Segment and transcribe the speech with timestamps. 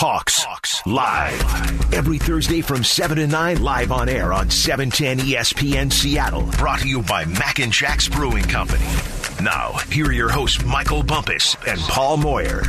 [0.00, 5.92] Hawks, Hawks live every Thursday from 7 to 9 live on air on 710 ESPN
[5.92, 6.44] Seattle.
[6.56, 8.86] Brought to you by Mac and Jack's Brewing Company.
[9.42, 12.62] Now, here are your hosts Michael Bumpus and Paul Moyer.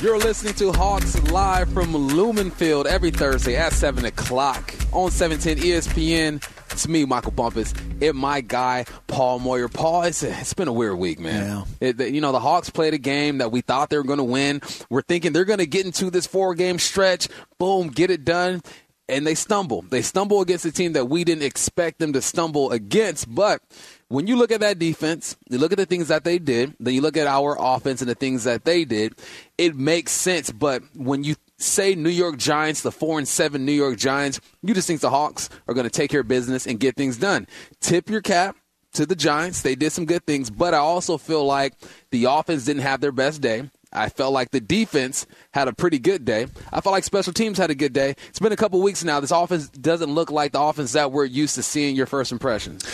[0.00, 5.64] You're listening to Hawks live from Lumen Field every Thursday at 7 o'clock on 710
[5.64, 6.42] ESPN.
[6.74, 7.72] It's me, Michael Bumpus,
[8.02, 9.68] and my guy, Paul Moyer.
[9.68, 11.64] Paul, it's, a, it's been a weird week, man.
[11.80, 11.88] Yeah.
[11.88, 14.24] It, you know, the Hawks played a game that we thought they were going to
[14.24, 14.60] win.
[14.90, 17.28] We're thinking they're going to get into this four game stretch.
[17.58, 18.60] Boom, get it done.
[19.08, 19.82] And they stumble.
[19.82, 23.32] They stumble against a team that we didn't expect them to stumble against.
[23.32, 23.62] But
[24.08, 26.92] when you look at that defense, you look at the things that they did, then
[26.92, 29.14] you look at our offense and the things that they did,
[29.58, 30.50] it makes sense.
[30.50, 34.74] But when you say New York Giants, the four and seven New York Giants, you
[34.74, 37.46] just think the Hawks are going to take care of business and get things done.
[37.80, 38.56] Tip your cap
[38.94, 39.62] to the Giants.
[39.62, 41.74] They did some good things, but I also feel like
[42.10, 43.70] the offense didn't have their best day.
[43.92, 46.48] I felt like the defense had a pretty good day.
[46.72, 48.16] I felt like special teams had a good day.
[48.28, 49.20] It's been a couple weeks now.
[49.20, 52.84] This offense doesn't look like the offense that we're used to seeing your first impressions.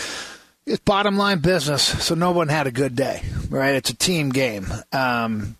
[0.66, 3.74] It's bottom line business, so no one had a good day, right?
[3.74, 4.66] It's a team game.
[4.92, 5.56] Um,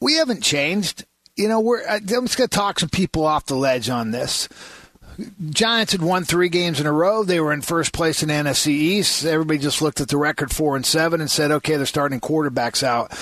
[0.00, 1.04] we haven't changed.
[1.36, 4.10] You know, we're uh, I'm just going to talk some people off the ledge on
[4.10, 4.48] this.
[5.50, 7.22] Giants had won three games in a row.
[7.22, 9.24] They were in first place in NFC East.
[9.24, 12.82] Everybody just looked at the record four and seven and said, "Okay, they're starting quarterbacks
[12.82, 13.12] out."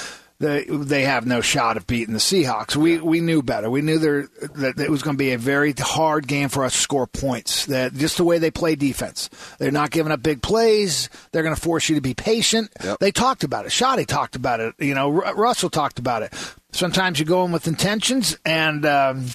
[0.40, 2.74] They they have no shot of beating the Seahawks.
[2.74, 3.68] We we knew better.
[3.68, 6.72] We knew there that it was going to be a very hard game for us
[6.72, 7.66] to score points.
[7.66, 11.10] That just the way they play defense, they're not giving up big plays.
[11.30, 12.70] They're going to force you to be patient.
[12.82, 12.98] Yep.
[13.00, 13.68] They talked about it.
[13.68, 14.74] Schotty talked about it.
[14.78, 16.32] You know, Russell talked about it.
[16.72, 18.84] Sometimes you go in with intentions and.
[18.86, 19.26] Um,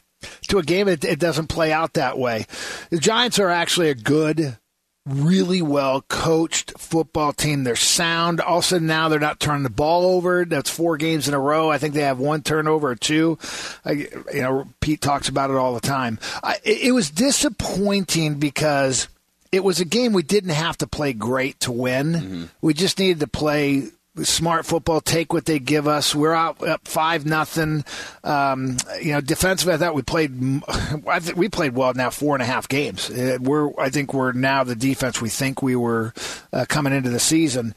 [0.48, 2.48] to a game, it, it doesn't play out that way.
[2.90, 4.58] The Giants are actually a good
[5.06, 7.64] really well coached football team.
[7.64, 8.42] They're sound.
[8.42, 10.46] All of a sudden now they're not turning the ball over.
[10.46, 11.70] That's four games in a row.
[11.70, 13.38] I think they have one turnover or two.
[13.84, 16.20] I, you know, Pete talks about it all the time.
[16.44, 19.08] I, it was disappointing because
[19.52, 22.14] it was a game we didn't have to play great to win.
[22.14, 22.44] Mm-hmm.
[22.62, 23.90] We just needed to play
[24.24, 26.16] smart football, take what they give us.
[26.16, 27.84] We're out up five nothing.
[28.24, 30.32] Um, you know, defensively, I thought we played.
[31.08, 33.10] I we played well now four and a half games.
[33.10, 36.14] Uh, we're I think we're now the defense we think we were
[36.54, 37.76] uh, coming into the season.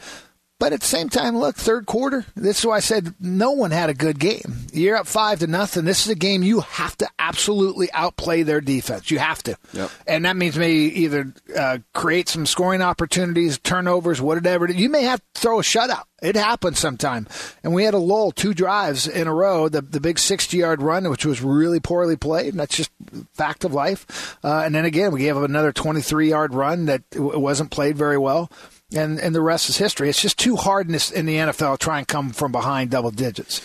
[0.59, 2.27] But at the same time, look, third quarter.
[2.35, 4.67] This is why I said no one had a good game.
[4.73, 5.85] You're up five to nothing.
[5.85, 9.09] This is a game you have to absolutely outplay their defense.
[9.09, 9.91] You have to, yep.
[10.07, 14.69] and that means maybe either uh, create some scoring opportunities, turnovers, whatever.
[14.69, 16.05] You may have to throw a shutout.
[16.21, 17.29] It happens sometime.
[17.63, 20.83] And we had a lull, two drives in a row, the, the big 60 yard
[20.83, 22.49] run, which was really poorly played.
[22.49, 22.91] And that's just
[23.35, 24.37] fact of life.
[24.43, 28.19] Uh, and then again, we gave up another 23 yard run that wasn't played very
[28.19, 28.51] well
[28.95, 30.09] and and the rest is history.
[30.09, 32.91] It's just too hard in, this, in the NFL to try and come from behind
[32.91, 33.61] double digits.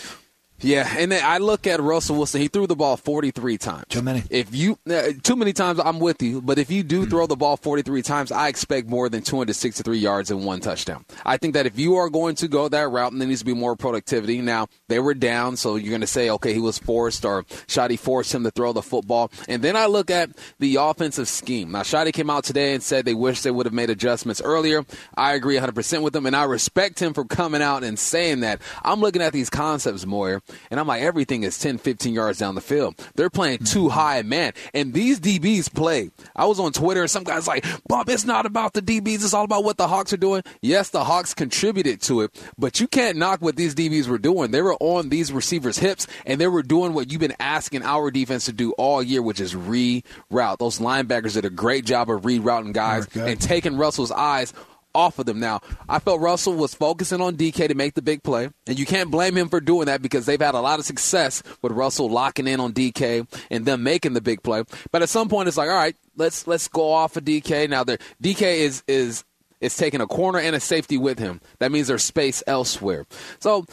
[0.63, 2.41] Yeah, and then I look at Russell Wilson.
[2.41, 3.85] He threw the ball 43 times.
[3.89, 4.23] Too many.
[4.29, 6.41] If you uh, too many times, I'm with you.
[6.41, 7.09] But if you do mm.
[7.09, 11.05] throw the ball 43 times, I expect more than 263 yards and one touchdown.
[11.25, 13.45] I think that if you are going to go that route, and there needs to
[13.45, 14.41] be more productivity.
[14.41, 17.99] Now they were down, so you're going to say, okay, he was forced or Schotty
[17.99, 19.31] forced him to throw the football.
[19.49, 21.71] And then I look at the offensive scheme.
[21.71, 24.85] Now Schotty came out today and said they wish they would have made adjustments earlier.
[25.15, 28.61] I agree 100% with him, and I respect him for coming out and saying that.
[28.83, 30.41] I'm looking at these concepts more
[30.71, 32.95] and I'm like, everything is 10, 15 yards down the field.
[33.15, 33.99] They're playing too mm-hmm.
[33.99, 34.53] high, man.
[34.73, 36.11] And these DBs play.
[36.35, 39.15] I was on Twitter and some guys like, Bob, it's not about the DBs.
[39.15, 40.43] It's all about what the Hawks are doing.
[40.61, 44.51] Yes, the Hawks contributed to it, but you can't knock what these DBs were doing.
[44.51, 48.11] They were on these receivers' hips and they were doing what you've been asking our
[48.11, 50.57] defense to do all year, which is reroute.
[50.57, 54.53] Those linebackers did a great job of rerouting guys and taking Russell's eyes
[54.95, 55.39] off of them.
[55.39, 58.85] Now, I felt Russell was focusing on DK to make the big play, and you
[58.85, 62.09] can't blame him for doing that because they've had a lot of success with Russell
[62.09, 64.63] locking in on DK and them making the big play.
[64.91, 67.69] But at some point, it's like, all right, let's let's go off of DK.
[67.69, 69.23] Now, the DK is is
[69.61, 71.41] is taking a corner and a safety with him.
[71.59, 73.05] That means there's space elsewhere.
[73.39, 73.65] So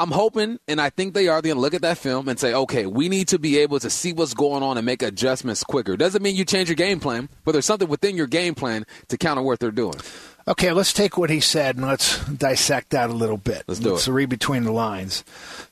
[0.00, 2.38] I'm hoping, and I think they are, they're going to look at that film and
[2.38, 5.64] say, okay, we need to be able to see what's going on and make adjustments
[5.64, 5.96] quicker.
[5.96, 9.18] Doesn't mean you change your game plan, but there's something within your game plan to
[9.18, 9.94] counter what they're doing.
[10.48, 13.64] Okay, let's take what he said and let's dissect that a little bit.
[13.68, 14.12] Let's do let's it.
[14.12, 15.22] read between the lines.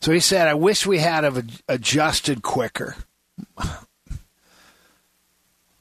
[0.03, 1.25] So he said, I wish we had
[1.67, 2.95] adjusted quicker.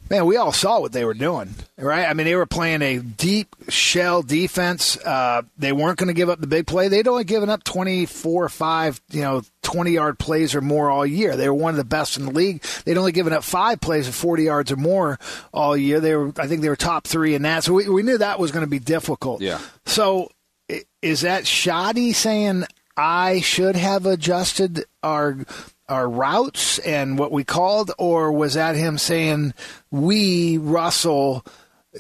[0.10, 2.08] Man, we all saw what they were doing, right?
[2.08, 4.98] I mean, they were playing a deep shell defense.
[4.98, 6.88] Uh, they weren't going to give up the big play.
[6.88, 11.06] They'd only given up 24 or 5, you know, 20 yard plays or more all
[11.06, 11.36] year.
[11.36, 12.62] They were one of the best in the league.
[12.86, 15.18] They'd only given up five plays of 40 yards or more
[15.52, 16.00] all year.
[16.00, 17.64] They were, I think they were top three in that.
[17.64, 19.42] So we, we knew that was going to be difficult.
[19.42, 19.60] Yeah.
[19.86, 20.30] So
[21.02, 22.66] is that Schotty saying
[22.98, 25.38] I should have adjusted our
[25.88, 29.54] our routes and what we called, or was that him saying
[29.92, 31.46] we Russell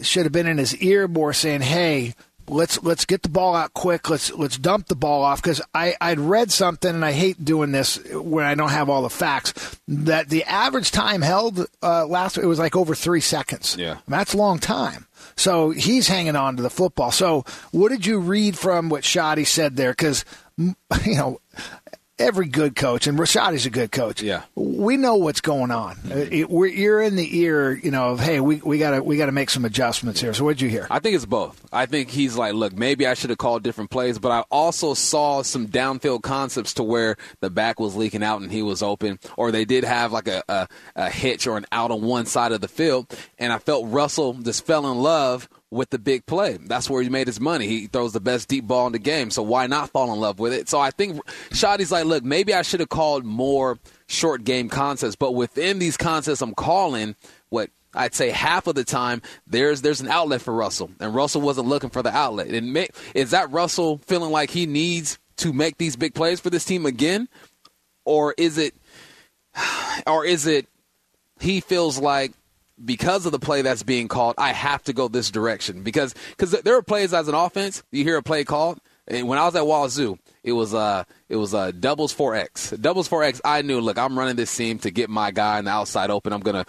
[0.01, 2.15] should have been in his ear more, saying, "Hey,
[2.47, 4.09] let's let's get the ball out quick.
[4.09, 7.71] Let's let's dump the ball off." Because I I'd read something, and I hate doing
[7.71, 9.79] this when I don't have all the facts.
[9.87, 13.75] That the average time held uh, last it was like over three seconds.
[13.77, 15.07] Yeah, that's a long time.
[15.37, 17.11] So he's hanging on to the football.
[17.11, 19.91] So what did you read from what Schotty said there?
[19.91, 20.23] Because
[20.57, 21.39] you know
[22.17, 24.21] every good coach, and Schotty's a good coach.
[24.21, 25.91] Yeah, we know what's going on.
[26.05, 26.63] Uh, mm-hmm.
[26.63, 29.49] It, you're in the ear, you know, of hey, we we gotta we gotta make
[29.49, 30.33] some adjustments here.
[30.33, 30.87] So what'd you hear?
[30.89, 31.61] I think it's both.
[31.71, 34.93] I think he's like, look, maybe I should have called different plays, but I also
[34.93, 39.19] saw some downfield concepts to where the back was leaking out and he was open,
[39.37, 42.51] or they did have like a, a, a hitch or an out on one side
[42.51, 46.57] of the field, and I felt Russell just fell in love with the big play.
[46.57, 47.67] That's where he made his money.
[47.67, 50.39] He throws the best deep ball in the game, so why not fall in love
[50.39, 50.69] with it?
[50.69, 51.19] So I think
[51.51, 53.77] Schotty's like, look, maybe I should have called more
[54.07, 57.15] short game concepts, but within these concepts I'm calling,
[57.49, 61.41] what I'd say half of the time there's there's an outlet for Russell, and Russell
[61.41, 62.47] wasn't looking for the outlet.
[62.47, 66.49] And may, is that Russell feeling like he needs to make these big plays for
[66.49, 67.27] this team again,
[68.03, 68.75] or is it,
[70.07, 70.67] or is it
[71.39, 72.33] he feels like
[72.83, 76.51] because of the play that's being called, I have to go this direction because because
[76.51, 77.83] there are plays as an offense.
[77.91, 78.79] You hear a play called.
[79.07, 82.71] And when I was at Wazoo, it was uh it was uh doubles four X.
[82.71, 83.39] Doubles four X.
[83.45, 86.33] I knew, look, I'm running this seam to get my guy on the outside open.
[86.33, 86.65] I'm gonna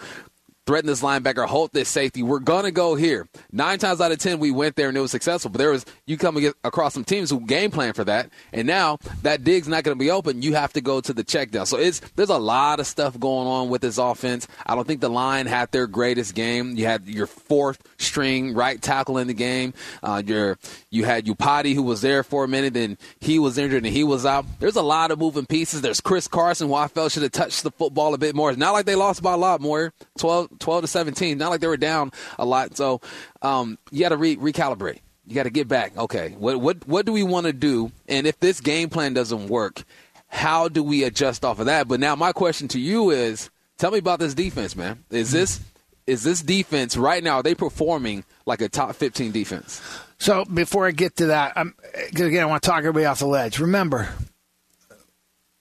[0.67, 2.21] threaten this linebacker, hold this safety.
[2.21, 3.27] We're gonna go here.
[3.51, 5.49] Nine times out of ten, we went there and it was successful.
[5.49, 8.97] But there was you come across some teams who game plan for that, and now
[9.23, 10.41] that dig's not gonna be open.
[10.41, 11.65] You have to go to the check down.
[11.65, 14.47] So it's there's a lot of stuff going on with this offense.
[14.65, 16.75] I don't think the line had their greatest game.
[16.75, 19.73] You had your fourth string right tackle in the game.
[20.03, 20.59] Uh, your
[20.89, 24.03] you had Iupati who was there for a minute, then he was injured and he
[24.03, 24.45] was out.
[24.59, 25.81] There's a lot of moving pieces.
[25.81, 28.49] There's Chris Carson, who I felt should have touched the football a bit more.
[28.49, 29.93] It's not like they lost by a lot more.
[30.17, 31.37] 12, 12 to 17.
[31.37, 32.77] Not like they were down a lot.
[32.77, 33.01] So
[33.41, 34.99] um, you got to re- recalibrate.
[35.25, 35.97] You got to get back.
[35.97, 37.91] Okay, what what what do we want to do?
[38.07, 39.83] And if this game plan doesn't work,
[40.27, 41.87] how do we adjust off of that?
[41.87, 45.03] But now my question to you is, tell me about this defense, man.
[45.09, 45.59] Is this
[46.07, 47.35] is this defense right now?
[47.35, 49.81] Are they performing like a top 15 defense?
[50.17, 53.27] So before I get to that, I'm, again, I want to talk everybody off the
[53.27, 53.59] ledge.
[53.59, 54.09] Remember,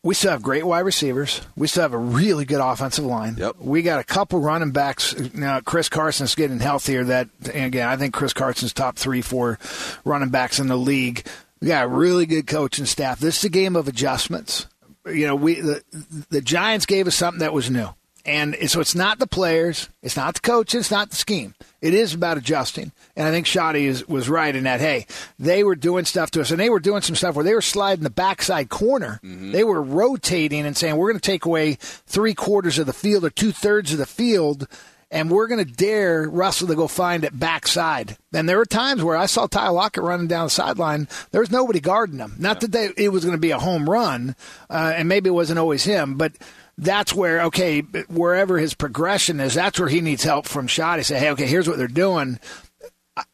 [0.03, 1.41] we still have great wide receivers.
[1.57, 3.37] We still have a really good offensive line.
[3.39, 3.57] Yep.
[3.59, 5.15] We got a couple running backs.
[5.35, 7.05] Now, Chris Carson's getting healthier.
[7.05, 9.59] That again, I think Chris Carson's top three, four
[10.05, 11.27] running backs in the league.
[11.61, 13.19] We got a really good coaching staff.
[13.19, 14.67] This is a game of adjustments.
[15.07, 15.83] You know, we the,
[16.31, 17.89] the Giants gave us something that was new.
[18.27, 21.55] And so it's not the players, it's not the coach, it's not the scheme.
[21.81, 22.91] It is about adjusting.
[23.15, 25.07] And I think Schotty is, was right in that, hey,
[25.39, 27.63] they were doing stuff to us, and they were doing some stuff where they were
[27.63, 29.21] sliding the backside corner.
[29.23, 29.53] Mm-hmm.
[29.53, 33.25] They were rotating and saying, we're going to take away three quarters of the field
[33.25, 34.67] or two thirds of the field
[35.11, 38.17] and we're going to dare Russell to go find it backside.
[38.33, 41.07] And there were times where I saw Ty Lockett running down the sideline.
[41.31, 42.35] There was nobody guarding him.
[42.39, 42.61] Not yeah.
[42.61, 44.35] that they, it was going to be a home run,
[44.69, 46.33] uh, and maybe it wasn't always him, but
[46.79, 51.05] that's where okay, wherever his progression is, that's where he needs help from Schotty.
[51.05, 52.39] Say, hey, okay, here's what they're doing.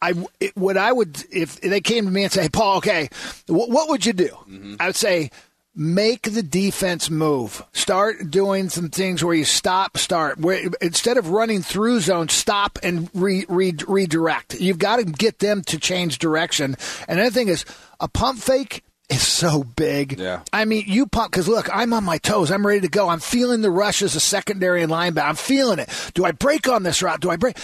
[0.00, 0.12] I
[0.54, 3.08] what I would if they came to me and say, hey, Paul, okay,
[3.48, 4.28] what, what would you do?
[4.28, 4.76] Mm-hmm.
[4.78, 5.30] I would say
[5.74, 7.64] make the defense move.
[7.72, 10.38] Start doing some things where you stop, start.
[10.38, 14.60] Where, instead of running through zone, stop and re, re, redirect.
[14.60, 16.76] You've got to get them to change direction.
[17.08, 17.64] And another thing is
[18.00, 20.18] a pump fake is so big.
[20.18, 20.42] Yeah.
[20.52, 22.50] I mean, you pump because look, I'm on my toes.
[22.50, 23.08] I'm ready to go.
[23.08, 25.28] I'm feeling the rush as a secondary and linebacker.
[25.28, 25.88] I'm feeling it.
[26.14, 27.20] Do I break on this route?
[27.20, 27.56] Do I break?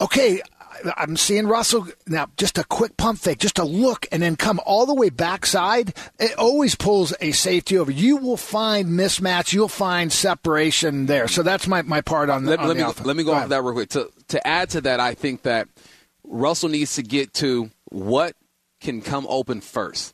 [0.00, 0.40] Okay,
[0.96, 2.26] I'm seeing Russell now.
[2.36, 5.94] Just a quick pump fake, just a look, and then come all the way backside.
[6.18, 7.90] It always pulls a safety over.
[7.90, 9.52] You will find mismatch.
[9.52, 11.28] You'll find separation there.
[11.28, 13.06] So that's my, my part on, let, on let me offense.
[13.06, 13.90] let me go, go off that real quick.
[13.90, 15.68] To to add to that, I think that
[16.24, 18.34] Russell needs to get to what
[18.80, 20.13] can come open first.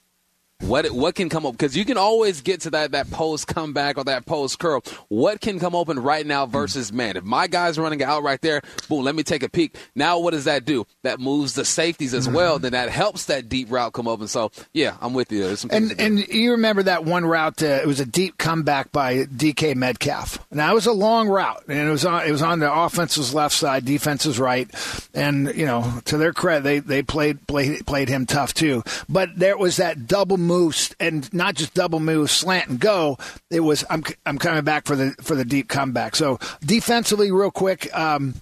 [0.60, 1.52] What what can come up?
[1.52, 4.82] Because you can always get to that that post comeback or that post curl.
[5.08, 7.16] What can come open right now versus man?
[7.16, 9.76] If my guy's running out right there, boom, let me take a peek.
[9.94, 10.86] Now what does that do?
[11.02, 12.54] That moves the safeties as well.
[12.56, 12.62] Mm-hmm.
[12.62, 14.28] Then that helps that deep route come open.
[14.28, 15.56] So yeah, I'm with you.
[15.70, 17.62] and and you remember that one route?
[17.62, 20.38] Uh, it was a deep comeback by DK Metcalf.
[20.50, 23.32] Now it was a long route, and it was on it was on the offense's
[23.32, 24.68] left side, defense's right.
[25.14, 28.82] And you know, to their credit, they they played played played him tough too.
[29.08, 33.16] But there was that double move and not just double move, slant and go.
[33.50, 36.16] It was I'm I'm coming back for the for the deep comeback.
[36.16, 37.88] So defensively, real quick.
[37.96, 38.34] Um,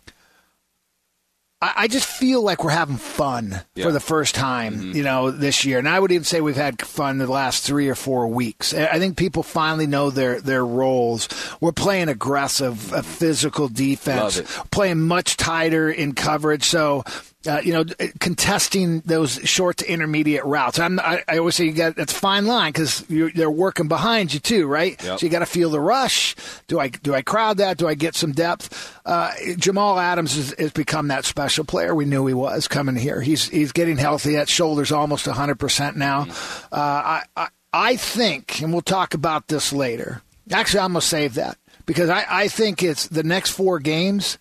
[1.61, 3.87] I, just feel like we're having fun Yeah.
[3.87, 4.93] for the first time, Mm-hmm.
[4.97, 5.81] you know, this year.
[5.81, 8.73] And I would even say we've had fun the last three or four weeks.
[8.73, 11.29] I think people finally know their, their roles.
[11.61, 16.63] We're playing aggressive, physical defense, playing much tighter in coverage.
[16.63, 17.03] So,
[17.49, 17.85] uh, you know,
[18.21, 20.79] contesting those short to intermediate routes.
[20.79, 24.41] I'm, I, I always say you got that's fine line because they're working behind you
[24.41, 25.03] too, right?
[25.03, 25.19] Yep.
[25.19, 26.37] So you got to feel the rush.
[26.67, 27.79] Do I do I crowd that?
[27.79, 28.95] Do I get some depth?
[29.07, 33.21] Uh, Jamal Adams has, has become that special player we knew he was coming here.
[33.21, 34.35] He's he's getting healthy.
[34.35, 36.27] That shoulder's almost 100 percent now.
[36.71, 40.23] Uh, I, I I think, and we'll talk about this later.
[40.51, 44.39] Actually, I'm gonna save that because I, I think it's the next four games.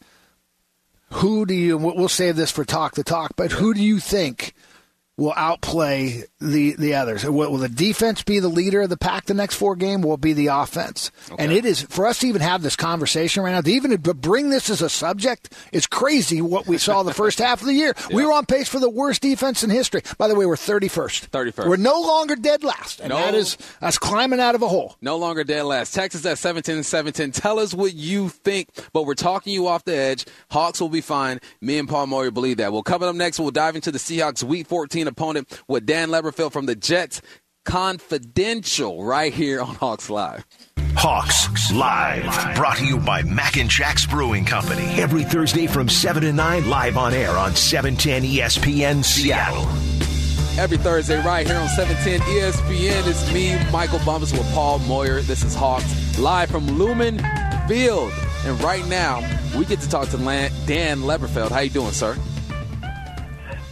[1.11, 1.77] Who do you?
[1.77, 4.53] We'll save this for talk the talk, but who do you think
[5.17, 7.25] will outplay the the others?
[7.25, 10.01] Will, will the defense be the leader of the pack the next four game?
[10.01, 11.11] Will be the offense?
[11.37, 13.61] And it is for us to even have this conversation right now.
[13.61, 16.41] To even bring this as a subject is crazy.
[16.41, 18.89] What we saw the first half of the year, we were on pace for the
[18.89, 20.01] worst defense in history.
[20.17, 21.31] By the way, we're thirty first.
[21.31, 21.67] 31st.
[21.67, 23.17] We're no longer dead last, and No.
[23.17, 24.95] that is us climbing out of a hole.
[25.01, 25.93] No longer dead last.
[25.93, 27.31] Texas at 17 17.
[27.31, 30.25] Tell us what you think, but we're talking you off the edge.
[30.51, 31.39] Hawks will be fine.
[31.61, 32.71] Me and Paul Moyer believe that.
[32.71, 34.67] Well, coming up next, we'll dive into the Seahawks Week
[35.07, 37.21] 14 opponent with Dan Leberfeld from the Jets.
[37.65, 40.45] Confidential right here on Hawks Live.
[40.95, 44.85] Hawks Live, brought to you by Mac and Jack's Brewing Company.
[44.99, 49.67] Every Thursday from 7 to 9, live on air on E 710 ESPN Seattle.
[50.57, 53.07] Every Thursday, right here on 710 ESPN.
[53.07, 55.21] It's me, Michael Bumpus, with Paul Moyer.
[55.21, 57.21] This is Hawks live from Lumen
[57.67, 58.11] Field.
[58.45, 59.19] And right now,
[59.57, 61.51] we get to talk to Dan Leberfeld.
[61.51, 62.17] How you doing, sir?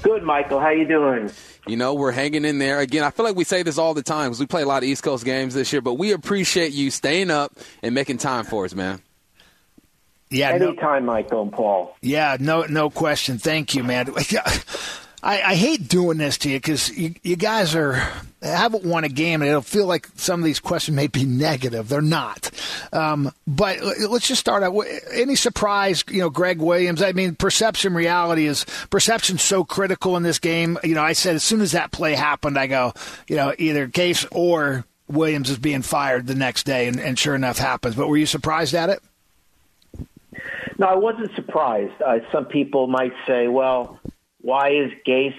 [0.05, 0.59] Good, Michael.
[0.59, 1.31] How you doing?
[1.65, 2.79] You know, we're hanging in there.
[2.79, 4.83] Again, I feel like we say this all the time because we play a lot
[4.83, 8.45] of East Coast games this year, but we appreciate you staying up and making time
[8.45, 9.01] for us, man.
[10.29, 11.97] Yeah, no, Anytime, Michael and Paul.
[12.03, 13.39] Yeah, no, no question.
[13.39, 14.13] Thank you, man.
[15.25, 17.95] I, I hate doing this to you because you, you guys are
[18.43, 21.89] haven't won a game, and it'll feel like some of these questions may be negative.
[21.89, 22.51] They're not.
[22.93, 24.79] Um, but let's just start out.
[25.11, 26.03] Any surprise?
[26.09, 27.01] You know, Gregg Williams.
[27.01, 30.77] I mean, perception, reality is perception so critical in this game.
[30.83, 32.93] You know, I said as soon as that play happened, I go,
[33.27, 37.33] you know, either Gase or Williams is being fired the next day, and, and sure
[37.33, 37.95] enough happens.
[37.95, 39.01] But were you surprised at it?
[40.77, 41.99] No, I wasn't surprised.
[41.99, 43.99] Uh, some people might say, well,
[44.45, 45.33] why is Gase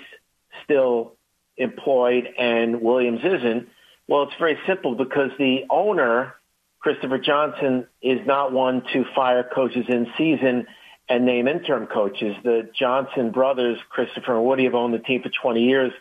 [0.64, 1.12] still
[1.56, 3.68] employed and Williams isn't?
[4.08, 6.34] Well, it's very simple because the owner,
[6.80, 10.66] Christopher Johnson, is not one to fire coaches in season
[11.08, 12.34] and name interim coaches.
[12.42, 15.92] The Johnson brothers, Christopher and Woody, have owned the team for 20 years,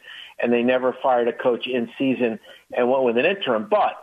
[0.41, 2.39] and they never fired a coach in season
[2.75, 3.67] and went with an interim.
[3.69, 4.01] But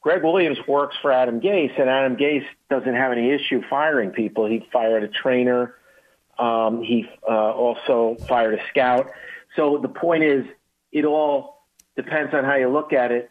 [0.00, 4.46] Gregg Williams works for Adam Gase, and Adam Gase doesn't have any issue firing people.
[4.46, 5.74] He fired a trainer.
[6.38, 9.10] Um, he uh, also fired a scout.
[9.56, 10.44] So the point is,
[10.92, 13.30] it all depends on how you look at it.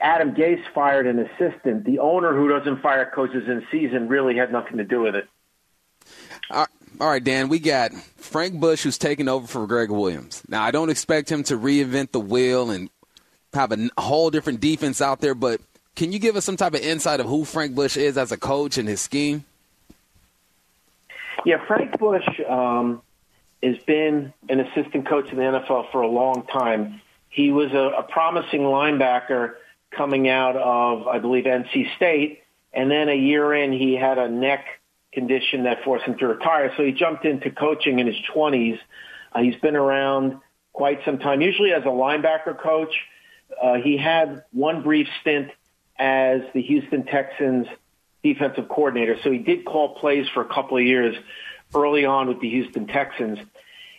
[0.00, 1.84] Adam Gase fired an assistant.
[1.84, 5.28] The owner who doesn't fire coaches in season really had nothing to do with it.
[7.00, 10.42] All right, Dan, we got Frank Bush who's taking over for Gregg Williams.
[10.48, 12.90] Now, I don't expect him to reinvent the wheel and
[13.54, 15.60] have a whole different defense out there, but
[15.96, 18.36] can you give us some type of insight of who Frank Bush is as a
[18.36, 19.44] coach and his scheme?
[21.44, 23.02] Yeah, Frank Bush um,
[23.62, 27.00] has been an assistant coach in the NFL for a long time.
[27.28, 29.54] He was a, a promising linebacker
[29.90, 34.28] coming out of, I believe, NC State, and then a year in, he had a
[34.28, 34.64] neck
[35.12, 36.72] condition that forced him to retire.
[36.76, 38.78] So he jumped into coaching in his 20s.
[39.32, 40.38] Uh, he's been around
[40.72, 42.94] quite some time, usually as a linebacker coach.
[43.60, 45.50] Uh, he had one brief stint
[45.98, 47.66] as the Houston Texans
[48.22, 49.18] defensive coordinator.
[49.22, 51.16] So he did call plays for a couple of years
[51.74, 53.38] early on with the Houston Texans.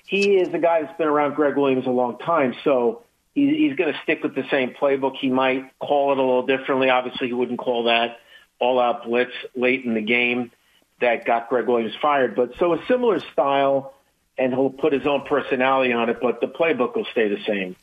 [0.06, 2.56] He is a guy that's been around Gregg Williams a long time.
[2.64, 3.04] So
[3.34, 5.16] he, he's going to stick with the same playbook.
[5.16, 6.90] He might call it a little differently.
[6.90, 8.20] Obviously, he wouldn't call that
[8.60, 10.52] all out blitz late in the game
[11.00, 12.36] that got Gregg Williams fired.
[12.36, 13.94] But so a similar style,
[14.38, 17.76] and he'll put his own personality on it, but the playbook will stay the same.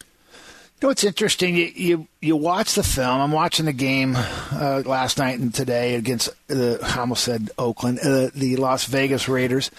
[0.81, 1.57] You know, it's interesting.
[1.57, 3.21] You, you you watch the film.
[3.21, 7.99] I'm watching the game uh, last night and today against the I almost said Oakland,
[8.03, 9.71] uh, the Las Vegas Raiders,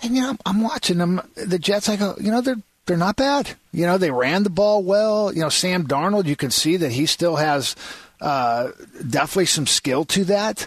[0.00, 1.20] and you know I'm, I'm watching them.
[1.34, 1.88] The Jets.
[1.88, 3.50] I go, you know, they're they're not bad.
[3.72, 5.34] You know, they ran the ball well.
[5.34, 6.26] You know, Sam Darnold.
[6.26, 7.74] You can see that he still has
[8.20, 8.70] uh,
[9.08, 10.66] definitely some skill to that.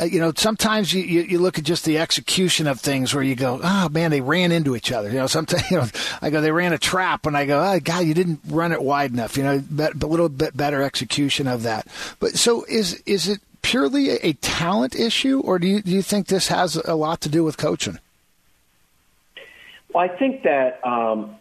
[0.00, 3.22] Uh, you know, sometimes you, you, you look at just the execution of things where
[3.22, 5.08] you go, oh man, they ran into each other.
[5.10, 5.86] You know, sometimes you know,
[6.22, 8.82] I go, they ran a trap, and I go, oh god, you didn't run it
[8.82, 9.36] wide enough.
[9.36, 11.86] You know, but a little bit better execution of that.
[12.20, 16.02] But so is is it purely a, a talent issue, or do you do you
[16.02, 17.98] think this has a lot to do with coaching?
[19.92, 21.36] Well, I think that um,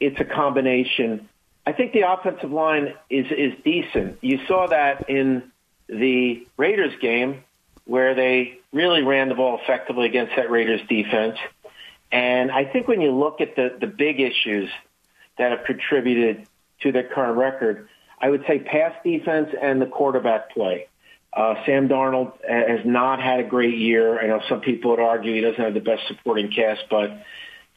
[0.00, 1.27] it's a combination.
[1.68, 4.16] I think the offensive line is is decent.
[4.22, 5.52] You saw that in
[5.86, 7.44] the Raiders game
[7.84, 11.36] where they really ran the ball effectively against that Raiders defense.
[12.10, 14.70] And I think when you look at the, the big issues
[15.36, 16.46] that have contributed
[16.80, 17.86] to their current record,
[18.18, 20.86] I would say pass defense and the quarterback play.
[21.34, 24.18] Uh, Sam Darnold has not had a great year.
[24.18, 27.10] I know some people would argue he doesn't have the best supporting cast, but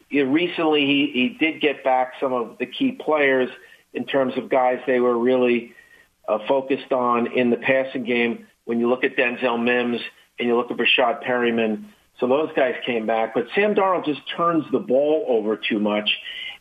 [0.10, 3.50] recently he, he did get back some of the key players
[3.94, 5.74] in terms of guys they were really
[6.28, 8.48] uh, focused on in the passing game.
[8.66, 10.02] When you look at Denzel Mims
[10.40, 11.86] and you look at Breshad Perriman,
[12.20, 13.34] so those guys came back.
[13.34, 16.10] But Sam Darnold just turns the ball over too much,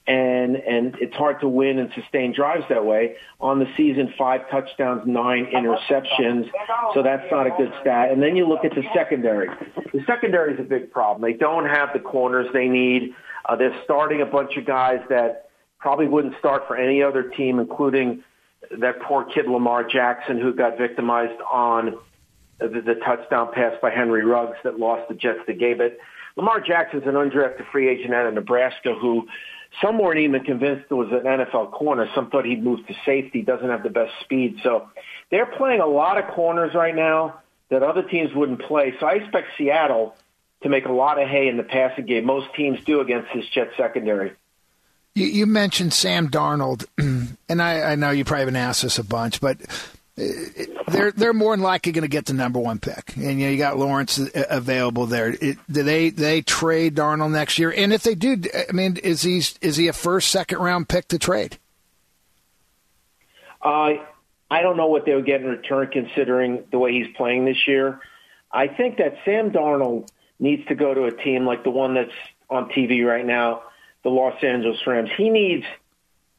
[0.06, 3.16] and and it's hard to win and sustain drives that way.
[3.40, 6.50] On the season, five touchdowns, nine interceptions.
[6.94, 8.10] So that's not a good stat.
[8.10, 9.48] And then you look at the secondary.
[9.92, 11.30] The secondary is a big problem.
[11.30, 13.14] They don't have the corners they need.
[13.46, 15.49] Uh, they're starting a bunch of guys that
[15.80, 18.22] probably wouldn't start for any other team, including
[18.78, 21.96] that poor kid Lamar Jackson who got victimized on
[22.58, 25.78] the, the touchdown pass by Henry Ruggs that lost the Jets the game.
[25.78, 25.98] But
[26.36, 29.26] Lamar Jackson's an undrafted free agent out of Nebraska who
[29.80, 32.08] some weren't even convinced was an NFL corner.
[32.14, 34.58] Some thought he'd move to safety, doesn't have the best speed.
[34.62, 34.88] So
[35.30, 38.94] they're playing a lot of corners right now that other teams wouldn't play.
[38.98, 40.16] So I expect Seattle
[40.62, 42.26] to make a lot of hay in the passing game.
[42.26, 44.32] Most teams do against this Jet secondary.
[45.14, 46.86] You, you mentioned Sam Darnold,
[47.48, 49.60] and I, I know you probably haven't asked this a bunch, but
[50.18, 50.24] uh,
[50.88, 53.50] they're they're more than likely going to get the number one pick, and you know
[53.50, 55.34] you got Lawrence uh, available there.
[55.40, 57.72] It, do they they trade Darnold next year?
[57.76, 61.08] And if they do, I mean, is he is he a first second round pick
[61.08, 61.58] to trade?
[63.62, 63.94] Uh,
[64.50, 67.66] I don't know what they would get in return, considering the way he's playing this
[67.66, 68.00] year.
[68.50, 72.10] I think that Sam Darnold needs to go to a team like the one that's
[72.48, 73.62] on TV right now,
[74.02, 75.10] the Los Angeles Rams.
[75.16, 75.64] He needs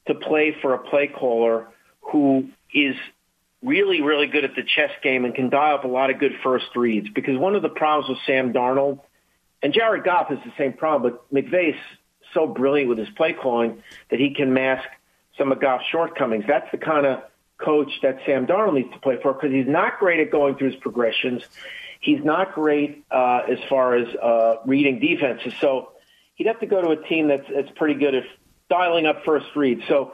[0.06, 1.68] to play for a play caller
[2.00, 2.96] who is
[3.62, 6.32] really, really good at the chess game and can dial up a lot of good
[6.42, 7.08] first reads.
[7.08, 9.00] Because one of the problems with Sam Darnold
[9.62, 11.78] and Jared Goff is the same problem, but McVay's
[12.34, 14.88] so brilliant with his play calling that he can mask
[15.38, 16.44] some of Goff's shortcomings.
[16.46, 17.22] That's the kind of
[17.58, 20.72] coach that Sam Darnold needs to play for because he's not great at going through
[20.72, 21.42] his progressions.
[22.00, 25.54] He's not great uh, as far as uh, reading defenses.
[25.60, 25.91] So
[26.34, 28.24] he'd have to go to a team that's, that's pretty good at
[28.68, 29.82] dialing up first reads.
[29.88, 30.12] So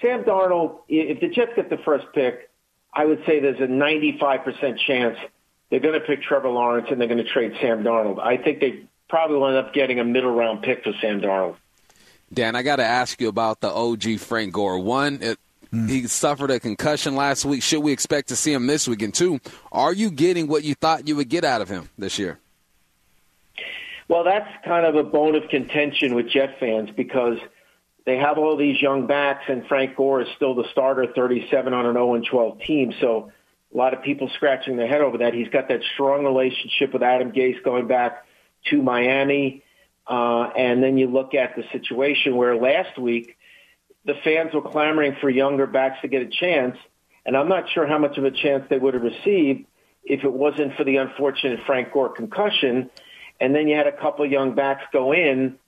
[0.00, 2.50] Sam Darnold, if the Jets get the first pick,
[2.92, 5.16] I would say there's a 95% chance
[5.70, 8.20] they're going to pick Trevor Lawrence and they're going to trade Sam Darnold.
[8.20, 11.56] I think they probably will end up getting a middle round pick for Sam Darnold.
[12.32, 14.78] Dan, I got to ask you about the OG Frank Gore.
[14.78, 15.38] One, it,
[15.72, 15.88] mm.
[15.88, 17.62] he suffered a concussion last week.
[17.62, 19.00] Should we expect to see him this week?
[19.02, 22.18] And two, are you getting what you thought you would get out of him this
[22.18, 22.38] year?
[24.12, 27.38] Well, that's kind of a bone of contention with Jet fans because–
[28.04, 31.86] they have all these young backs, and Frank Gore is still the starter, 37 on
[31.86, 32.92] an 0 12 team.
[33.00, 33.30] So
[33.72, 35.34] a lot of people scratching their head over that.
[35.34, 38.26] He's got that strong relationship with Adam Gase going back
[38.70, 39.62] to Miami.
[40.06, 43.36] Uh, and then you look at the situation where last week
[44.04, 46.76] the fans were clamoring for younger backs to get a chance.
[47.24, 49.66] And I'm not sure how much of a chance they would have received
[50.02, 52.90] if it wasn't for the unfortunate Frank Gore concussion.
[53.42, 55.58] And then you had a couple young backs go in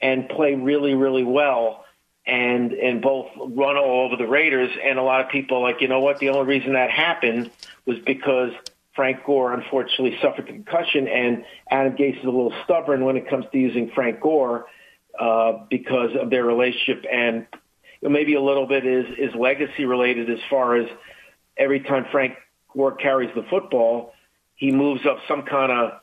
[0.00, 1.84] and play really, really well
[2.26, 4.70] and and both run all over the Raiders.
[4.82, 6.18] And a lot of people like, you know what?
[6.20, 7.50] The only reason that happened
[7.84, 8.52] was because
[8.94, 13.44] Frank Gore unfortunately suffered concussion, and Adam Gase is a little stubborn when it comes
[13.52, 14.66] to using Frank Gore
[15.18, 17.46] uh, because of their relationship, and
[18.02, 20.88] maybe a little bit is is legacy related as far as
[21.58, 22.36] every time Frank
[22.74, 24.14] Gore carries the football,
[24.56, 26.00] he moves up some kind of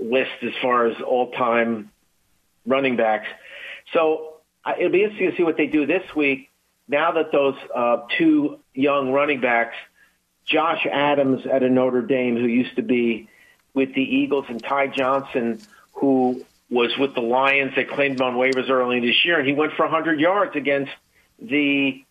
[0.00, 1.90] list as far as all time
[2.66, 3.28] running backs.
[3.92, 6.50] So uh, it'll be interesting to see what they do this week.
[6.88, 9.76] Now that those uh, two young running backs,
[10.44, 13.28] Josh Adams at a Notre Dame, who used to be
[13.74, 15.60] with the Eagles, and Ty Johnson,
[15.94, 17.72] who was with the Lions.
[17.74, 20.92] They claimed him on waivers early this year, and he went for 100 yards against
[21.40, 22.04] the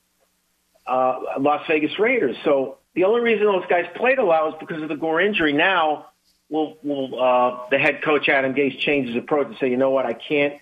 [0.85, 2.37] uh, Las Vegas Raiders.
[2.43, 5.53] So the only reason those guys played a lot was because of the Gore injury.
[5.53, 6.07] Now,
[6.49, 9.91] will will uh, the head coach Adam Gase change his approach and say, you know
[9.91, 10.55] what, I can't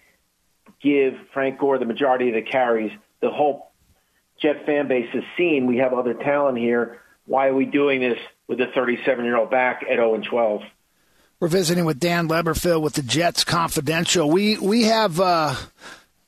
[0.82, 2.92] give Frank Gore the majority of the carries.
[3.22, 3.72] The whole
[4.42, 7.00] Jet fan base has seen we have other talent here.
[7.26, 8.18] Why are we doing this
[8.48, 10.62] with a 37 year old back at 0 and 12?
[11.40, 14.30] We're visiting with Dan Leberfeld with the Jets Confidential.
[14.30, 15.56] We we have uh,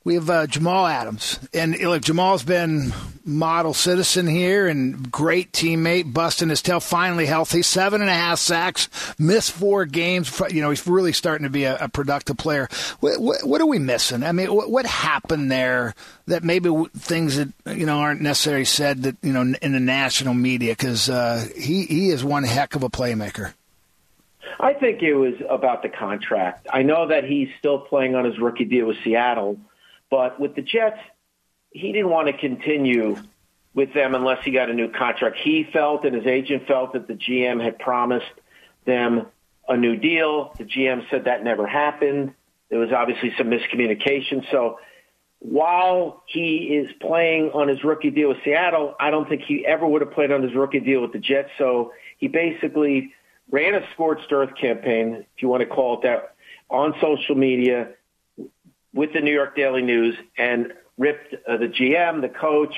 [0.05, 2.93] we have uh, Jamal Adams, and look, Jamal's been
[3.25, 8.37] model citizen here and great teammate, busting his tail, finally healthy, seven and a half
[8.37, 8.87] sacks,
[9.17, 10.39] missed four games.
[10.51, 12.69] You know, he's really starting to be a, a productive player.
[12.99, 14.21] What, what, what, are we missing?
[14.21, 15.95] I mean, what, what happened there
[16.27, 20.35] that maybe things that you know aren't necessarily said that you know in the national
[20.35, 20.73] media?
[20.73, 23.53] Because uh, he he is one heck of a playmaker.
[24.59, 26.67] I think it was about the contract.
[26.71, 29.59] I know that he's still playing on his rookie deal with Seattle
[30.09, 30.99] but with the Jets,
[31.71, 33.17] he didn't want to continue
[33.73, 35.37] with them unless he got a new contract.
[35.37, 38.31] He felt and his agent felt that the GM had promised
[38.85, 39.27] them
[39.67, 40.53] a new deal.
[40.57, 42.33] The GM said that never happened.
[42.69, 44.49] There was obviously some miscommunication.
[44.49, 44.79] So
[45.39, 49.85] while he is playing on his rookie deal with Seattle, I don't think he ever
[49.85, 51.49] would have played on his rookie deal with the Jets.
[51.57, 53.13] So he basically
[53.51, 56.35] ran a scorched earth campaign, if you want to call it that,
[56.69, 57.89] on social media
[58.95, 62.73] with the New York Daily News and ripped uh, the GM, the coach,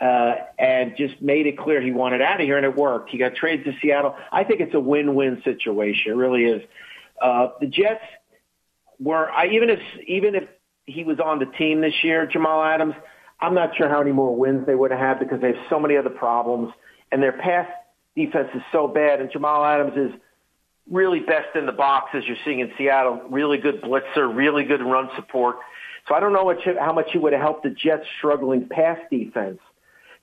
[0.00, 3.10] uh, and just made it clear he wanted out of here, and it worked.
[3.10, 4.16] He got traded to Seattle.
[4.32, 6.12] I think it's a win-win situation.
[6.12, 6.62] It really is.
[7.22, 8.02] Uh, the Jets
[8.98, 10.44] were, I, even if even if
[10.84, 12.94] he was on the team this year, Jamal Adams,
[13.40, 15.78] I'm not sure how many more wins they would have had because they have so
[15.78, 16.72] many other problems,
[17.12, 17.68] and their pass
[18.16, 19.20] defense is so bad.
[19.20, 20.20] And Jamal Adams is
[20.90, 23.22] really best in the box as you're seeing in Seattle.
[23.30, 25.56] Really good blitzer, really good run support.
[26.08, 29.60] So I don't know how much he would have helped the Jets' struggling pass defense.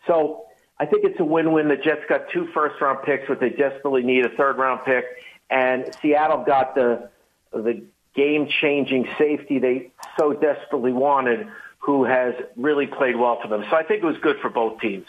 [0.07, 0.45] So
[0.79, 1.67] I think it's a win-win.
[1.67, 5.05] The Jets got two first-round picks, but they desperately need a third-round pick,
[5.49, 7.09] and Seattle got the
[7.53, 7.83] the
[8.15, 11.47] game-changing safety they so desperately wanted,
[11.79, 13.65] who has really played well for them.
[13.69, 15.05] So I think it was good for both teams.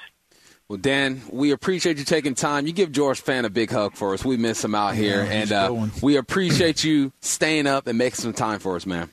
[0.72, 2.66] Well, Dan, we appreciate you taking time.
[2.66, 4.24] You give George Fant a big hug for us.
[4.24, 8.14] We miss him out here, yeah, and uh, we appreciate you staying up and making
[8.14, 9.10] some time for us, man.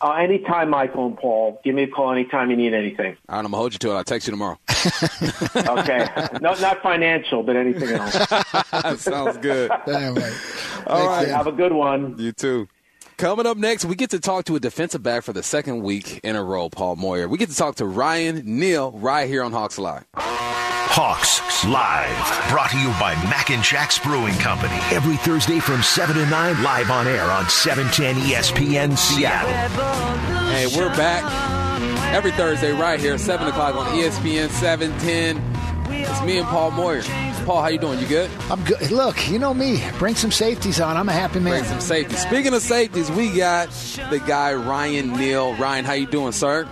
[0.00, 1.60] Uh, anytime, Michael and Paul.
[1.64, 3.16] Give me a call anytime you need anything.
[3.28, 3.94] All right, I'm gonna hold you to it.
[3.94, 4.60] I'll text you tomorrow.
[5.56, 6.06] okay,
[6.40, 8.12] no, not financial, but anything else.
[9.02, 9.72] Sounds good.
[9.86, 10.32] Damn right.
[10.86, 12.14] All right, have a good one.
[12.16, 12.68] You too.
[13.22, 16.18] Coming up next, we get to talk to a defensive back for the second week
[16.24, 17.28] in a row, Paul Moyer.
[17.28, 20.04] We get to talk to Ryan Neal right here on Hawks Live.
[20.16, 24.74] Hawks Live, brought to you by Mac and Jack's Brewing Company.
[24.90, 29.52] Every Thursday from 7 to 9, live on air on 710 ESPN Seattle.
[30.50, 31.22] Hey, we're back
[32.12, 35.40] every Thursday right here, 7 o'clock on ESPN 710.
[35.94, 37.02] It's me and Paul Moyer.
[37.44, 37.98] Paul, how you doing?
[37.98, 38.30] You good?
[38.50, 38.90] I'm good.
[38.92, 39.82] Look, you know me.
[39.98, 40.96] Bring some safeties on.
[40.96, 41.54] I'm a happy man.
[41.54, 42.18] Bring some safeties.
[42.20, 43.68] Speaking of safeties, we got
[44.10, 45.54] the guy Ryan Neal.
[45.56, 46.68] Ryan, how you doing, sir?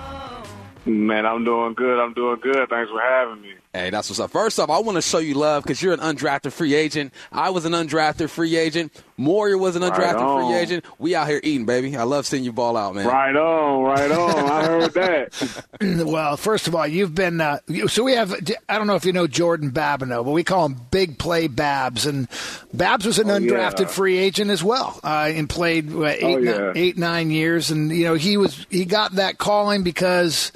[0.86, 2.00] Man, I'm doing good.
[2.00, 2.68] I'm doing good.
[2.68, 3.54] Thanks for having me.
[3.72, 4.32] Hey, that's what's up.
[4.32, 7.14] First off, I want to show you love because you're an undrafted free agent.
[7.30, 8.92] I was an undrafted free agent.
[9.16, 10.84] Moyer was an undrafted right free agent.
[10.98, 11.96] We out here eating, baby.
[11.96, 13.06] I love seeing you ball out, man.
[13.06, 14.50] Right on, right on.
[14.50, 15.64] I heard that.
[16.04, 18.34] well, first of all, you've been uh, so we have.
[18.68, 22.06] I don't know if you know Jordan Babineau, but we call him Big Play Babs,
[22.06, 22.26] and
[22.74, 23.86] Babs was an oh, undrafted yeah.
[23.86, 26.58] free agent as well, uh, and played uh, eight, oh, yeah.
[26.58, 30.50] nine, eight, nine years, and you know he was he got that calling because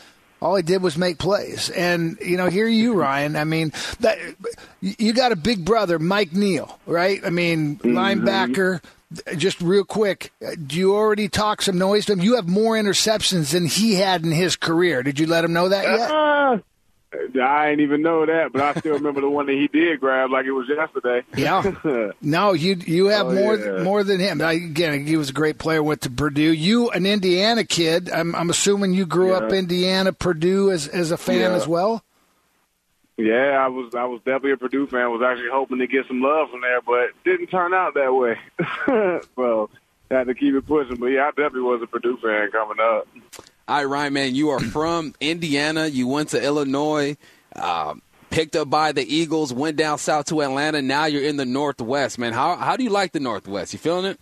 [0.45, 1.71] all he did was make plays.
[1.71, 3.35] And you know, here you, Ryan.
[3.35, 4.19] I mean, that
[4.81, 7.25] you got a big brother, Mike Neal, right?
[7.25, 7.97] I mean, mm-hmm.
[7.97, 8.83] linebacker.
[9.37, 10.33] Just real quick,
[10.67, 12.21] do you already talk some noise to him?
[12.21, 15.05] You have more interceptions than he had in his career.
[15.05, 16.11] Did you let him know that yet?
[16.11, 16.59] Uh,
[17.41, 20.31] I ain't even know that, but I still remember the one that he did grab
[20.31, 21.23] like it was yesterday.
[21.37, 22.11] Yeah.
[22.21, 23.83] no, you you have oh, more yeah.
[23.83, 24.41] more than him.
[24.41, 25.83] I, again, he was a great player.
[25.83, 26.53] Went to Purdue.
[26.53, 28.11] You, an Indiana kid.
[28.11, 29.39] I'm I'm assuming you grew yeah.
[29.39, 31.57] up Indiana, Purdue as as a fan yeah.
[31.57, 32.03] as well.
[33.17, 35.11] Yeah, I was I was definitely a Purdue fan.
[35.11, 38.39] Was actually hoping to get some love from there, but didn't turn out that way.
[39.37, 39.71] well,
[40.11, 40.97] had to keep it pushing.
[40.97, 43.07] But yeah, I definitely was a Purdue fan coming up.
[43.67, 45.87] All right, Ryan, man, you are from Indiana.
[45.87, 47.17] You went to Illinois,
[47.57, 47.95] uh,
[48.29, 50.83] picked up by the Eagles, went down south to Atlanta.
[50.83, 52.35] Now you're in the Northwest, man.
[52.35, 53.73] How how do you like the Northwest?
[53.73, 54.21] You feeling it?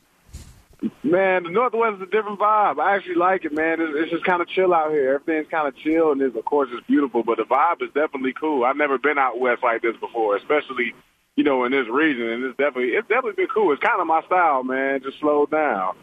[1.02, 2.78] Man, the Northwest is a different vibe.
[2.78, 3.80] I actually like it, man.
[3.80, 5.14] It's, it's just kind of chill out here.
[5.14, 7.24] Everything's kind of chill, and of course it's beautiful.
[7.24, 8.64] But the vibe is definitely cool.
[8.64, 10.94] I've never been out west like this before, especially
[11.34, 12.28] you know in this region.
[12.28, 13.72] And it's definitely it's definitely been cool.
[13.72, 15.02] It's kind of my style, man.
[15.02, 15.96] Just slow down.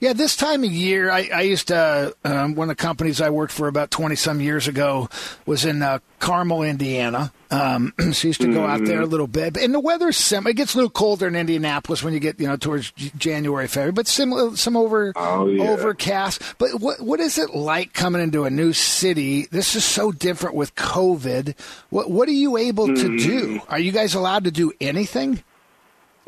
[0.00, 3.28] Yeah, this time of year, I, I used to, um, one of the companies I
[3.28, 5.10] worked for about 20 some years ago
[5.44, 7.30] was in uh, Carmel, Indiana.
[7.50, 9.10] Um, so used to go out there a mm-hmm.
[9.10, 9.58] little bit.
[9.58, 10.52] And the weather's similar.
[10.52, 13.92] it gets a little colder in Indianapolis when you get, you know, towards January, February,
[13.92, 15.68] but similar, some over, oh, yeah.
[15.68, 16.40] overcast.
[16.56, 19.48] But what, what is it like coming into a new city?
[19.50, 21.54] This is so different with COVID.
[21.90, 23.18] What, what are you able mm-hmm.
[23.18, 23.60] to do?
[23.68, 25.42] Are you guys allowed to do anything?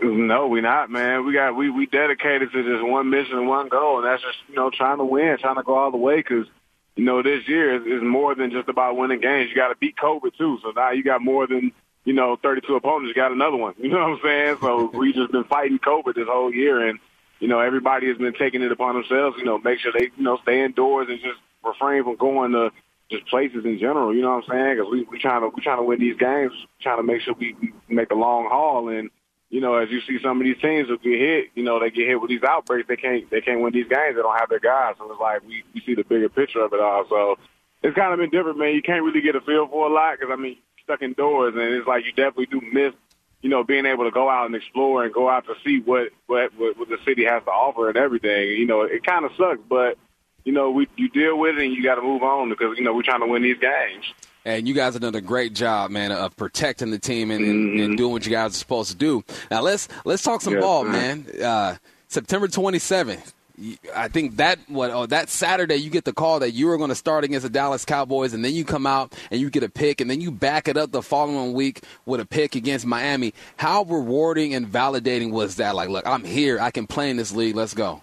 [0.02, 1.24] No, we not, man.
[1.24, 4.38] We got we we dedicated to just one mission and one goal, and that's just
[4.48, 6.16] you know trying to win, trying to go all the way.
[6.16, 6.46] Because
[6.96, 9.50] you know this year is, is more than just about winning games.
[9.50, 10.58] You got to beat COVID too.
[10.62, 11.72] So now you got more than
[12.04, 13.08] you know 32 opponents.
[13.08, 13.74] You got another one.
[13.78, 14.56] You know what I'm saying?
[14.60, 16.98] So we just been fighting COVID this whole year, and
[17.38, 19.36] you know everybody has been taking it upon themselves.
[19.38, 22.72] You know, make sure they you know stay indoors and just refrain from going to
[23.08, 24.12] just places in general.
[24.12, 24.76] You know what I'm saying?
[24.76, 27.34] Because we we trying to we trying to win these games, trying to make sure
[27.34, 29.10] we, we make a long haul and
[29.52, 31.90] you know, as you see some of these teams that get hit, you know, they
[31.90, 32.88] get hit with these outbreaks.
[32.88, 34.16] They can't they can't win these games.
[34.16, 34.94] They don't have their guys.
[34.96, 37.04] So it's like we, we see the bigger picture of it all.
[37.06, 37.36] So
[37.82, 38.74] it's kind of been different, man.
[38.74, 41.62] You can't really get a feel for a lot because I mean, stuck indoors, and
[41.62, 42.94] it's like you definitely do miss,
[43.42, 46.08] you know, being able to go out and explore and go out to see what
[46.28, 48.48] what what, what the city has to offer and everything.
[48.52, 49.98] You know, it kind of sucks, but
[50.44, 52.84] you know, we you deal with it and you got to move on because you
[52.84, 54.06] know we're trying to win these games.
[54.44, 57.82] And you guys have done a great job, man, of protecting the team and, mm-hmm.
[57.82, 59.22] and, doing what you guys are supposed to do.
[59.50, 61.26] Now let's let's talk some yes, ball, man.
[61.42, 61.76] Uh,
[62.08, 63.32] September 27th.
[63.94, 66.88] I think that what oh, that Saturday you get the call that you were going
[66.88, 69.68] to start against the Dallas Cowboys, and then you come out and you get a
[69.68, 73.34] pick, and then you back it up the following week with a pick against Miami.
[73.56, 75.74] How rewarding and validating was that?
[75.74, 76.58] Like, look, I'm here.
[76.58, 77.54] I can play in this league.
[77.54, 78.02] Let's go.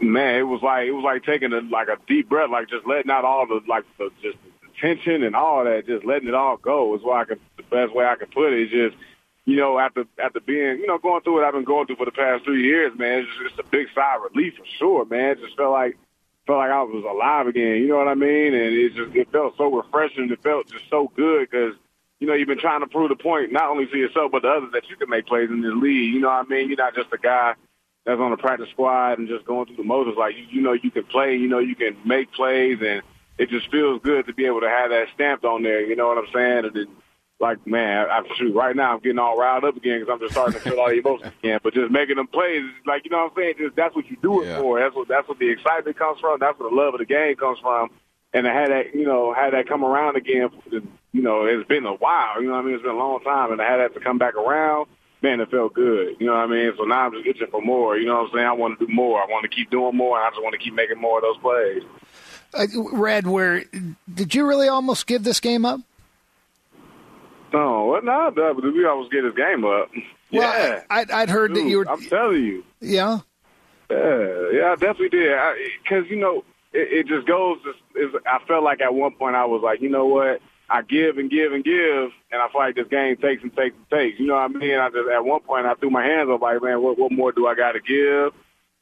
[0.00, 2.86] Man, it was like it was like taking a like a deep breath, like just
[2.86, 4.36] letting out all the like the just
[4.80, 7.94] tension and all that, just letting it all go is what I can, the best
[7.94, 8.96] way I can put it is just,
[9.44, 12.04] you know, after, after being, you know, going through what I've been going through for
[12.04, 15.04] the past three years, man, it's just it's a big sigh of relief for sure,
[15.04, 15.32] man.
[15.32, 15.96] It just felt like,
[16.46, 17.76] felt like I was alive again.
[17.76, 18.54] You know what I mean?
[18.54, 20.30] And it just, it felt so refreshing.
[20.30, 21.74] It felt just so good because,
[22.18, 24.48] you know, you've been trying to prove the point, not only to yourself, but to
[24.48, 26.14] others that you can make plays in this league.
[26.14, 26.68] You know what I mean?
[26.68, 27.54] You're not just a guy
[28.04, 30.16] that's on the practice squad and just going through the motions.
[30.16, 33.02] Like, you, you know, you can play, you know, you can make plays and,
[33.38, 35.84] it just feels good to be able to have that stamped on there.
[35.84, 36.64] You know what I'm saying?
[36.64, 36.86] And then,
[37.38, 40.32] like, man, I, shoot, right now I'm getting all riled up again because I'm just
[40.32, 41.60] starting to feel all the emotions again.
[41.62, 43.54] But just making them plays, like, you know what I'm saying?
[43.58, 44.60] Just that's what you do it yeah.
[44.60, 44.80] for.
[44.80, 46.38] That's what that's what the excitement comes from.
[46.40, 47.90] That's where the love of the game comes from.
[48.32, 50.50] And to have that, you know, have that come around again,
[51.12, 52.40] you know, it's been a while.
[52.40, 52.74] You know what I mean?
[52.74, 54.88] It's been a long time, and I had that to come back around,
[55.22, 56.16] man, it felt good.
[56.18, 56.72] You know what I mean?
[56.76, 57.96] So now I'm just itching for more.
[57.96, 58.46] You know what I'm saying?
[58.46, 59.22] I want to do more.
[59.22, 61.22] I want to keep doing more, and I just want to keep making more of
[61.22, 61.82] those plays
[62.92, 63.64] read where
[64.12, 65.80] did you really almost give this game up?
[67.52, 68.34] No, what not?
[68.34, 69.90] We almost get this game up.
[70.32, 71.88] Well, yeah, I'd, I'd heard Dude, that you were.
[71.88, 72.64] I'm telling you.
[72.80, 73.20] Yeah.
[73.90, 75.38] Yeah, yeah, I definitely did.
[75.82, 77.58] Because you know, it, it just goes.
[77.94, 80.40] Is I felt like at one point I was like, you know what?
[80.68, 83.76] I give and give and give, and I feel like this game takes and takes
[83.76, 84.18] and takes.
[84.18, 84.74] You know what I mean?
[84.74, 87.30] I just at one point I threw my hands up like, man, what, what more
[87.30, 88.34] do I got to give?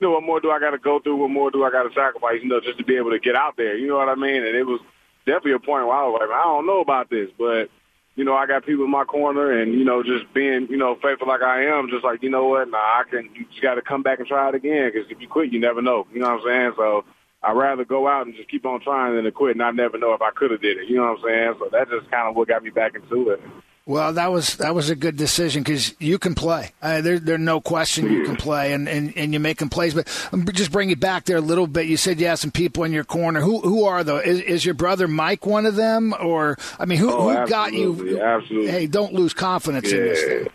[0.05, 1.17] Know, what more do I got to go through?
[1.17, 2.41] What more do I got to sacrifice?
[2.43, 3.77] You know, just to be able to get out there.
[3.77, 4.45] You know what I mean?
[4.45, 4.81] And it was
[5.27, 7.71] definitely a point where I was like, I don't know about this, but
[8.17, 10.97] you know, I got people in my corner, and you know, just being you know
[11.03, 13.29] faithful like I am, just like you know what, nah, I can.
[13.35, 15.59] You just got to come back and try it again because if you quit, you
[15.59, 16.07] never know.
[16.13, 16.73] You know what I'm saying?
[16.77, 17.05] So.
[17.47, 19.99] I'd rather go out and just keep on trying than to quit, and I never
[19.99, 20.89] know if I could have did it.
[20.89, 21.55] You know what I'm saying?
[21.59, 23.43] So that's just kind of what got me back into it.
[23.87, 26.71] Well, that was that was a good decision because you can play.
[26.81, 29.93] Uh, there, there's no question you can play, and, and, and you're making plays.
[29.93, 31.87] But um, just bring you back there a little bit.
[31.87, 33.43] You said you have some people in your corner.
[33.43, 34.25] Who who are those?
[34.25, 37.75] Is, is your brother Mike one of them, or I mean, who, oh, who got
[37.75, 38.19] you?
[38.23, 38.71] Absolutely.
[38.71, 39.99] Hey, don't lose confidence yeah.
[39.99, 40.49] in this thing.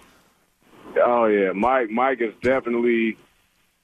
[1.05, 1.91] Oh yeah, Mike.
[1.91, 3.15] Mike is definitely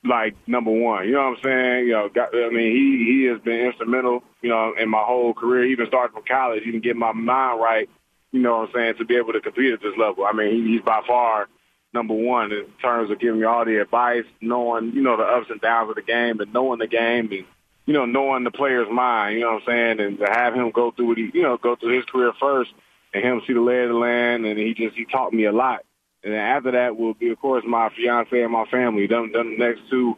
[0.04, 1.06] like number one.
[1.06, 1.86] You know what I'm saying?
[1.86, 4.24] You know, got, I mean, he he has been instrumental.
[4.42, 7.88] You know, in my whole career, even starting from college, even getting my mind right
[8.36, 10.26] you know what I'm saying, to be able to compete at this level.
[10.26, 11.48] I mean, he's by far
[11.94, 15.50] number one in terms of giving you all the advice, knowing, you know, the ups
[15.50, 17.46] and downs of the game and knowing the game and,
[17.86, 20.70] you know, knowing the player's mind, you know what I'm saying, and to have him
[20.72, 22.72] go through what he, you know, go through his career first
[23.14, 25.54] and him see the lay of the land and he just, he taught me a
[25.54, 25.86] lot.
[26.22, 29.08] And then after that will be, of course, my fiance and my family.
[29.08, 30.18] Them, them next two,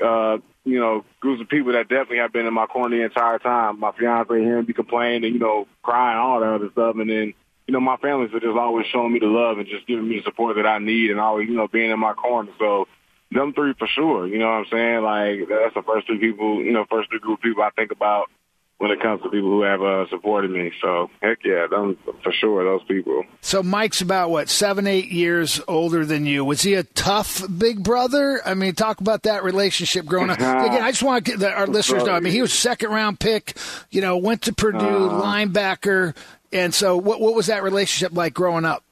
[0.00, 3.38] uh, you know, groups of people that definitely have been in my corner the entire
[3.38, 3.80] time.
[3.80, 6.96] My fiance, him be complaining you know, crying, all that other stuff.
[6.96, 7.34] And then,
[7.68, 10.22] you know, my family's just always showing me the love and just giving me the
[10.22, 12.50] support that I need and always, you know, being in my corner.
[12.58, 12.88] So
[13.30, 14.26] them three for sure.
[14.26, 15.02] You know what I'm saying?
[15.02, 17.92] Like that's the first three people, you know, first three group of people I think
[17.92, 18.30] about
[18.78, 20.72] when it comes to people who have uh, supported me.
[20.80, 23.24] So heck yeah, them for sure, those people.
[23.40, 26.44] So Mike's about what seven, eight years older than you.
[26.44, 28.40] Was he a tough big brother?
[28.44, 30.38] I mean, talk about that relationship growing up.
[30.38, 32.12] Again, I just want to get our listeners know.
[32.12, 33.56] I mean, he was second round pick.
[33.90, 36.16] You know, went to Purdue, uh, linebacker.
[36.52, 38.84] And so, what what was that relationship like growing up?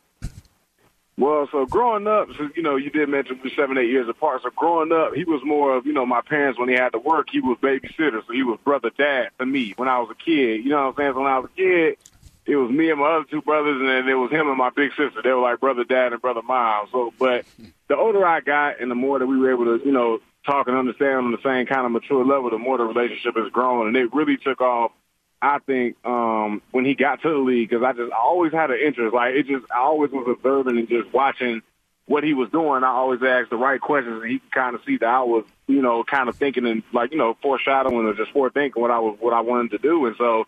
[1.19, 4.43] Well, so growing up, you know, you did mention we're seven, eight years apart.
[4.43, 6.99] So growing up, he was more of, you know, my parents when he had to
[6.99, 8.27] work, he was babysitter.
[8.27, 10.63] So he was brother dad to me when I was a kid.
[10.63, 11.13] You know what I'm saying?
[11.15, 11.99] So when I was a kid,
[12.45, 14.71] it was me and my other two brothers, and then it was him and my
[14.71, 15.23] big sister.
[15.23, 16.89] They were like brother, dad, and brother, mom.
[16.93, 17.45] So, but
[17.89, 20.69] the older I got, and the more that we were able to, you know, talk
[20.69, 23.89] and understand on the same kind of mature level, the more the relationship has grown,
[23.89, 24.93] and it really took off.
[25.41, 28.71] I think um when he got to the league, because I just I always had
[28.71, 29.15] an interest.
[29.15, 31.63] Like it just I always was observing and just watching
[32.07, 32.85] what he was doing.
[32.85, 35.45] I always asked the right questions, and he could kind of see that I was,
[35.67, 38.99] you know, kind of thinking and like you know foreshadowing or just forethinking what I
[38.99, 40.07] was what I wanted to do.
[40.07, 40.47] And so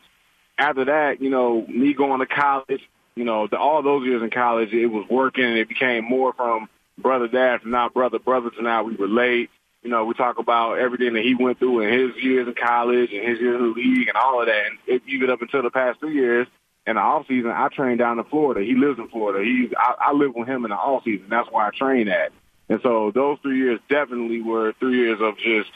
[0.58, 2.82] after that, you know, me going to college,
[3.14, 5.44] you know, the, all those years in college, it was working.
[5.44, 9.50] And it became more from brother dad to now brother brother to now we relate.
[9.82, 13.10] You know, we talk about everything that he went through in his years in college
[13.12, 14.66] and his years in the league and all of that.
[14.66, 16.46] And it, even up until the past two years,
[16.86, 18.64] in the off season, I train down in Florida.
[18.64, 19.44] He lives in Florida.
[19.44, 21.26] He's I, I live with him in the off season.
[21.28, 22.32] That's why I train at.
[22.70, 25.70] And so those three years definitely were three years of just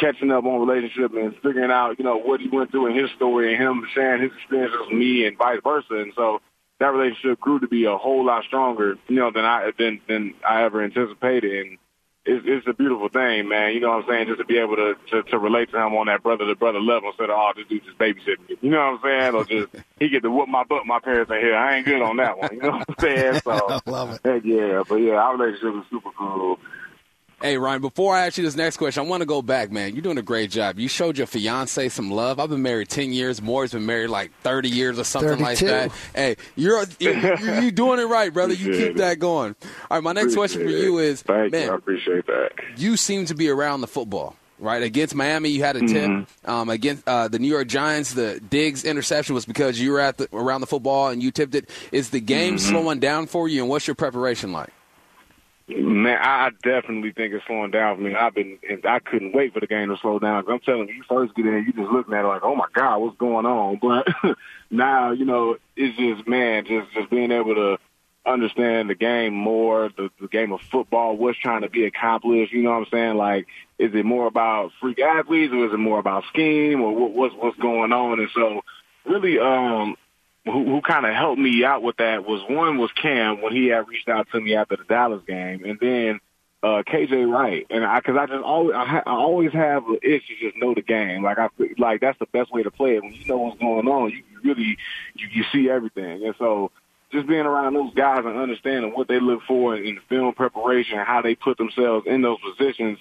[0.00, 3.10] catching up on relationship and figuring out, you know, what he went through in his
[3.16, 5.94] story and him sharing his experiences with me and vice versa.
[5.94, 6.40] And so
[6.80, 10.34] that relationship grew to be a whole lot stronger, you know, than I than than
[10.48, 11.66] I ever anticipated.
[11.66, 11.78] And
[12.24, 13.74] it's, it's a beautiful thing, man.
[13.74, 14.26] You know what I'm saying?
[14.28, 16.80] Just to be able to, to, to relate to him on that brother to brother
[16.80, 18.56] level instead of, oh, this dude just babysitting me.
[18.60, 19.34] You know what I'm saying?
[19.34, 21.56] Or just, he get to whoop my butt, my parents ain't here.
[21.56, 22.50] I ain't good on that one.
[22.52, 23.32] You know what I'm saying?
[23.42, 24.20] So, I love it.
[24.24, 24.82] Heck yeah.
[24.88, 26.58] But yeah, our relationship is super cool.
[27.42, 29.94] Hey, Ryan, before I ask you this next question, I want to go back, man.
[29.94, 30.78] You're doing a great job.
[30.78, 32.38] You showed your fiance some love.
[32.38, 33.42] I've been married 10 years.
[33.42, 35.44] Moore's been married like 30 years or something 32.
[35.44, 35.90] like that.
[36.14, 37.16] Hey, you're, you're,
[37.60, 38.54] you're doing it right, brother.
[38.54, 39.56] You keep that going.
[39.90, 41.72] All right, my next question for you is, Thank man, you.
[41.72, 42.50] I appreciate that.
[42.76, 44.80] you seem to be around the football, right?
[44.84, 45.88] Against Miami, you had a tip.
[46.10, 46.48] Mm-hmm.
[46.50, 50.16] Um, against uh, the New York Giants, the Diggs interception was because you were at
[50.18, 51.68] the, around the football and you tipped it.
[51.90, 52.70] Is the game Mm-hmm.
[52.70, 54.70] slowing down for you, and what's your preparation like?
[55.68, 58.14] Man, I definitely think it's slowing down for me.
[58.14, 60.44] I've been, I couldn't wait for the game to slow down.
[60.48, 62.66] I'm telling you, you first get in, you just looking at it like, oh my
[62.74, 63.78] god, what's going on?
[63.82, 64.36] But
[64.70, 67.78] now, you know, it's just man, just just being able to
[68.24, 72.52] understand the game more, the, the game of football, what's trying to be accomplished.
[72.52, 73.16] You know what I'm saying?
[73.16, 73.46] Like,
[73.78, 77.34] is it more about freak athletes or is it more about scheme or what, what's
[77.34, 78.20] what's going on?
[78.20, 78.62] And so,
[79.04, 79.96] really, um,
[80.44, 83.68] who, who kind of helped me out with that was one was Kam when he
[83.68, 86.20] had reached out to me after the Dallas game, and then
[86.62, 89.98] uh, KJ Wright, and I because I just always I, ha- I always have an
[90.02, 91.22] itch to just know the game.
[91.22, 93.88] Like I like that's the best way to play it when you know what's going
[93.88, 94.10] on.
[94.10, 94.78] You you really
[95.14, 96.70] you, you see everything, and so
[97.10, 100.98] just being around those guys and understanding what they look for in, in film preparation
[100.98, 102.98] and how they put themselves in those positions.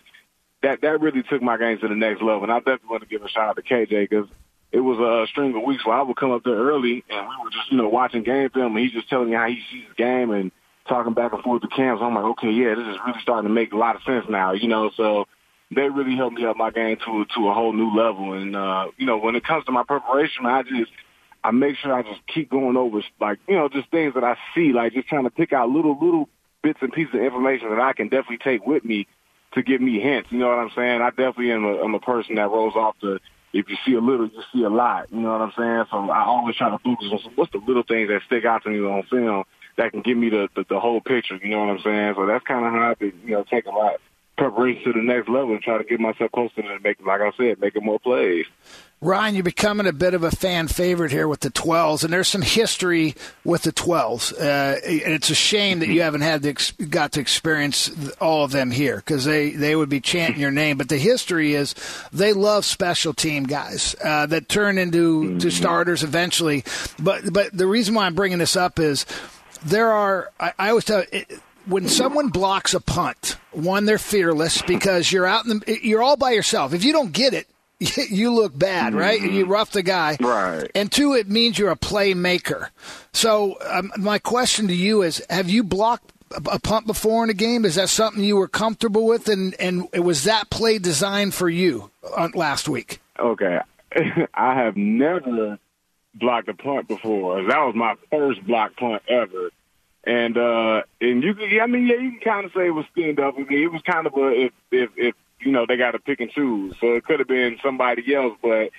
[0.64, 3.10] That that really took my game to the next level, and I definitely want to
[3.10, 4.28] give a shout out to KJ because
[4.72, 7.44] it was a string of weeks where I would come up there early and we
[7.44, 9.86] were just, you know, watching game film and he's just telling me how he sees
[9.90, 10.52] the game and
[10.88, 12.00] talking back and forth to cams.
[12.02, 14.54] I'm like, okay, yeah, this is really starting to make a lot of sense now,
[14.54, 15.26] you know, so
[15.74, 18.34] they really helped me up my game to to a whole new level.
[18.34, 20.92] And uh, you know, when it comes to my preparation, I just
[21.44, 24.36] I make sure I just keep going over like, you know, just things that I
[24.54, 26.30] see, like just trying to pick out little little
[26.62, 29.08] bits and pieces of information that I can definitely take with me
[29.54, 30.32] to give me hints.
[30.32, 31.02] You know what I'm saying?
[31.02, 33.20] I definitely am a, I'm a person that rolls off the
[33.54, 35.12] if you see a little, you see a lot.
[35.12, 35.86] You know what I'm saying?
[35.92, 38.70] So I always try to focus on what's the little things that stick out to
[38.70, 39.44] me on film
[39.78, 41.36] that can give me the the, the whole picture.
[41.36, 42.14] You know what I'm saying?
[42.16, 43.96] So that's kind of how I've been, you know, taking my
[44.38, 47.32] preparation to the next level and try to get myself closer to make, like I
[47.38, 48.46] said, making more plays.
[49.04, 52.28] Ryan, you're becoming a bit of a fan favorite here with the 12s, and there's
[52.28, 54.32] some history with the 12s.
[54.32, 58.44] Uh, and it's a shame that you haven't had the, ex- got to experience all
[58.44, 60.78] of them here because they, they would be chanting your name.
[60.78, 61.74] But the history is
[62.14, 66.64] they love special team guys uh, that turn into to starters eventually.
[67.00, 69.08] But but the reason why I'm bringing this up is
[69.66, 71.04] there are I, I always tell.
[71.12, 76.02] It, when someone blocks a punt, one, they're fearless because you're out in the, you're
[76.02, 76.74] all by yourself.
[76.74, 77.48] If you don't get it,
[78.10, 79.20] you look bad, right?
[79.20, 80.18] You rough the guy.
[80.20, 80.70] Right.
[80.76, 82.70] And two, it means you're a playmaker.
[83.12, 87.34] So um, my question to you is: Have you blocked a punt before in a
[87.34, 87.66] game?
[87.66, 89.28] Is that something you were comfortable with?
[89.28, 91.90] And and was that play designed for you
[92.34, 93.00] last week?
[93.20, 93.60] Okay.
[94.34, 95.58] I have never
[96.14, 97.44] blocked a punt before.
[97.44, 99.50] That was my first block punt ever.
[100.04, 103.20] And uh and you can I mean yeah, you can kinda say it was stand
[103.20, 103.36] up.
[103.38, 106.20] I mean it was kind of a if if if you know, they gotta pick
[106.20, 106.76] and choose.
[106.80, 108.70] So it could have been somebody else, but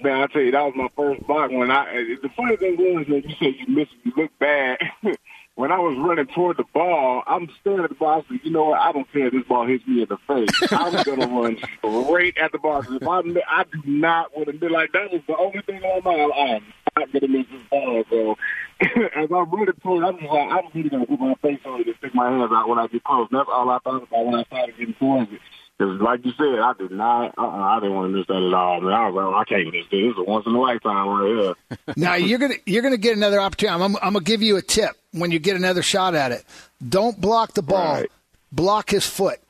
[0.00, 3.06] man, I tell you, that was my first block when I the funny thing was
[3.08, 4.78] that you said you missed you look bad.
[5.56, 8.24] when I was running toward the ball, I'm staring at the ball.
[8.24, 8.80] I said, you know what?
[8.80, 10.72] I don't care if this ball hits me in the face.
[10.72, 12.82] I'm gonna run straight at the ball.
[12.88, 16.02] If I, I do not want to be like that was the only thing on
[16.04, 16.62] my mind.
[16.96, 18.04] I'm not gonna miss this ball.
[18.10, 18.36] So
[18.80, 21.80] as I'm running toward, it, I'm just like, I'm really gonna put my face on
[21.80, 23.28] it and stick my hands out when I get close.
[23.30, 25.40] That's all I thought about when I started getting towards it.
[25.76, 27.34] Because, like you said, I did not.
[27.36, 28.80] Uh-uh, I didn't want to miss that at all.
[28.80, 29.90] Man, I was like, oh, I can't miss this.
[29.90, 31.94] This is a once in a lifetime right here.
[31.96, 33.82] now you're gonna you're gonna get another opportunity.
[33.82, 36.44] I'm, I'm, gonna give you a tip when you get another shot at it.
[36.88, 37.94] Don't block the ball.
[37.94, 38.12] Right.
[38.52, 39.40] Block his foot.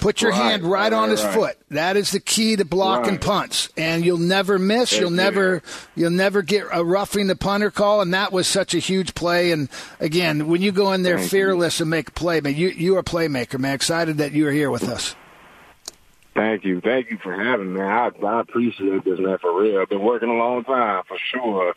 [0.00, 1.56] Put your Right, hand right, right, on his foot.
[1.70, 4.90] That is the key to blocking punts, and you'll never miss.
[4.90, 5.16] That's you'll it.
[5.16, 5.62] never
[5.94, 9.52] you'll never get a roughing the punter call, and that was such a huge play.
[9.52, 9.68] And
[10.00, 11.38] again, when you go in there Thank you.
[11.38, 13.74] fearless and make a play, man, you you are a playmaker, man.
[13.74, 15.14] Excited that you are here with us.
[16.34, 16.80] Thank you.
[16.80, 17.80] Thank you for having me.
[17.80, 19.80] I, I appreciate this, man, for real.
[19.80, 21.74] I've been working a long time, for sure.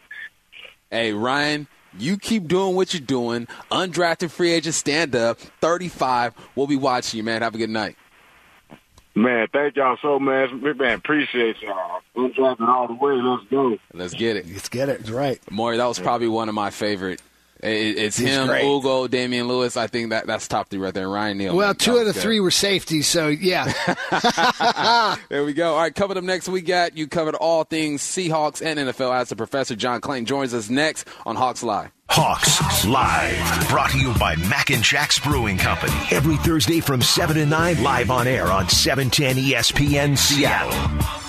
[0.89, 3.47] Hey, Ryan, you keep doing what you're doing.
[3.71, 6.33] Undrafted free agent stand up, 35.
[6.55, 7.41] We'll be watching you, man.
[7.41, 7.97] Have a good night.
[9.13, 10.51] Man, thank y'all so much.
[10.51, 12.01] Man, appreciate y'all.
[12.17, 13.13] I'm dropping all the way.
[13.13, 13.77] Let's go.
[13.93, 14.45] Let's get it.
[14.51, 15.01] Let's get it.
[15.01, 15.39] It's right.
[15.49, 17.21] Maury, that was probably one of my favorite.
[17.65, 18.63] It- It's He's him, great.
[18.65, 19.75] Ugo, Damien Lewis.
[19.77, 21.09] I think that that's top three right there.
[21.09, 21.55] Ryan Neal.
[21.55, 22.21] Well, two that of the good.
[22.21, 23.71] three were safeties, so yeah.
[25.29, 25.73] There we go.
[25.73, 29.29] All right, coming up next, we got you covered all things Seahawks and NFL as
[29.29, 31.91] the Professor John Clayton joins us next on Hawks Live.
[32.09, 35.93] Hawks Live, brought to you by Mac and Jack's Brewing Company.
[36.11, 41.24] Every Thursday from 7 to 9, live on air on E 710 ESPN Seattle.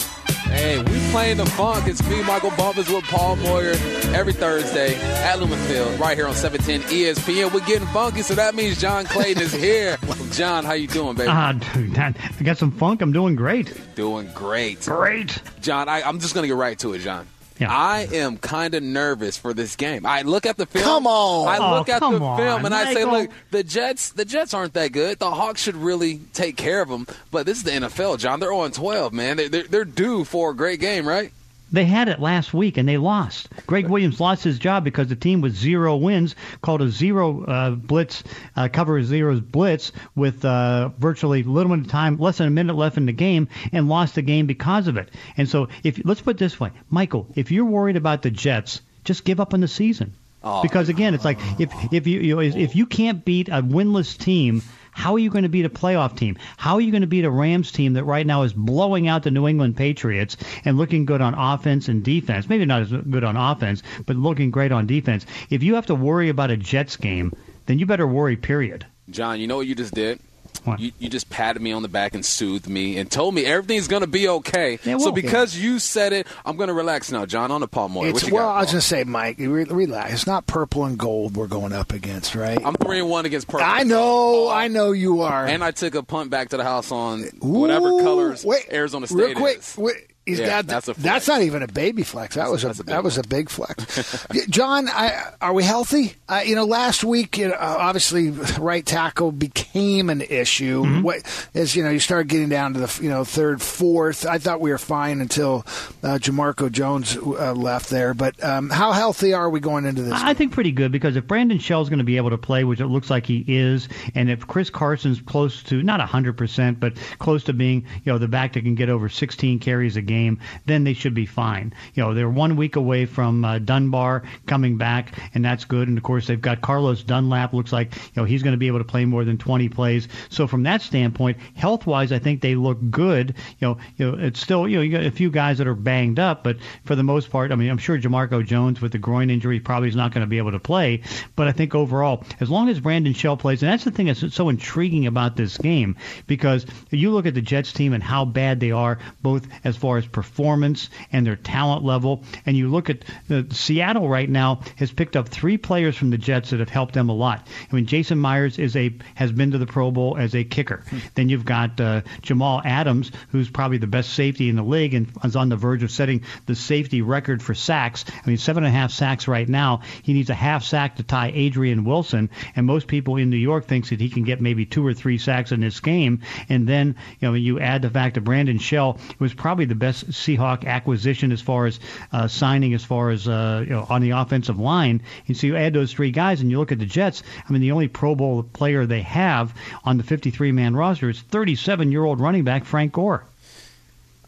[0.49, 1.87] Hey, we playing the funk.
[1.89, 3.73] It's me, Michael Bumpus, with Paul Moyer
[4.15, 7.53] every Thursday at Lumen Field, right here on 710 ESPN.
[7.53, 9.99] We're getting funky, so that means John Clayton is here.
[10.33, 11.29] John, how you doing, baby?
[11.29, 13.03] Ah, dude, I got some funk.
[13.03, 13.73] I'm doing great.
[13.97, 14.83] Doing great.
[14.83, 15.41] Great.
[15.61, 17.27] John, I, I'm just going to get right to it, John.
[17.59, 17.71] Yeah.
[17.71, 20.05] I am kind of nervous for this game.
[20.05, 20.85] I look at the film.
[20.85, 21.49] Come on.
[21.49, 24.53] I Oh, look at the on, film and I say, look, the Jets, the Jets
[24.53, 25.19] aren't that good.
[25.19, 27.07] The Hawks should really take care of them.
[27.31, 28.41] But this is the NFL, John.
[28.41, 29.37] They're on 12, man.
[29.39, 31.33] They're, they're, they're due for a great game, right?
[31.73, 33.49] They had it last week and they lost.
[33.67, 37.71] Gregg Williams lost his job because the team with zero wins called a zero uh,
[37.71, 38.23] blitz,
[38.55, 42.77] uh, cover zeros blitz with uh, virtually little bit of time, less than a minute
[42.77, 45.11] left in the game, and lost the game because of it.
[45.37, 48.81] And so, if let's put it this way, Michael, if you're worried about the Jets,
[49.05, 50.15] just give up on the season.
[50.45, 50.63] Oh.
[50.63, 54.17] Because again, it's like if if you, you know, if you can't beat a winless
[54.17, 54.63] team.
[54.97, 56.39] How are you going to beat a playoff team?
[56.57, 59.25] How are you going to beat a Rams team that right now is blowing out
[59.25, 62.49] the New England Patriots and looking good on offense and defense?
[62.49, 65.27] Maybe not as good on offense, but looking great on defense.
[65.51, 67.35] If you have to worry about a Jets game,
[67.67, 68.87] then you better worry, period.
[69.11, 70.19] John, you know what you just did?
[70.65, 70.81] What?
[70.81, 73.89] You, you just patted me on the back and soothed me and told me everything's
[73.89, 74.79] going to be okay.
[74.85, 77.51] Yeah, so well- because you said it, I'm going to relax now, John.
[77.51, 78.09] On the Paul Moyer.
[78.09, 78.73] It's what you well, got, I was Paul?
[78.73, 80.13] going to say, Mike, re- relax.
[80.13, 82.59] It's not purple and gold we're going up against, right?
[82.65, 83.67] I'm three and one against Purple.
[83.67, 85.47] I know, I know you are.
[85.47, 89.17] And I took a punt back to the house on whatever colors wait, Arizona State
[89.17, 89.77] real quick, is.
[89.79, 92.35] wait, he's Yeah, got that's a that's not even a baby flex.
[92.35, 94.27] That was a, a big that was a big flex.
[94.49, 96.15] John, I, are we healthy?
[96.29, 100.83] Uh, you know, last week, you know, uh, obviously, right tackle became an issue.
[100.83, 101.03] Mm-hmm.
[101.03, 104.27] What as you know, you started getting down to the you know third, fourth.
[104.27, 105.65] I thought we were fine until
[106.03, 108.13] uh, Jamarco Jones uh, left there.
[108.13, 110.13] But um, how healthy are we going into this?
[110.15, 112.81] I think pretty good because if Brandon Shell's going to be able to play, which
[112.81, 117.45] it looks like he is, and if Chris Carson's close to not 100%, but close
[117.45, 120.16] to being, you know, the back that can get over 16 carries a game,
[120.65, 121.75] then they should be fine.
[121.95, 125.89] You know, they're one week away from uh, Dunbar coming back, and that's good.
[125.89, 127.53] And of course, they've got Carlos Dunlap.
[127.53, 130.09] Looks like you know he's going to be able to play more than 20 plays.
[130.29, 133.35] So from that standpoint, health-wise, I think they look good.
[133.59, 135.75] You know, you know, it's still you know you got a few guys that are
[135.75, 138.99] banged up, but for the most part, I mean, I'm sure Jamarco Jones with the
[138.99, 141.03] groin injury probably is not going to be able to play.
[141.35, 144.35] But I think overall, as long as Brandon Shell plays, and that's the thing that's
[144.35, 145.97] so intriguing about this game
[146.27, 149.99] because you look at the Jets team and how bad they are, both as far
[149.99, 154.93] as performance and their talent level, and you look at uh, Seattle right now has
[154.93, 157.47] picked up three players from the Jets that have helped them a lot.
[157.71, 160.83] I mean, Jason Myers is a has been to the Pro Bowl as a kicker.
[161.15, 165.11] Then you've got uh, Jamal Adams, who's probably the best safety in the league and
[165.25, 168.05] is on the verge of setting the safety record for sacks.
[168.09, 169.81] I mean, seven and a half sacks right now.
[170.03, 173.67] He needs a half sack to tie Adrian Wilson, and most people in New York
[173.67, 176.21] thinks that he can get maybe two or three sacks in this game.
[176.49, 179.96] And then you know you add the fact that Brandon Shell was probably the best
[180.05, 181.81] Seahawk acquisition as far as
[182.13, 185.03] uh, signing, as far as uh, you know on the offensive line.
[185.29, 187.23] And so you add those three guys, and you look at the Jets.
[187.49, 192.21] I mean, the only Pro Bowl player they have on the 53-man roster is 37-year-old
[192.21, 193.25] running back Frank Gore.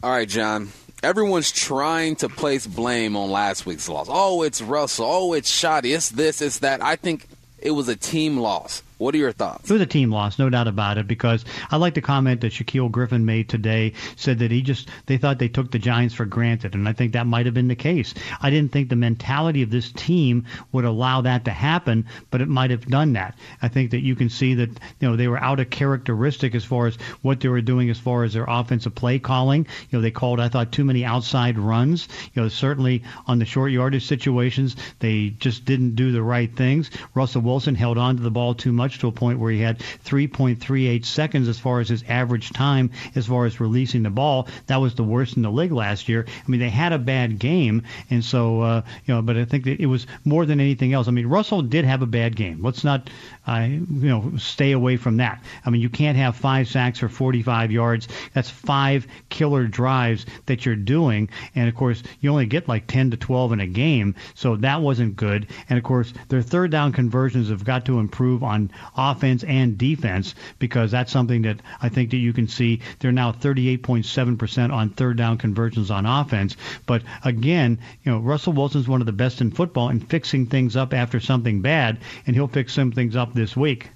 [0.01, 0.69] All right, John.
[1.01, 4.07] Everyone's trying to place blame on last week's loss.
[4.09, 5.05] Oh, it's Russell.
[5.09, 5.95] Oh, it's Schotty.
[5.95, 6.83] It's this, it's that.
[6.83, 8.83] I think it was a team loss.
[8.99, 9.69] What are your thoughts?
[9.69, 12.51] It was a team loss, no doubt about it, because I like the comment that
[12.51, 16.25] Shaquill Griffin made today, said that he just, they thought they took the Giants for
[16.25, 18.13] granted, and I think that might have been the case.
[18.41, 22.49] I didn't think the mentality of this team would allow that to happen, but it
[22.49, 23.37] might have done that.
[23.61, 24.69] I think that you can see that,
[24.99, 27.99] you know, they were out of characteristic as far as what they were doing as
[27.99, 29.65] far as their offensive play calling.
[29.89, 32.09] You know, they called, I thought, too many outside runs.
[32.33, 36.91] You know, certainly on the short yardage situations, they just didn't do the right things.
[37.13, 39.79] Russell Wilson held on to the ball too much to a point where he had
[40.05, 44.47] 3.38 seconds as far as his average time as far as releasing the ball.
[44.67, 46.25] That was the worst in the league last year.
[46.27, 49.65] I mean, they had a bad game, and so uh, you know, but I think
[49.65, 51.07] that it was more than anything else.
[51.07, 52.63] I mean, Russell did have a bad game.
[52.63, 53.09] Let's not
[53.47, 55.43] uh, you know stay away from that.
[55.65, 58.07] I mean, you can't have five sacks for 45 yards.
[58.33, 63.11] That's five killer drives that you're doing, and of course, you only get like 10
[63.11, 65.47] to 12 in a game, so that wasn't good.
[65.69, 70.35] And of course, their third down conversions have got to improve on offense and defense
[70.59, 72.81] because that's something that I think that you can see.
[72.99, 76.55] They're now 38.7% on third down conversions on offense.
[76.85, 80.75] But again, you know, Russell Wilson's one of the best in football in fixing things
[80.75, 83.89] up after something bad, and he'll fix some things up this week.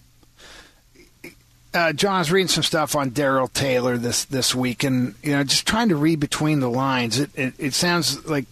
[1.73, 5.31] Uh, John, I was reading some stuff on Darrell Taylor this this week, and you
[5.31, 7.19] know, just trying to read between the lines.
[7.19, 8.45] It it, it sounds like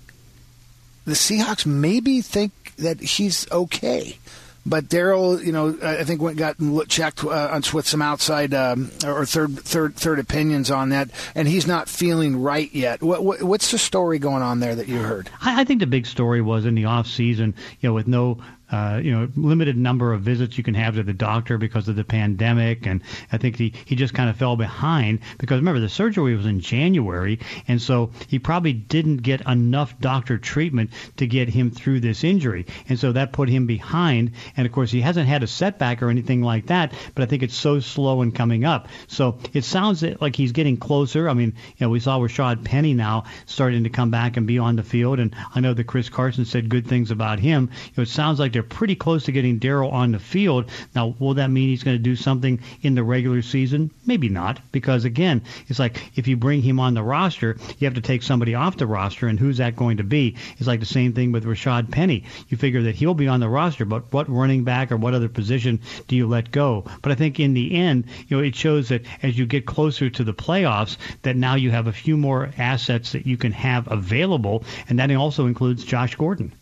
[1.06, 4.18] the Seahawks maybe think that he's okay.
[4.66, 6.58] But Darrell, you know, I think went got
[6.88, 11.66] checked uh, with some outside um, or third third third opinions on that, and he's
[11.66, 13.02] not feeling right yet.
[13.02, 15.32] What, what, what's the story going on there that you heard?
[15.42, 18.38] I, I think the big story was in the off season, you know, with no
[18.72, 21.96] uh, you know, limited number of visits you can have to the doctor because of
[21.96, 22.86] the pandemic.
[22.86, 23.02] And
[23.32, 26.60] I think he, he just kind of fell behind because remember, the surgery was in
[26.60, 27.40] January.
[27.68, 32.66] And so he probably didn't get enough doctor treatment to get him through this injury.
[32.88, 34.32] And so that put him behind.
[34.56, 37.44] And of course, he hasn't had a setback or anything like that, but I think
[37.44, 38.88] it's so slow in coming up.
[39.08, 41.30] So it sounds like he's getting closer.
[41.30, 44.60] I mean, you know, we saw Rashad Penny now starting to come back and be
[44.60, 45.20] on the field.
[45.20, 47.70] And I know that Chris Carson said good things about him.
[47.96, 50.70] It sounds like they're they're pretty close to getting Darrell on the field.
[50.94, 53.90] Now, will that mean he's going to do something in the regular season?
[54.06, 57.96] Maybe not, because again, it's like if you bring him on the roster, you have
[57.96, 60.36] to take somebody off the roster, and who's that going to be?
[60.60, 62.26] It's like the same thing with Rashad Penny.
[62.50, 65.30] You figure that he'll be on the roster, but what running back or what other
[65.30, 66.86] position do you let go?
[67.02, 70.12] But I think in the end, you know, it shows that as you get closer
[70.12, 73.92] to the playoffs, that now you have a few more assets that you can have
[73.92, 76.54] available, and that also includes Josh Gordon.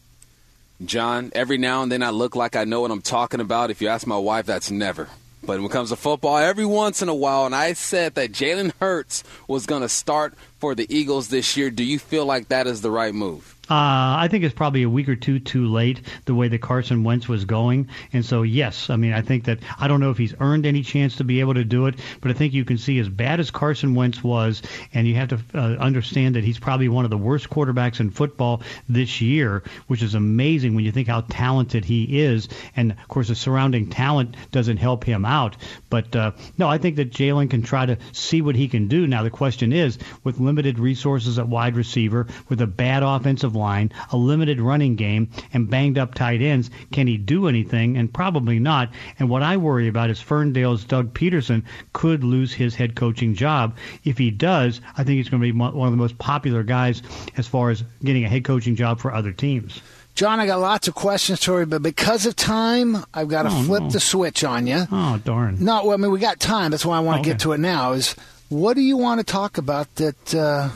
[0.84, 3.70] John, every now and then I look like I know what I'm talking about.
[3.70, 5.10] If you ask my wife, that's never.
[5.42, 8.32] But when it comes to football, every once in a while, and I said that
[8.32, 11.70] Jalen Hurts was going to start for the Eagles this year.
[11.70, 13.56] Do you feel like that is the right move?
[13.70, 17.04] Uh, I think it's probably a week or two too late the way that Carson
[17.04, 17.90] Wentz was going.
[18.12, 20.82] And so, yes, I mean, I think that I don't know if he's earned any
[20.82, 23.40] chance to be able to do it, but I think you can see as bad
[23.40, 24.64] as Carson Wentz was,
[24.94, 28.10] and you have to uh, understand that he's probably one of the worst quarterbacks in
[28.10, 32.50] football this year, which is amazing when you think how talented he is.
[32.76, 35.58] And of course, the surrounding talent doesn't help him out.
[35.90, 39.06] But uh, no, I think that Jalen can try to see what he can do.
[39.06, 43.92] Now, the question is, with limited resources at wide receiver, with a bad offensive line,
[44.12, 47.98] a limited running game, and banged up tight ends, can he do anything?
[47.98, 48.90] And probably not.
[49.20, 53.78] And what I worry about is Ferndale's Doug Pederson could lose his head coaching job.
[54.04, 57.04] If he does, I think he's going to be one of the most popular guys
[57.38, 59.82] as far as getting a head coaching job for other teams.
[60.16, 63.50] John, I got lots of questions for you, but because of time, I've got to
[63.50, 63.90] oh, flip no.
[63.90, 64.86] the switch on you.
[64.92, 65.64] Oh, darn.
[65.64, 66.72] No, well, I mean, we got time.
[66.72, 67.32] That's why I want to okay.
[67.32, 67.94] get to it now.
[67.94, 68.16] Is
[68.50, 70.70] what do you want to talk about that uh,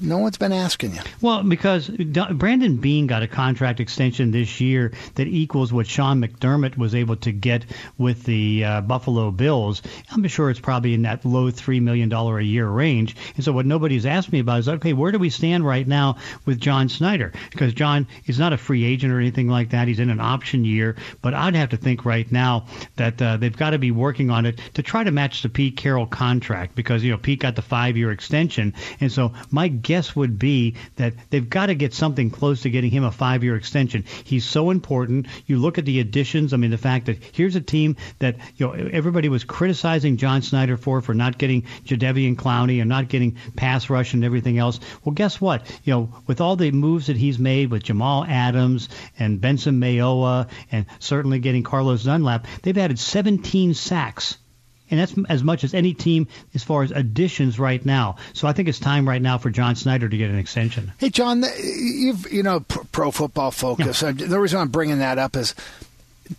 [0.00, 1.00] no one's been asking you.
[1.20, 6.76] Well, because Brandon Beane got a contract extension this year that equals what Sean McDermott
[6.76, 7.64] was able to get
[7.98, 9.82] with the uh, Buffalo Bills.
[10.10, 13.16] I'm sure it's probably in that low $3 million a year range.
[13.36, 16.16] And so what nobody's asked me about is, okay, where do we stand right now
[16.44, 17.32] with John Schneider?
[17.50, 19.88] Because John is not a free agent or anything like that.
[19.88, 20.96] He's in an option year.
[21.22, 22.66] But I'd have to think right now
[22.96, 25.76] that uh, they've got to be working on it to try to match the Pete
[25.76, 28.74] Carroll contract because, you know, Pete got the five-year extension.
[29.00, 32.90] And so my guess would be that they've got to get something close to getting
[32.90, 34.04] him a five year extension.
[34.24, 35.26] He's so important.
[35.46, 36.52] You look at the additions.
[36.52, 40.40] I mean, the fact that here's a team that you know everybody was criticizing John
[40.40, 44.80] Schneider for for not getting Jadeveon Clowney and not getting pass rush and everything else.
[45.04, 45.70] Well, guess what?
[45.84, 50.48] You know, with all the moves that he's made with Jamal Adams and Benson Mayowa
[50.72, 54.38] and certainly getting Carlos Dunlap, they've added 17 sacks
[54.90, 58.16] and that's as much as any team as far as additions right now.
[58.32, 60.92] So I think it's time right now for John Schneider to get an extension.
[60.98, 64.02] Hey, John, you've you know pro football focus.
[64.02, 64.08] Yeah.
[64.08, 65.54] Uh, the reason I'm bringing that up is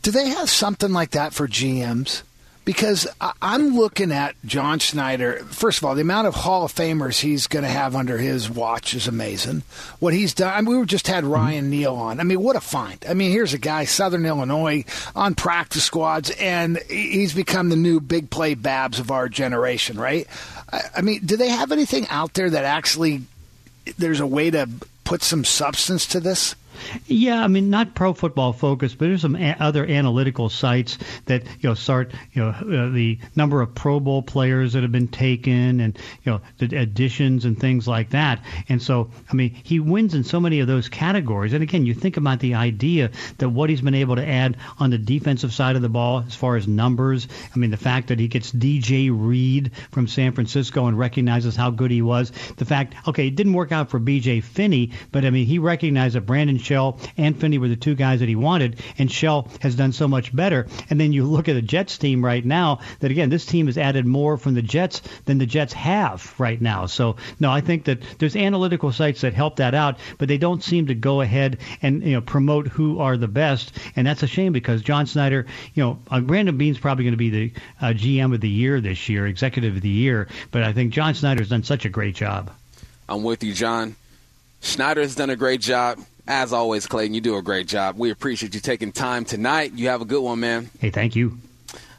[0.02, 2.24] do they have something like that for GMs?
[2.66, 3.08] Because
[3.44, 5.38] I'm looking at John Schneider.
[5.46, 8.50] First of all, the amount of Hall of Famers he's going to have under his
[8.50, 9.62] watch is amazing.
[10.00, 10.52] What he's done.
[10.52, 11.34] I mean, we just had mm-hmm.
[11.34, 12.20] Ryan Neal on.
[12.20, 13.06] I mean, what a find.
[13.08, 14.84] I mean, here's a guy, Southern Illinois,
[15.16, 20.28] on practice squads, and he's become the new big play Babs of our generation, right?
[20.96, 23.22] I mean, do they have anything out there that actually
[24.00, 24.68] there's a way to
[25.04, 26.56] put some substance to this?
[27.08, 31.44] Yeah, I mean, not pro football focused, but there's some a- other analytical sites that
[31.60, 35.08] you know start you know uh, the number of Pro Bowl players that have been
[35.08, 38.44] taken, and you know the additions and things like that.
[38.70, 41.54] And so, I mean, he wins in so many of those categories.
[41.54, 44.90] And again, you think about the idea that what he's been able to add on
[44.90, 47.28] the defensive side of the ball as far as numbers.
[47.54, 51.70] I mean, the fact that he gets DJ Reed from San Francisco and recognizes how
[51.70, 52.32] good he was.
[52.58, 56.16] The fact, okay, it didn't work out for BJ Finney, but I mean, he recognized
[56.16, 59.76] that Brandon Shell and Finney were the two guys that he wanted, and Shell has
[59.76, 60.68] done so much better.
[60.90, 63.78] And then you look at the Jets team right now, that again, this team has
[63.78, 66.88] added more from the Jets than the Jets have right now.
[66.88, 70.64] So, no, I think that there's analytical sites that help that out, but they don't
[70.64, 74.28] seem to go ahead and you know promote who are the best, and that's a
[74.28, 77.86] shame because John Schneider, you know, uh, Brandon Beane's probably going to be the uh,
[77.94, 81.50] GM of the year this year, executive of the year, but I think John Schneider's
[81.50, 82.52] done such a great job.
[83.08, 83.96] I'm with you, John.
[84.62, 86.00] Schneider has done a great job.
[86.28, 87.98] As always, Clayton, you do a great job.
[87.98, 89.74] We appreciate you taking time tonight.
[89.74, 90.70] You have a good one, man.
[90.80, 91.38] Hey, thank you.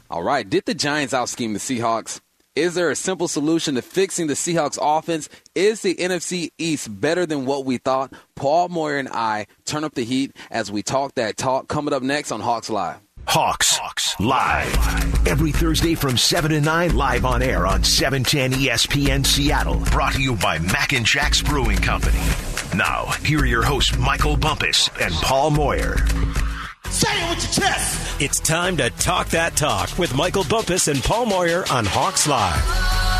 [0.09, 0.49] All right.
[0.49, 2.19] Did the Giants out scheme the Seahawks?
[2.55, 5.29] Is there a simple solution to fixing the Seahawks offense?
[5.53, 8.11] Is the NFC East better than what we thought?
[8.35, 11.67] Paul Moyer and I turn up the heat as we talk that talk.
[11.67, 12.97] Coming up next on Hawks Live.
[13.27, 19.25] Hawks, Hawks live every Thursday from 7 to 9 live on air on 710 ESPN
[19.25, 22.17] Seattle brought to you by Mac and Jack's Brewing Company.
[22.75, 25.97] Now, here are your hosts Michael Bumpus and Paul Moyer.
[26.89, 28.21] Say it with your chest.
[28.21, 33.16] It's time to talk that talk with Michael Bumpus and Paul Moyer on Hawks Live.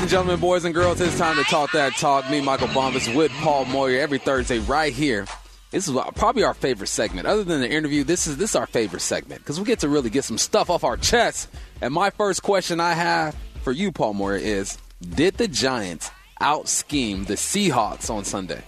[0.00, 2.30] Ladies and gentlemen, boys and girls, it's time to talk that talk.
[2.30, 5.26] Me, Michael Bumpus, with Paul Moyer every Thursday right here.
[5.72, 7.26] This is probably our favorite segment.
[7.26, 9.90] Other than the interview, this is this is our favorite segment because we get to
[9.90, 11.50] really get some stuff off our chest.
[11.82, 16.66] And my first question I have for you, Paul Moyer, is: Did the Giants out
[16.66, 18.62] scheme the Seahawks on Sunday?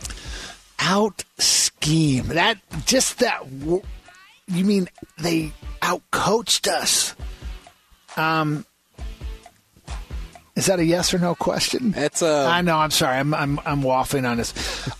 [0.80, 3.46] Out scheme that just that.
[3.46, 3.84] You
[4.48, 7.14] mean they out coached us?
[8.18, 8.66] Um,
[10.54, 11.94] is that a yes or no question?
[11.96, 12.46] It's a.
[12.46, 12.76] I know.
[12.76, 13.16] I'm sorry.
[13.16, 14.52] I'm I'm I'm waffling on this.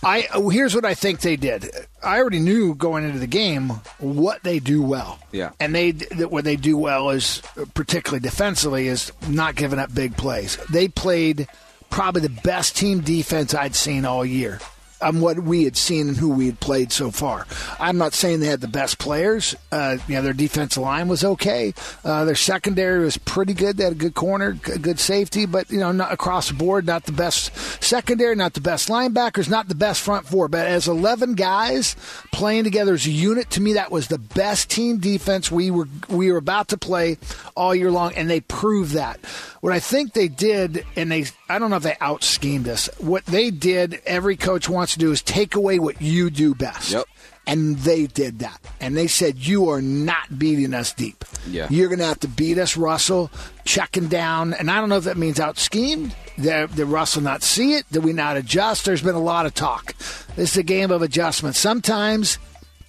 [0.03, 1.69] I oh, here's what I think they did.
[2.01, 5.19] I already knew going into the game what they do well.
[5.31, 5.51] Yeah.
[5.59, 7.41] And they what they do well is
[7.75, 10.57] particularly defensively is not giving up big plays.
[10.71, 11.47] They played
[11.91, 14.59] probably the best team defense I'd seen all year
[15.03, 17.45] on what we had seen and who we had played so far.
[17.79, 19.55] I'm not saying they had the best players.
[19.71, 21.73] Uh, you know, their defensive line was okay.
[22.03, 23.77] Uh, their secondary was pretty good.
[23.77, 26.85] They had a good corner, a good safety, but you know, not across the board,
[26.85, 30.47] not the best secondary, not the best linebackers, not the best front four.
[30.47, 31.95] But as 11 guys
[32.31, 35.87] playing together as a unit, to me, that was the best team defense we were
[36.09, 37.17] we were about to play
[37.55, 39.19] all year long, and they proved that.
[39.61, 42.89] What I think they did, and they, I don't know if they out schemed us.
[42.97, 46.91] What they did, every coach wants to do is take away what you do best.
[46.91, 47.05] Yep.
[47.45, 48.59] And they did that.
[48.79, 51.25] And they said, You are not beating us deep.
[51.45, 51.67] Yeah.
[51.69, 53.29] You're going to have to beat us, Russell,
[53.65, 54.53] checking down.
[54.53, 56.15] And I don't know if that means out schemed.
[56.39, 57.85] Did, did Russell not see it?
[57.91, 58.85] Did we not adjust?
[58.85, 59.93] There's been a lot of talk.
[60.37, 61.55] This is a game of adjustment.
[61.57, 62.39] Sometimes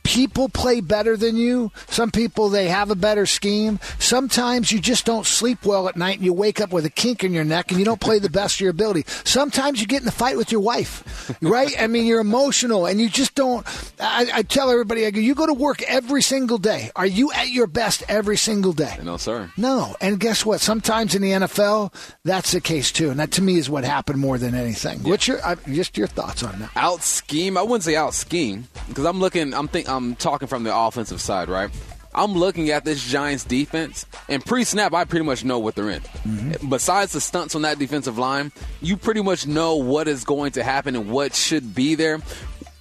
[0.05, 1.72] people play better than you.
[1.88, 3.80] Some people they have a better scheme.
[3.98, 7.24] Sometimes you just don't sleep well at night and you wake up with a kink
[7.24, 9.05] in your neck and you don't play the best of your ability.
[9.24, 11.74] Sometimes you get in a fight with your wife, right?
[11.80, 13.66] I mean, you're emotional and you just don't.
[13.98, 16.90] I, I tell everybody, I go, you go to work every single day.
[16.94, 18.98] Are you at your best every single day?
[19.02, 19.50] No, sir.
[19.57, 19.96] No.
[20.00, 20.61] And guess what?
[20.61, 21.92] Sometimes in the NFL,
[22.24, 23.11] that's the case too.
[23.11, 25.00] And that to me is what happened more than anything.
[25.00, 25.11] Yeah.
[25.11, 26.70] What's your uh, just your thoughts on that?
[26.76, 27.57] Out scheme?
[27.57, 29.55] I wouldn't say out scheme because I'm looking.
[29.55, 29.88] I'm think.
[29.95, 31.70] I'm talking from the offensive side, right?
[32.14, 36.01] I'm looking at this Giants defense, and pre-snap, I pretty much know what they're in.
[36.01, 36.68] Mm-hmm.
[36.68, 40.62] Besides the stunts on that defensive line, you pretty much know what is going to
[40.62, 42.20] happen and what should be there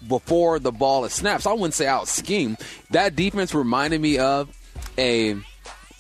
[0.08, 1.44] before the ball is snapped.
[1.44, 2.58] So I wouldn't say out scheme.
[2.92, 4.50] That defense reminded me of
[4.98, 5.36] a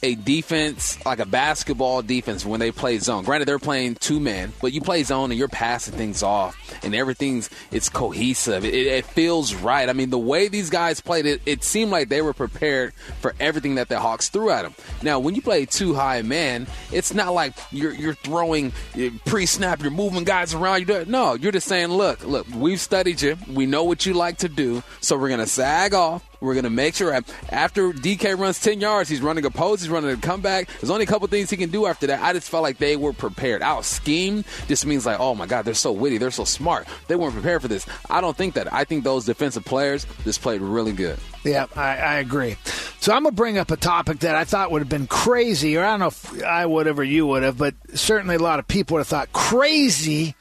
[0.03, 3.23] a defense, like a basketball defense, when they play zone.
[3.23, 6.93] Granted, they're playing two man, but you play zone and you're passing things off, and
[6.93, 8.65] everything's it's cohesive.
[8.65, 9.87] It, it feels right.
[9.87, 13.33] I mean, the way these guys played it, it seemed like they were prepared for
[13.39, 14.75] everything that the Hawks threw at them.
[15.01, 19.45] Now, when you play two high man, it's not like you're you're throwing eh, pre
[19.45, 20.87] snap, you're moving guys around.
[20.87, 24.39] You no, you're just saying, look, look, we've studied you, we know what you like
[24.39, 27.13] to do, so we're gonna sag off we're going to make sure
[27.49, 30.67] after DK runs 10 yards, he's running a post, he's running a comeback.
[30.79, 32.21] There's only a couple things he can do after that.
[32.21, 33.61] I just felt like they were prepared.
[33.61, 36.87] Our scheme just means like, oh my God, they're so witty, they're so smart.
[37.07, 37.85] They weren't prepared for this.
[38.09, 38.71] I don't think that.
[38.73, 41.17] I think those defensive players just played really good.
[41.45, 42.57] Yeah, I, I agree.
[42.99, 45.77] So I'm going to bring up a topic that I thought would have been crazy,
[45.77, 48.39] or I don't know if I would have or you would have, but certainly a
[48.39, 50.35] lot of people would have thought crazy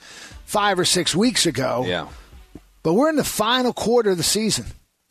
[0.46, 1.84] five or six weeks ago.
[1.86, 2.08] Yeah.
[2.82, 4.66] But we're in the final quarter of the season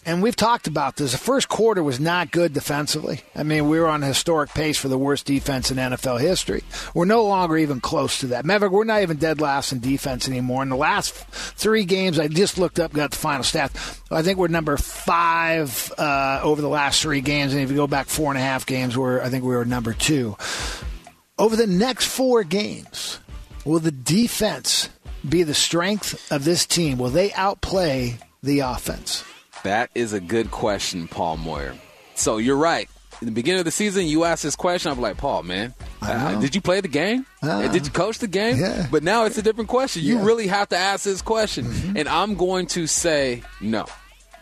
[0.05, 1.11] and we've talked about this.
[1.11, 3.21] The first quarter was not good defensively.
[3.35, 6.63] I mean, we were on a historic pace for the worst defense in NFL history.
[6.95, 8.43] We're no longer even close to that.
[8.43, 10.63] Maverick, we're not even dead last in defense anymore.
[10.63, 13.99] In the last three games, I just looked up, got the final stats.
[14.09, 17.53] I think we're number five uh, over the last three games.
[17.53, 19.65] And if you go back four and a half games, we're I think we were
[19.65, 20.35] number two.
[21.37, 23.19] Over the next four games,
[23.65, 24.89] will the defense
[25.27, 26.97] be the strength of this team?
[26.97, 29.23] Will they outplay the offense?
[29.63, 31.75] That is a good question, Paul Moyer.
[32.15, 32.89] So you're right.
[33.21, 34.91] In the beginning of the season, you asked this question.
[34.91, 37.27] I'm like, Paul, man, uh, did you play the game?
[37.43, 38.57] Uh, did you coach the game?
[38.57, 38.87] Yeah.
[38.89, 40.01] But now it's a different question.
[40.01, 40.25] You yeah.
[40.25, 41.65] really have to ask this question.
[41.65, 41.97] Mm-hmm.
[41.97, 43.85] And I'm going to say no.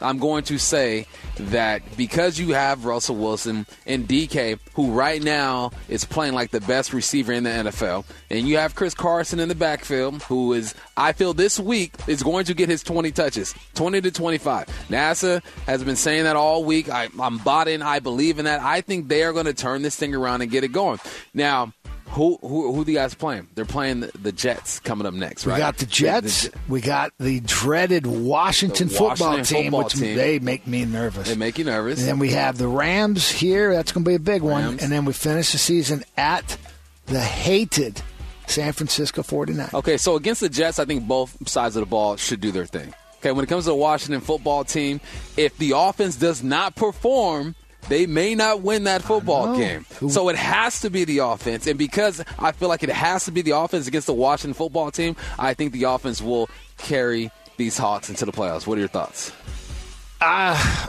[0.02, 1.06] I'm going to say
[1.38, 6.62] that because you have Russell Wilson and DK, who right now is playing like the
[6.62, 10.76] best receiver in the NFL, and you have Chris Carson in the backfield, who is,
[10.98, 14.68] I feel this week, is going to get his 20 touches, 20 to 25.
[14.90, 16.90] NASA has been saying that all week.
[16.90, 17.82] I, I'm bought in.
[17.82, 18.62] I believe in that.
[18.62, 21.00] I think they are going to turn this thing around and get it going.
[21.34, 21.74] Now,
[22.10, 23.48] who who who the guys playing?
[23.56, 25.56] They're playing the, the, Jets coming up next, right?
[25.56, 26.44] We got the Jets.
[26.44, 30.16] The, the, we got the dreaded Washington, Washington football, team, football which team.
[30.16, 31.28] they make me nervous.
[31.28, 32.00] They make you nervous.
[32.00, 33.74] And then we have the Rams here.
[33.74, 34.80] That's going to be a big one.
[34.80, 36.58] And then we finish the season at
[37.06, 38.02] the hated
[38.48, 39.70] San Francisco 49.
[39.74, 42.66] Okay, so against the Jets, I think both sides of the ball should do their
[42.66, 42.94] thing.
[43.18, 45.02] Okay, when it comes to the Washington football team,
[45.38, 47.56] if the offense does not perform,
[47.88, 49.86] they may not win that football game.
[50.10, 51.66] So it has to be the offense.
[51.68, 54.92] And because I feel like it has to be the offense against the Washington football
[54.92, 58.68] team, I think the offense will carry these Hawks into the playoffs.
[58.68, 59.32] What are your thoughts?
[60.22, 60.88] Uh,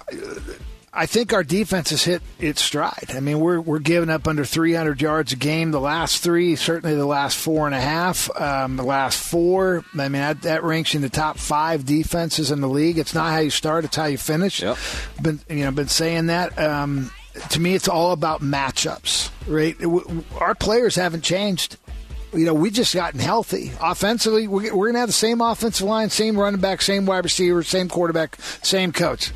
[0.93, 3.11] I think our defense has hit its stride.
[3.11, 5.70] I mean, we're we're giving up under 300 yards a game.
[5.70, 9.84] The last three, certainly the last four and a half, um, the last four.
[9.95, 12.99] I mean, that, that ranks in the top five defenses in the league.
[12.99, 14.62] It's not how you start; it's how you finish.
[14.62, 14.78] Yep.
[15.22, 16.59] Been you know been saying that.
[16.59, 17.12] Um,
[17.51, 19.76] to me, it's all about matchups, right?
[20.41, 21.76] Our players haven't changed
[22.32, 23.72] you know, we just gotten healthy.
[23.80, 27.24] Offensively, we're, we're going to have the same offensive line, same running back, same wide
[27.24, 29.32] receiver, same quarterback, same coach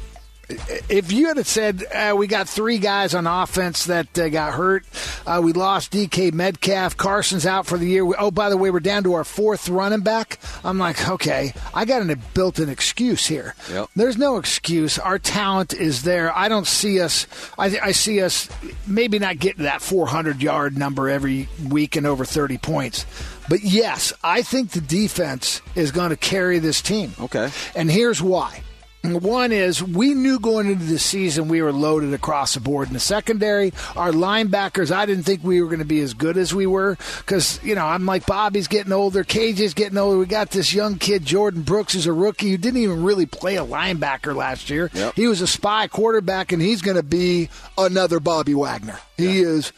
[0.49, 4.85] if you had said uh, we got three guys on offense that uh, got hurt,
[5.27, 8.05] uh, we lost DK Metcalf, Carson's out for the year.
[8.05, 10.39] We, oh, by the way, we're down to our fourth running back.
[10.63, 13.55] I'm like, okay, I got a built-in excuse here.
[13.71, 13.91] Yep.
[13.97, 14.99] There's no excuse.
[14.99, 16.37] Our talent is there.
[16.37, 17.27] I don't see us.
[17.59, 18.49] I, I see us
[18.87, 23.07] maybe not getting that 400 yard number every week and over 30 points.
[23.49, 27.13] But yes, I think the defense is going to carry this team.
[27.21, 27.51] Okay.
[27.75, 28.63] And here's why.
[29.05, 32.95] One is we knew going into the season we were loaded across the board in
[32.95, 33.73] the secondary.
[33.97, 36.97] Our linebackers, I didn't think we were going to be as good as we were
[37.19, 40.19] because, you know, I'm like, Bobby's getting older, KJ's getting older.
[40.19, 43.57] We got this young kid, Jordyn Brooks, who's a rookie who didn't even really play
[43.57, 44.91] a linebacker last year.
[44.95, 45.15] Yep.
[45.17, 48.99] He was a spy quarterback, and he's going to be another Bobby Wagner.
[49.19, 49.49] He yeah.
[49.49, 49.73] is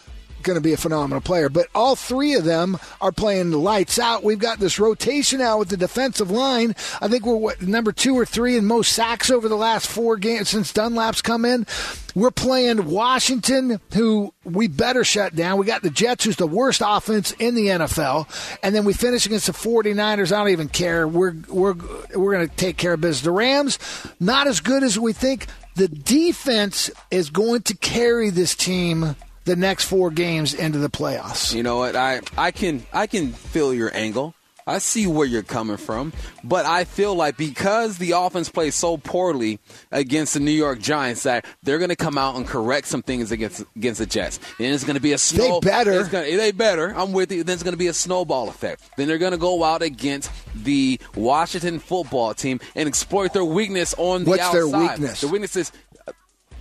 [0.47, 1.49] going to be a phenomenal player.
[1.49, 4.25] But all three of them are playing lights out.
[4.25, 6.75] We've got this rotation out with the defensive line.
[7.03, 10.17] I think we're what, number two or three in most sacks over the last four
[10.17, 11.67] games since Dunlap's come in.
[12.15, 15.59] We're playing Washington, who we better shut down.
[15.59, 18.59] We got the Jets, who's the worst offense in the NFL.
[18.63, 20.33] And then we finish against the 49ers.
[20.33, 21.07] I don't even care.
[21.07, 21.75] We're, we're,
[22.15, 23.23] we're going to take care of business.
[23.23, 23.79] The Rams,
[24.19, 25.47] not as good as we think.
[25.75, 29.15] The defense is going to carry this team
[29.47, 31.55] the next four games into the playoffs.
[31.55, 31.97] You know what?
[31.97, 34.35] I I can I can feel your angle.
[34.69, 38.97] I see where you're coming from, but I feel like because the offense plays so
[38.97, 39.61] poorly
[39.93, 43.31] against the New York Giants that they're going to come out and correct some things
[43.31, 44.41] against against the Jets.
[44.59, 45.61] Then it's going to be a snow.
[45.61, 46.03] They better.
[46.03, 46.93] Gonna, they better.
[46.97, 47.45] I'm with you.
[47.45, 48.83] Then it's going to be a snowball effect.
[48.97, 53.95] Then they're going to go out against the Washington football team and exploit their weakness
[53.97, 54.59] on the What's outside.
[54.59, 55.21] their weakness?
[55.21, 55.71] The weakness is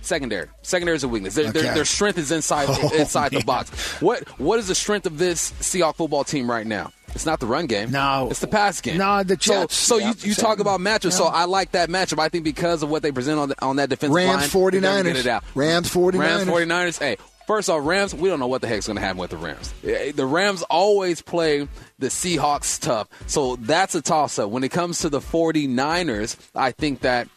[0.06, 0.46] Secondary.
[0.62, 1.34] Secondary is a weakness.
[1.34, 1.62] Their, Okay.
[1.62, 3.70] their, their strength is inside Oh, inside the box.
[4.00, 6.90] What What is the strength of this Seahawks football team right now?
[7.14, 7.90] It's not the run game.
[7.90, 8.28] No.
[8.30, 8.98] it's the pass game.
[8.98, 9.74] No, the So, Jets.
[9.74, 11.12] so Yeah, you you talk about matchups.
[11.12, 12.18] So I like that matchup.
[12.18, 14.62] I think because of what they present on the, on that defensive line, Rams, they're
[14.82, 15.04] 49ers.
[15.04, 15.44] Get it out.
[15.54, 16.18] Rams, 49ers.
[16.18, 16.98] Rams 49ers.
[16.98, 19.38] Hey, first off, Rams, we don't know what the heck's going to happen with the
[19.38, 19.72] Rams.
[19.82, 21.66] Eh, The Rams always play
[21.98, 23.08] the Seahawks tough.
[23.26, 24.50] So that's a toss up.
[24.50, 27.28] When it comes to the 49ers, I think that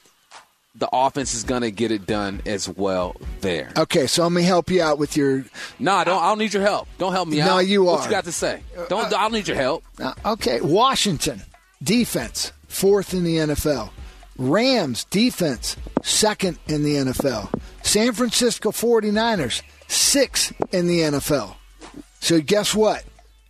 [0.79, 3.71] the offense is going to get it done as well there.
[3.77, 5.45] Okay, so let me help you out with your.
[5.77, 6.87] Nah, don't, I don't need your help.
[6.97, 7.47] Don't help me out.
[7.47, 7.97] No, you are.
[7.97, 8.63] What you got to say?
[8.87, 9.83] Don't, I don't need your help.
[10.01, 11.41] Uh, okay, Washington
[11.83, 13.91] defense fourth in the NFL.
[14.37, 17.53] Rams defense second in the NFL.
[17.83, 21.55] San Francisco 49ers sixth in the NFL.
[22.21, 23.03] So guess what?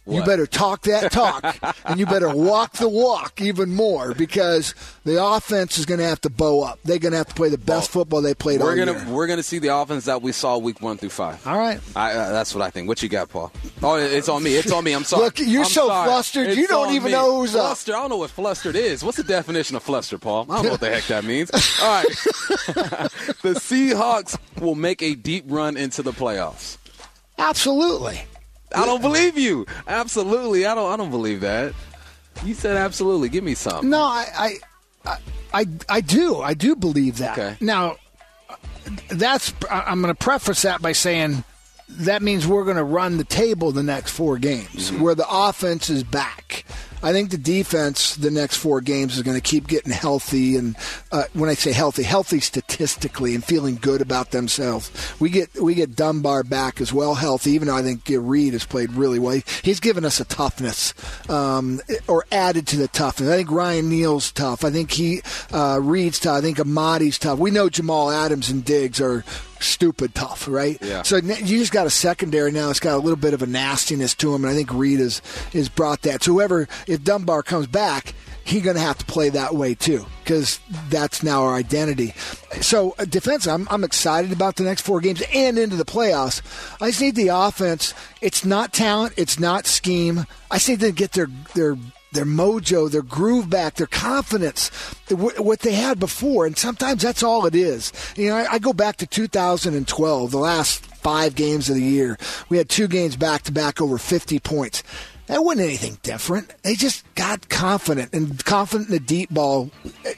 [0.08, 4.74] You better talk that talk, and you better walk the walk even more because
[5.06, 6.80] the offense is going to have to bow up.
[6.84, 9.06] They're going to have to play the best football they played We're all gonna year.
[9.14, 11.46] we're gonna see the offense that we saw week one through five.
[11.46, 11.80] All right.
[11.96, 12.88] I, uh, that's what I think.
[12.88, 13.52] What you got, Paul?
[13.84, 14.56] Oh, it's on me.
[14.56, 14.94] It's on me.
[14.94, 15.26] I'm sorry.
[15.26, 16.08] Look, you're I'm so sorry.
[16.08, 17.12] flustered, It's you don't even me.
[17.12, 17.68] know who's up.
[17.68, 17.94] flustered.
[17.94, 19.04] I don't know what flustered is.
[19.04, 20.48] What's the definition of flustered, Paul?
[20.50, 21.52] I don't know what the heck that means.
[21.84, 22.06] All right.
[23.44, 26.78] the Seahawks will make a deep run into the playoffs.
[27.38, 28.22] Absolutely.
[28.76, 29.66] I don't believe you.
[29.88, 30.92] Absolutely, I don't.
[30.92, 31.74] I don't believe that.
[32.46, 33.30] You said absolutely.
[33.30, 33.90] Give me some.
[33.90, 34.56] No, I, I,
[35.06, 35.18] I,
[35.54, 36.38] I, I do.
[36.42, 37.38] I do believe that.
[37.38, 37.58] Okay.
[37.60, 37.98] Now,
[39.10, 39.54] that's.
[39.70, 41.44] I'm going to preface that by saying
[41.90, 45.02] that means we're going to run the table the next four games, Mm-hmm.
[45.02, 46.64] where the offense is back.
[47.02, 50.76] I think the defense the next four games is going to keep getting healthy, and
[51.12, 54.92] uh, when I say healthy, healthy statistically and feeling good about themselves.
[55.20, 57.52] We get we get Dunbar back as well, healthy.
[57.52, 60.94] Even though I think Reed has played really well, he's given us a toughness,
[61.30, 63.30] um, or added to the toughness.
[63.30, 64.64] I think Ryan Neal's tough.
[64.64, 65.22] I think he
[65.52, 66.38] uh, Reed's tough.
[66.38, 67.40] I think Amadi's tough.
[67.40, 69.24] We know Jamal Adams and Diggs are
[69.60, 70.78] stupid tough, right?
[70.82, 71.04] Yeah.
[71.04, 72.70] So you just got a secondary now.
[72.70, 75.22] It's got a little bit of a nastiness to him, and I think Reed has
[75.54, 76.24] has brought that.
[76.24, 80.06] So whoever, if Dunbar comes back, he's going to have to play that way too,
[80.24, 82.14] because that's now our identity.
[82.62, 86.42] So uh, defense, I'm I'm excited about the next four games and into the playoffs.
[86.82, 87.94] I just need the offense.
[88.22, 89.14] It's not talent.
[89.18, 90.26] It's not scheme.
[90.50, 91.78] I just need to get their their
[92.12, 94.70] their mojo, their groove back, their confidence,
[95.10, 96.46] what they had before.
[96.46, 97.94] And sometimes that's all it is.
[98.16, 102.18] You know, I, go back to 2012, the last five games of the year.
[102.50, 104.84] We had two games back to back over 50 points.
[105.28, 106.52] That wasn't anything different.
[106.64, 109.70] They just got confident and confident in the deep ball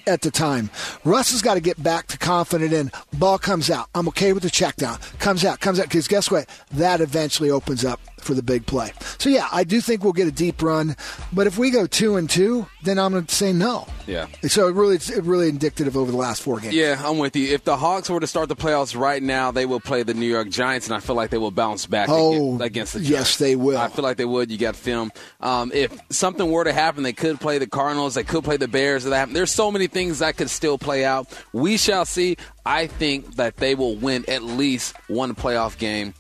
[0.08, 0.70] at the time.
[1.04, 3.90] Russ has got to get back to confident in ball comes out.
[3.94, 5.00] I'm okay with the check down.
[5.20, 5.88] Comes out, comes out.
[5.88, 6.48] Because guess what?
[6.72, 8.92] That eventually opens up for the big play.
[9.18, 10.96] So yeah, I do think we'll get a deep run.
[11.34, 13.88] But if we go two and two, then I'm going to say no.
[14.08, 14.28] Yeah.
[14.48, 16.74] So it really, it's really indicative over the last four games.
[16.74, 17.54] Yeah, I'm with you.
[17.54, 20.26] If the Hawks were to start the playoffs right now, they will play the New
[20.26, 23.56] York Giants, and I feel like they will bounce back Oh, against, the yes, they
[23.56, 23.78] will.
[23.78, 24.52] I feel like they would.
[24.52, 25.12] You got film.
[25.40, 28.16] Um, if something were to happen, they could play the Cardinals.
[28.16, 29.04] They could play the Bears.
[29.04, 29.34] That happen.
[29.34, 31.28] There's so many things that could still play out.
[31.54, 32.38] We shall see.
[32.66, 36.14] I think that they will win at least one playoff game,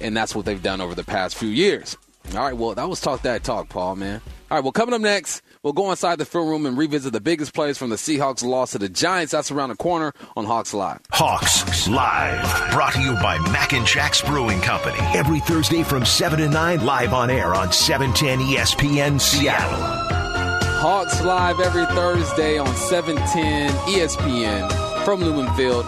[0.00, 1.96] and that's what they've done over the past few years.
[2.34, 4.20] All right, well, that was Talk That Talk, Paul, man.
[4.50, 7.20] All right, well, coming up next, we'll go inside the film room and revisit the
[7.20, 9.32] biggest plays from the Seahawks' loss to the Giants.
[9.32, 11.00] That's around the corner on Hawks Live.
[11.10, 14.98] Hawks Live, brought to you by Mac and Jack's Brewing Company.
[15.14, 20.10] Every Thursday from 7 to 9, live on air on E 710 ESPN Seattle.
[20.80, 25.84] Hawks Live every Thursday on 710 ESPN from Lumen Field.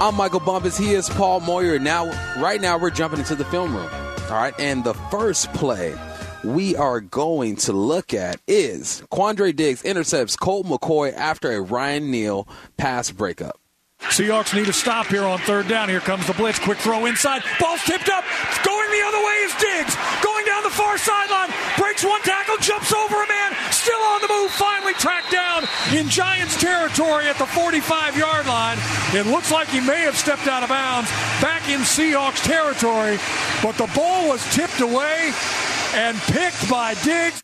[0.00, 0.76] I'm Michael Bumpus.
[0.76, 1.78] He is Paul Moyer.
[1.78, 2.06] Now,
[2.40, 3.88] right now, we're jumping into the film room.
[4.24, 5.94] All right, and the first play
[6.42, 12.10] we are going to look at is Quandre Diggs intercepts Colt McCoy after a Ryan
[12.10, 13.60] Neal pass breakup.
[14.00, 15.88] Seahawks need a stop here on third down.
[15.88, 16.58] Here comes the blitz.
[16.58, 17.42] Quick throw inside.
[17.60, 18.24] Ball's tipped up.
[18.64, 19.96] Going the other way is Diggs.
[20.22, 20.33] Going
[20.74, 21.50] far sideline.
[21.78, 22.56] Breaks one tackle.
[22.58, 23.52] Jumps over a man.
[23.70, 24.50] Still on the move.
[24.50, 25.64] Finally tracked down
[25.94, 28.78] in Giants territory at the 45 yard line.
[29.14, 31.10] It looks like he may have stepped out of bounds
[31.40, 33.18] back in Seahawks territory.
[33.62, 35.32] But the ball was tipped away
[35.94, 37.42] and picked by Diggs.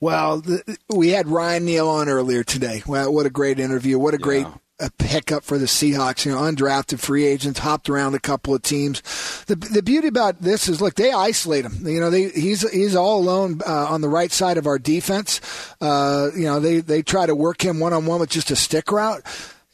[0.00, 2.82] Well, the, we had Ryan Neal on earlier today.
[2.86, 3.98] Well, what a great interview!
[3.98, 4.46] What a great
[4.80, 6.24] a pickup for the Seahawks.
[6.24, 9.02] You know, undrafted free agents, hopped around a couple of teams.
[9.46, 11.86] The the beauty about this is, look, they isolate him.
[11.86, 15.40] You know, they he's he's all alone uh, on the right side of our defense.
[15.80, 18.56] Uh, you know, they they try to work him one on one with just a
[18.56, 19.22] stick route.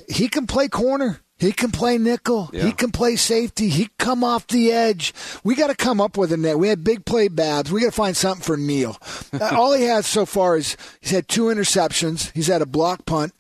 [0.09, 1.21] He can play corner.
[1.41, 2.51] He can play nickel.
[2.53, 2.65] Yeah.
[2.65, 3.71] He can play safety.
[3.71, 5.15] He can come off the edge.
[5.43, 6.59] We got to come up with a net.
[6.59, 7.73] We had big play Babs.
[7.73, 8.97] We got to find something for Neal.
[9.33, 12.33] Uh, all he has so far is he's had two interceptions.
[12.35, 13.33] He's had a block punt.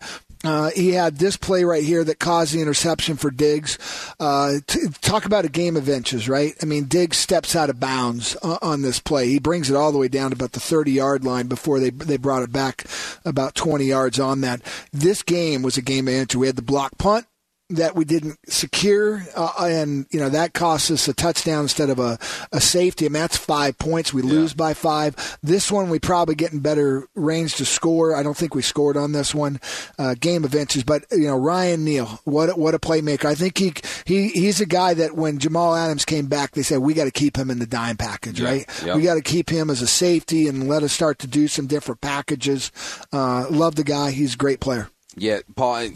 [0.43, 3.79] Uh, he had this play right here that caused the interception for Diggs.
[4.19, 6.55] Uh, t- talk about a game of inches, right?
[6.63, 9.29] I mean, Diggs steps out of bounds uh, on this play.
[9.29, 11.91] He brings it all the way down to about the 30 yard line before they
[11.91, 12.87] they brought it back
[13.25, 14.63] about 20 yards on that.
[14.93, 16.37] This game was a game of inches.
[16.37, 17.27] We had the block punt
[17.71, 21.99] that we didn't secure, uh, and you know that costs us a touchdown instead of
[21.99, 22.19] a,
[22.53, 23.07] a safety.
[23.07, 24.13] and that's five points.
[24.13, 24.31] We yeah.
[24.31, 25.39] lose by five.
[25.43, 28.15] This one we probably get in better range to score.
[28.15, 29.61] I don't think we scored on this one.
[29.99, 33.27] Uh, game of inches, but you know Ryan Neal, what what a playmaker.
[33.27, 33.73] I think he
[34.05, 37.11] he he's a guy that when Jamal Adams came back, they said we got to
[37.11, 38.49] keep him in the dime package, yeah.
[38.49, 38.83] right?
[38.85, 38.97] Yep.
[38.97, 41.67] We got to keep him as a safety and let us start to do some
[41.67, 42.73] different packages.
[43.13, 44.11] Uh, love the guy.
[44.11, 44.89] He's a great player.
[45.17, 45.91] Yeah, Paul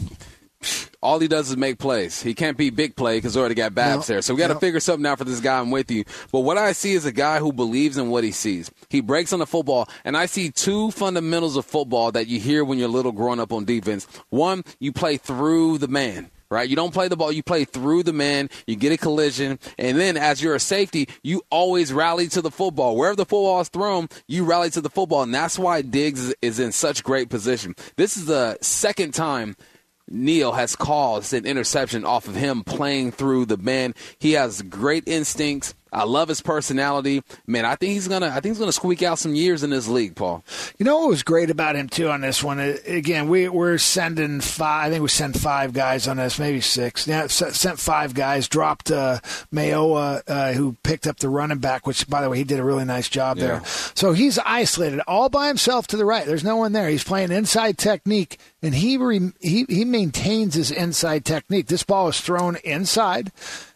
[1.05, 2.21] all he does is make plays.
[2.21, 4.21] He can't be big play because already got Babs no, there.
[4.21, 4.59] So we got to no.
[4.59, 5.59] figure something out for this guy.
[5.59, 6.03] I'm with you.
[6.31, 8.71] But what I see is a guy who believes in what he sees.
[8.89, 12.65] He breaks on the football, and I see two fundamentals of football that you hear
[12.65, 14.07] when you're little growing up on defense.
[14.29, 16.69] One, you play through the man right?
[16.69, 19.99] You don't play the ball, you play through the man, you get a collision, and
[19.99, 22.95] then as you're a safety, you always rally to the football.
[22.95, 26.59] Wherever the football is thrown, you rally to the football, and that's why Diggs is
[26.59, 27.75] in such great position.
[27.97, 29.57] This is the second time
[30.09, 33.95] Neal has caused an interception off of him playing through the man.
[34.19, 35.73] He has great instincts.
[35.91, 37.23] I love his personality.
[37.47, 38.27] Man, I think he's gonna.
[38.27, 40.43] I think he's gonna squeak out some years in this league, Paul.
[40.77, 42.59] You know what was great about him too on this one?
[42.59, 44.87] Again, we we're sending five.
[44.87, 47.07] I think we sent five guys on this, maybe six.
[47.07, 48.47] Yeah, sent five guys.
[48.49, 49.19] Dropped uh,
[49.53, 52.63] Mayowa, uh, who picked up the running back, which by the way he did a
[52.63, 53.45] really nice job yeah.
[53.45, 53.61] there.
[53.65, 56.25] So he's isolated all by himself to the right.
[56.25, 56.89] There's no one there.
[56.89, 61.67] He's playing inside technique, and he re, he he maintains his inside technique.
[61.67, 63.31] This ball is thrown inside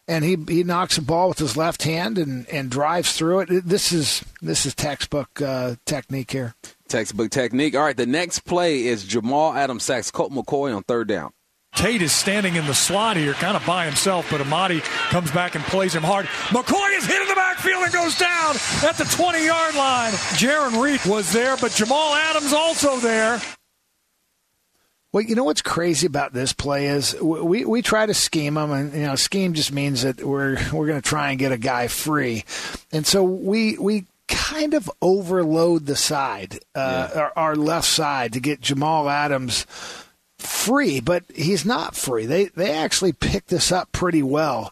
[0.09, 3.65] and he he knocks a ball with his left hand and, and drives through it.
[3.65, 6.55] This is this is textbook uh, technique here.
[6.89, 7.75] Textbook technique.
[7.75, 11.31] All right, the next play is Jamal Adams sacks Colt McCoy on third down.
[11.75, 14.81] Tate is standing in the slot here, kind of by himself, but Amadi
[15.11, 16.25] comes back and plays him hard.
[16.47, 20.11] McCoy is hit in the backfield and goes down at the 20 yard line.
[20.33, 23.39] Jarran Reed was there, but Jamal Adams also there.
[25.11, 28.71] Well, you know what's crazy about this play is we, we try to scheme them,
[28.71, 31.57] and you know, scheme just means that we're we're going to try and get a
[31.57, 32.43] guy free,
[32.91, 37.19] and so we we kind of overload the side, uh, yeah.
[37.21, 39.65] our, our left side, to get Jamal Adams
[40.37, 42.25] free, but he's not free.
[42.25, 44.71] They they actually picked this up pretty well.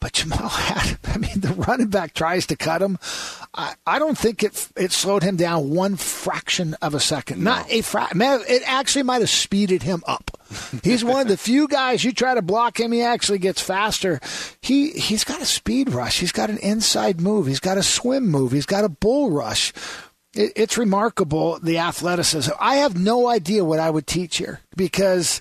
[0.00, 2.98] But Jamal had, I mean, the running back tries to cut him.
[3.54, 7.44] I, I don't think it it slowed him down one fraction of a second.
[7.44, 7.50] No.
[7.52, 8.20] Not a fraction.
[8.22, 10.30] It actually might have speeded him up.
[10.82, 14.20] He's one of the few guys you try to block him, he actually gets faster.
[14.60, 16.18] He he's got a speed rush.
[16.18, 17.46] He's got an inside move.
[17.46, 18.52] He's got a swim move.
[18.52, 19.72] He's got a bull rush.
[20.34, 22.52] It, it's remarkable the athleticism.
[22.58, 25.40] I have no idea what I would teach here because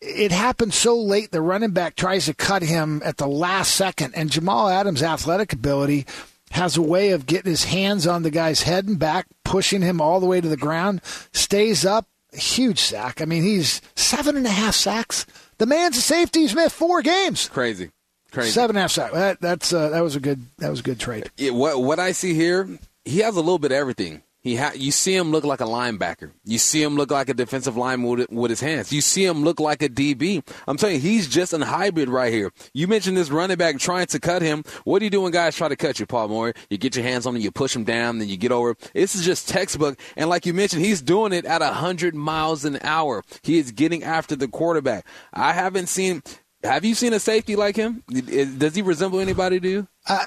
[0.00, 1.30] it happened so late.
[1.30, 5.52] The running back tries to cut him at the last second, and Jamal Adams' athletic
[5.52, 6.06] ability
[6.50, 10.00] has a way of getting his hands on the guy's head and back, pushing him
[10.00, 11.00] all the way to the ground,
[11.32, 12.06] stays up.
[12.32, 13.22] Huge sack.
[13.22, 15.24] I mean, he's seven and a half sacks.
[15.56, 16.40] The man's a safety.
[16.40, 17.48] He's missed four games.
[17.48, 17.90] Crazy.
[18.30, 18.50] Crazy.
[18.50, 19.14] Seven and a half sacks.
[19.14, 21.30] That, that's uh, that was a good that was a good trade.
[21.38, 22.68] Yeah, what what I see here,
[23.04, 24.22] he has a little bit of everything.
[24.48, 26.32] He ha- you see him look like a linebacker.
[26.42, 28.90] You see him look like a defensive lineman with, with his hands.
[28.90, 30.42] You see him look like a DB.
[30.66, 32.50] I'm telling you, he's just a hybrid right here.
[32.72, 34.64] You mentioned this running back trying to cut him.
[34.84, 36.54] What do you do when guys try to cut you, Paul Moyer?
[36.70, 38.74] You get your hands on him, you push him down, then you get over.
[38.94, 40.00] This is just textbook.
[40.16, 43.22] And like you mentioned, he's doing it at 100 miles an hour.
[43.42, 45.06] He is getting after the quarterback.
[45.34, 46.22] I haven't seen.
[46.62, 48.02] Have you seen a safety like him?
[48.08, 49.88] Does he resemble anybody Do you?
[50.06, 50.24] Uh,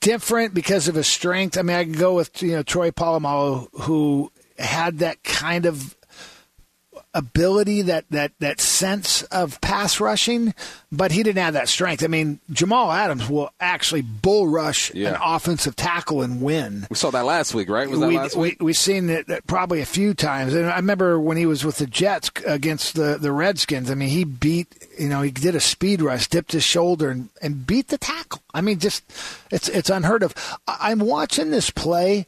[0.00, 1.56] different because of his strength.
[1.58, 5.96] I mean, I can go with you know Troy Polamalu, who had that kind of
[7.14, 10.54] ability, that that that sense of pass rushing,
[10.90, 12.02] but he didn't have that strength.
[12.02, 15.10] I mean, Jamal Adams will actually bull rush yeah.
[15.10, 16.86] an offensive tackle and win.
[16.88, 17.88] We saw that last week, right?
[17.88, 18.56] Was that we, last week?
[18.60, 20.54] We, we've seen it uh, probably a few times.
[20.54, 23.90] And I remember when he was with the Jets against the the Redskins.
[23.90, 27.28] I mean, he beat you know he did a speed rush, dipped his shoulder, and,
[27.40, 28.42] and beat the tackle.
[28.54, 29.04] I mean, just
[29.50, 30.34] it's it's unheard of.
[30.66, 32.26] I'm watching this play,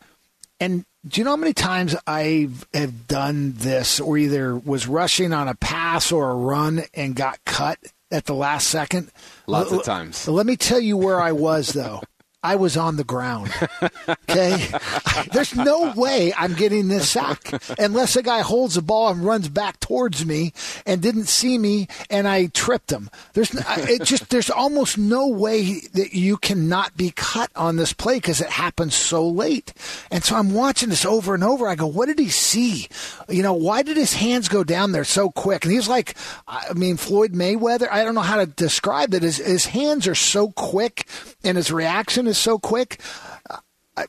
[0.60, 5.32] and do you know how many times I have done this or either was rushing
[5.32, 7.78] on a pass or a run and got cut
[8.10, 9.10] at the last second?
[9.46, 10.26] Lots L- of times.
[10.26, 12.00] Let me tell you where I was, though.
[12.44, 13.50] I was on the ground.
[14.28, 14.68] Okay?
[15.32, 17.40] There's no way I'm getting this sack
[17.78, 20.52] unless a guy holds the ball and runs back towards me
[20.84, 23.08] and didn't see me and I tripped him.
[23.32, 28.16] There's it just there's almost no way that you cannot be cut on this play
[28.16, 29.72] because it happens so late.
[30.10, 31.66] And so I'm watching this over and over.
[31.66, 32.88] I go, what did he see?
[33.28, 35.64] You know, why did his hands go down there so quick?
[35.64, 36.14] And he's like,
[36.46, 37.88] I mean, Floyd Mayweather.
[37.90, 39.22] I don't know how to describe it.
[39.22, 41.08] His, his hands are so quick
[41.42, 43.00] and his reaction is so quick.
[43.50, 43.58] Uh,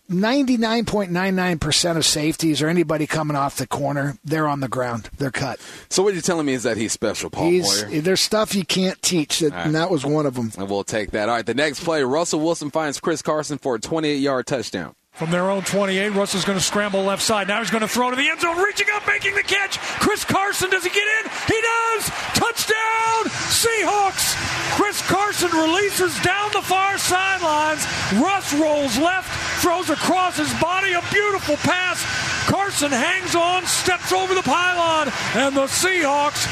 [0.10, 5.10] 99.99% of safeties or anybody coming off the corner, they're on the ground.
[5.18, 5.60] They're cut.
[5.90, 8.02] So what you're telling me is that he's special, Paul He's, Moyer.
[8.02, 9.66] there's stuff you can't teach, that, right.
[9.66, 10.52] and that was one of them.
[10.58, 11.30] And we'll take that.
[11.30, 14.96] All right, the next play, Russell Wilson finds Chris Carson for a 28-yard touchdown.
[15.16, 17.48] From their own 28, Russell's going to scramble left side.
[17.48, 19.80] Now he's going to throw to the end zone, reaching up, making the catch.
[19.80, 21.32] Chris Carson, does he get in?
[21.48, 22.10] He does!
[22.36, 24.36] Touchdown, Seahawks!
[24.76, 27.86] Chris Carson releases down the far sidelines.
[28.20, 32.04] Russ rolls left, throws across his body, a beautiful pass.
[32.50, 36.44] Carson hangs on, steps over the pylon, and the Seahawks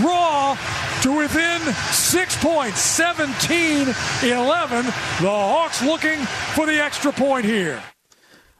[0.00, 0.56] draw
[1.02, 1.60] to within
[1.90, 3.92] six points, 17
[4.22, 4.84] 11.
[4.86, 4.92] The
[5.28, 6.20] Hawks looking
[6.54, 7.82] for the extra point here.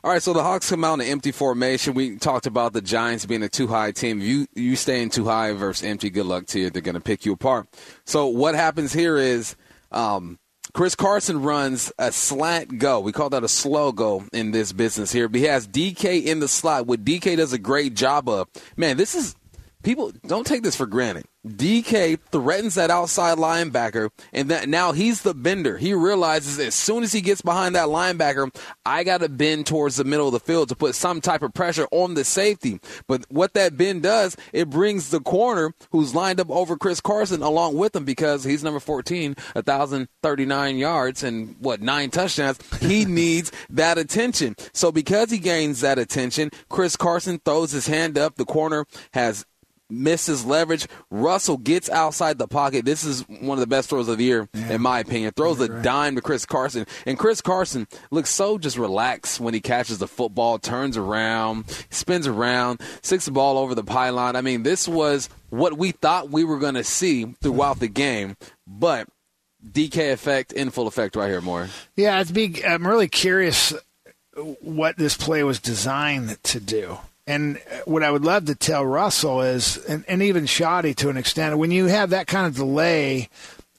[0.05, 1.95] All right, so the Hawks come out in an empty formation.
[1.95, 4.21] We talked about the Giants being a two high team.
[4.21, 6.11] You you staying two high versus empty.
[6.11, 6.71] Good luck to you.
[6.71, 7.69] They're going to pick you apart.
[8.05, 9.55] So what happens here is
[9.93, 10.41] um,
[10.75, 12.99] Chris Carson runs a slant go.
[12.99, 15.29] We call that a slow go in this business here.
[15.29, 16.89] But he has DK in the slot.
[16.89, 18.49] What DK does a great job of.
[18.77, 19.37] Man, this is
[19.83, 21.27] people don't take this for granted.
[21.47, 25.77] DK threatens that outside linebacker, and that now he's the bender.
[25.77, 28.55] He realizes as soon as he gets behind that linebacker,
[28.87, 31.53] I got to bend towards the middle of the field to put some type of
[31.53, 32.79] pressure on the safety.
[33.09, 37.43] But what that bend does, it brings the corner who's lined up over Chris Carson
[37.43, 42.59] along with him because he's number 14, 1,039 yards and what, nine touchdowns.
[42.81, 44.55] He needs that attention.
[44.73, 48.37] So because he gains that attention, Chris Carson throws his hand up.
[48.37, 49.45] The corner has
[49.93, 50.87] misses leverage.
[51.11, 52.85] Russell gets outside the pocket.
[52.85, 54.73] This is one of the best throws of the year, yeah.
[54.73, 55.33] in my opinion.
[55.37, 55.83] Throws a right.
[55.83, 56.87] dime to Chris Carson.
[57.07, 62.27] And Chris Carson looks so just relaxed when he catches the football, turns around, spins
[62.27, 64.37] around, sticks the ball over the pylon.
[64.37, 68.37] I mean, this was what we thought we were going to see throughout the game.
[68.67, 69.09] But
[69.71, 71.69] DK effect in full effect right here, more.
[71.97, 72.65] Yeah, it's big.
[72.65, 73.75] I'm really curious
[74.61, 76.99] what this play was designed to do.
[77.33, 81.17] And what I would love to tell Russell is, and, and even Schotty to an
[81.17, 83.31] extent, when you have that kind of delay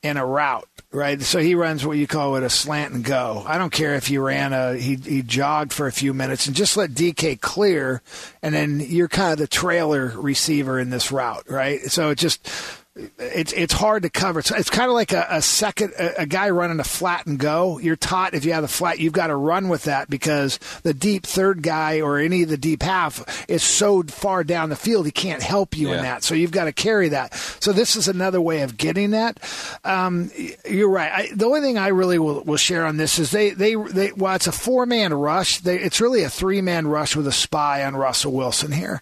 [0.01, 1.21] in a route, right?
[1.21, 3.43] So he runs what you call it a slant and go.
[3.45, 6.55] I don't care if he ran a he he jogged for a few minutes and
[6.55, 8.01] just let DK clear,
[8.41, 11.79] and then you're kind of the trailer receiver in this route, right?
[11.83, 12.47] So it just
[12.95, 14.39] it's it's hard to cover.
[14.39, 17.39] It's, it's kind of like a, a second a, a, guy running a flat and
[17.39, 17.79] go.
[17.79, 20.93] You're taught if you have a flat, you've got to run with that because the
[20.93, 25.07] deep third guy or any of the deep half is so far down the field
[25.07, 25.97] he can't help you yeah.
[25.97, 26.23] in that.
[26.23, 27.33] So you've got to carry that.
[27.33, 29.39] So this is another way of getting that.
[29.83, 30.29] Um,
[30.63, 31.11] you're right.
[31.11, 34.11] I, the only thing I really will, will share on this is they they they
[34.11, 35.59] well it's a four man rush.
[35.61, 39.01] They, it's really a three man rush with a spy on Russell Wilson here.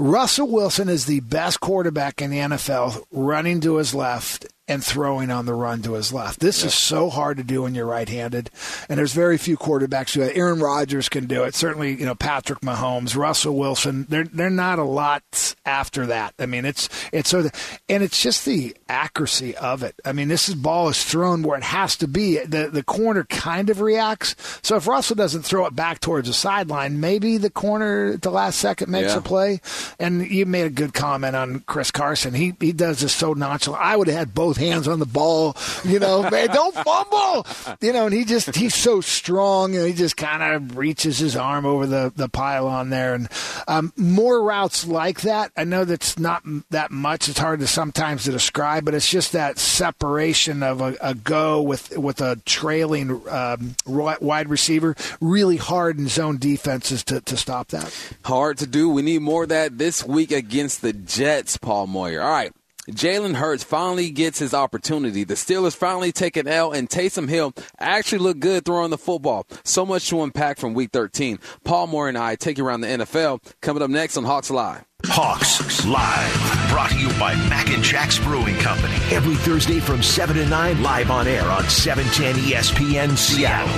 [0.00, 5.30] Russell Wilson is the best quarterback in the NFL running to his left and throwing
[5.30, 6.40] on the run to his left.
[6.40, 6.66] This yeah.
[6.66, 8.50] is so hard to do when you're right-handed,
[8.88, 10.28] and there's very few quarterbacks who.
[10.28, 11.54] Aaron Rodgers can do it.
[11.54, 14.06] Certainly, you know Patrick Mahomes, Russell Wilson.
[14.08, 16.34] They're they're not a lot after that.
[16.38, 17.48] I mean, it's it's so,
[17.88, 19.94] and it's just the accuracy of it.
[20.04, 22.38] I mean, this is ball is thrown where it has to be.
[22.38, 24.36] The the corner kind of reacts.
[24.62, 28.30] So if Russell doesn't throw it back towards the sideline, maybe the corner at the
[28.30, 29.18] last second makes yeah.
[29.18, 29.60] a play.
[29.98, 32.34] And you made a good comment on Chris Carson.
[32.34, 33.82] He he does this so nonchalant.
[33.82, 35.56] I would have had both hands on the ball.
[35.84, 37.46] You know, man, don't fumble.
[37.80, 41.36] You know, and he just he's so strong, and he just kind of reaches his
[41.36, 43.28] arm over the the pylon there, and
[43.66, 45.52] um, more routes like that.
[45.56, 47.28] I know that's not that much.
[47.28, 51.62] It's hard to sometimes to describe, but it's just that separation of a, a go
[51.62, 54.94] with with a trailing um, wide receiver.
[55.20, 57.94] Really hard in zone defenses to to stop that.
[58.24, 58.88] Hard to do.
[58.88, 62.22] We need more of that this week against the Jets, Paul Moyer.
[62.22, 62.52] All right.
[62.88, 65.24] Jalen Hurts finally gets his opportunity.
[65.24, 69.46] The Steelers finally take an L, and Taysom Hill actually looked good throwing the football.
[69.62, 71.38] So much to unpack from Week 13.
[71.64, 73.42] Paul Moyer and I take you around the NFL.
[73.60, 74.84] Coming up next on Hawks Live.
[75.04, 78.94] Hawks Live, brought to you by Mac and Jack's Brewing Company.
[79.10, 83.68] Every Thursday from 7 to 9, live on air on 710 ESPN Seattle.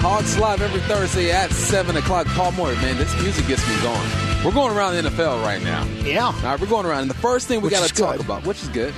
[0.00, 2.26] Hawks Live every Thursday at 7 o'clock.
[2.28, 4.27] Paul Moyer, man, this music gets me going.
[4.44, 5.84] We're going around the NFL right now.
[6.04, 6.26] Yeah.
[6.26, 7.02] All right, we're going around.
[7.02, 8.94] And the first thing we got to talk about, which is good,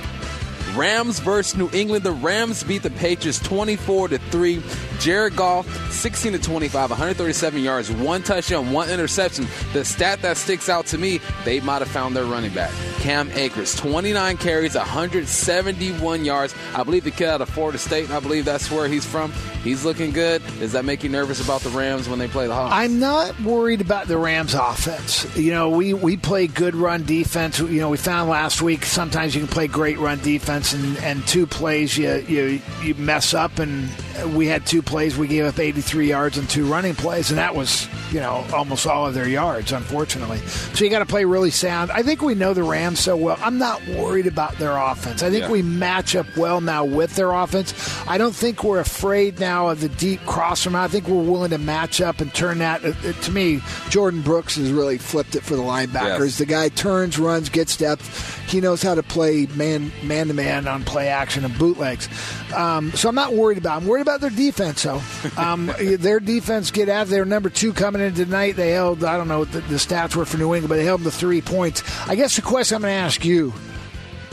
[0.75, 2.03] Rams versus New England.
[2.03, 4.61] The Rams beat the Patriots 24 to 3.
[4.99, 9.47] Jared Goff, 16 to 25, 137 yards, one touchdown, one interception.
[9.73, 12.71] The stat that sticks out to me, they might have found their running back.
[12.99, 16.53] Cam Akers, 29 carries, 171 yards.
[16.75, 19.31] I believe the kid out of Florida State, and I believe that's where he's from.
[19.63, 20.43] He's looking good.
[20.59, 22.73] Does that make you nervous about the Rams when they play the Hawks?
[22.75, 25.35] I'm not worried about the Rams offense.
[25.35, 27.57] You know, we, we play good run defense.
[27.57, 31.27] You know, we found last week sometimes you can play great run defense and, and
[31.27, 33.89] two plays you, you you mess up and
[34.35, 37.55] we had two plays we gave up 83 yards and two running plays and that
[37.55, 40.37] was, you know, almost all of their yards unfortunately.
[40.37, 41.91] So you got to play really sound.
[41.91, 43.37] I think we know the Rams so well.
[43.41, 45.23] I'm not worried about their offense.
[45.23, 45.51] I think Yeah.
[45.51, 47.73] we match up well now with their offense.
[48.07, 50.75] I don't think we're afraid now of the deep cross from.
[50.75, 52.81] I think we're willing to match up and turn that.
[52.81, 53.57] to me,
[53.89, 56.19] Jordyn Brooks has really flipped it for the linebackers.
[56.25, 56.37] Yes.
[56.37, 58.37] The guy turns, runs, gets depth.
[58.49, 62.07] He knows how to play man man to man on play action and bootlegs.
[62.53, 63.81] Um, so I'm not worried about.
[63.81, 65.01] I'm worried about their defense, though.
[65.37, 67.07] Um, their defense get out.
[67.07, 68.55] They're number two coming in tonight.
[68.55, 69.03] They held.
[69.03, 71.11] I don't know what the, the stats were for New England, but they held them
[71.11, 71.83] to three points.
[72.07, 73.53] I guess the question I'm going to ask you.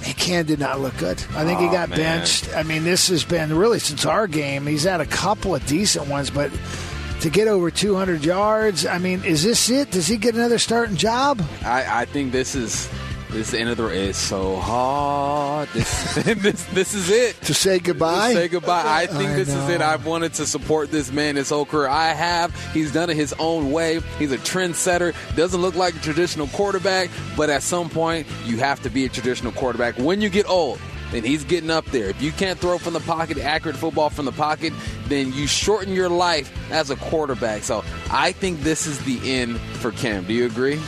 [0.00, 1.18] Man, Cam did not look good.
[1.34, 1.98] I think he Oh, got man.
[1.98, 2.54] benched.
[2.54, 4.64] I mean, this has been really since our game.
[4.66, 6.52] He's had a couple of decent ones, but
[7.22, 9.90] to get over 200 yards, I mean, is this it?
[9.90, 11.42] Does he get another starting job?
[11.64, 12.88] I, I think this is
[13.30, 15.68] this end of the it's so hard.
[15.74, 17.40] This this this is it.
[17.42, 18.30] To say goodbye?
[18.30, 18.82] To Say goodbye.
[18.86, 19.80] I think I this is it.
[19.80, 21.88] I've wanted to support this man his whole career.
[21.88, 22.54] I have.
[22.72, 24.00] He's done it his own way.
[24.18, 25.14] He's a trendsetter.
[25.36, 29.08] Doesn't look like a traditional quarterback, but at some point you have to be a
[29.08, 30.80] traditional quarterback when you get old.
[31.12, 32.08] And he's getting up there.
[32.10, 34.74] If you can't throw from the pocket, accurate football from the pocket,
[35.06, 37.62] then you shorten your life as a quarterback.
[37.62, 40.24] So I think this is the end for Cam.
[40.24, 40.78] Do you agree?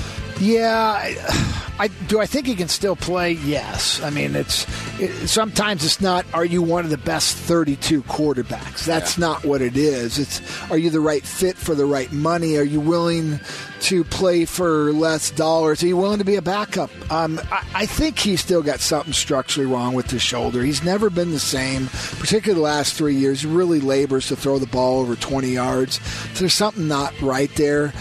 [0.40, 2.20] Yeah, I, I do.
[2.20, 3.32] I think he can still play.
[3.32, 4.02] Yes.
[4.02, 4.66] I mean, it's
[5.00, 6.26] it, sometimes it's not.
[6.34, 8.84] Are you one of the best 32 quarterbacks?
[8.84, 9.26] That's Yeah.
[9.26, 10.18] not what it is.
[10.18, 10.40] It's
[10.70, 12.56] are you the right fit for the right money?
[12.58, 13.40] Are you willing
[13.82, 15.82] to play for less dollars?
[15.82, 16.90] Are you willing to be a backup?
[17.10, 20.62] Um, I, I think he's still got something structurally wrong with his shoulder.
[20.62, 21.86] He's never been the same,
[22.18, 23.40] particularly the last three years.
[23.40, 25.98] He really labors to throw the ball over 20 yards.
[26.34, 27.94] So there's something not right there.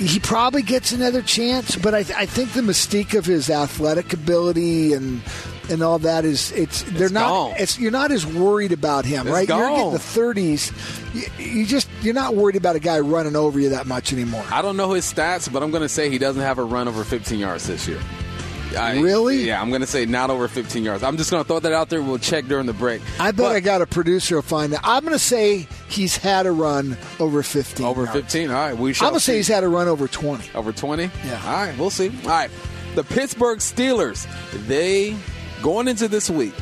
[0.00, 4.94] He probably gets another chance, but I, I think the mystique of his athletic ability
[4.94, 5.20] and
[5.68, 7.54] and all that is it's they're not gone.
[7.58, 9.46] it's you're not as worried about him, It's right?
[9.48, 10.72] You're in the 30s.
[11.14, 14.44] You, you just you're not worried about a guy running over you that much anymore.
[14.50, 16.88] I don't know his stats, but I'm going to say he doesn't have a run
[16.88, 18.00] over 15 yards this year.
[18.76, 19.44] I- Really?
[19.44, 21.02] Yeah, I'm going to say not over 15 yards.
[21.02, 22.02] I'm just going to throw that out there.
[22.02, 23.02] We'll check during the break.
[23.18, 24.80] I bet But I got a producer who find that.
[24.84, 27.84] I'm going to say he's had a run over 15.
[27.86, 28.12] over yards.
[28.20, 28.50] 15.
[28.50, 29.08] All right, we shall.
[29.08, 30.50] I'm going to say he's had a run over 20.
[30.54, 31.04] over 20.
[31.24, 31.42] Yeah.
[31.44, 32.08] All right, we'll see.
[32.24, 32.50] All right,
[32.94, 34.26] the Pittsburgh Steelers.
[34.66, 35.16] They
[35.62, 36.54] going into this week.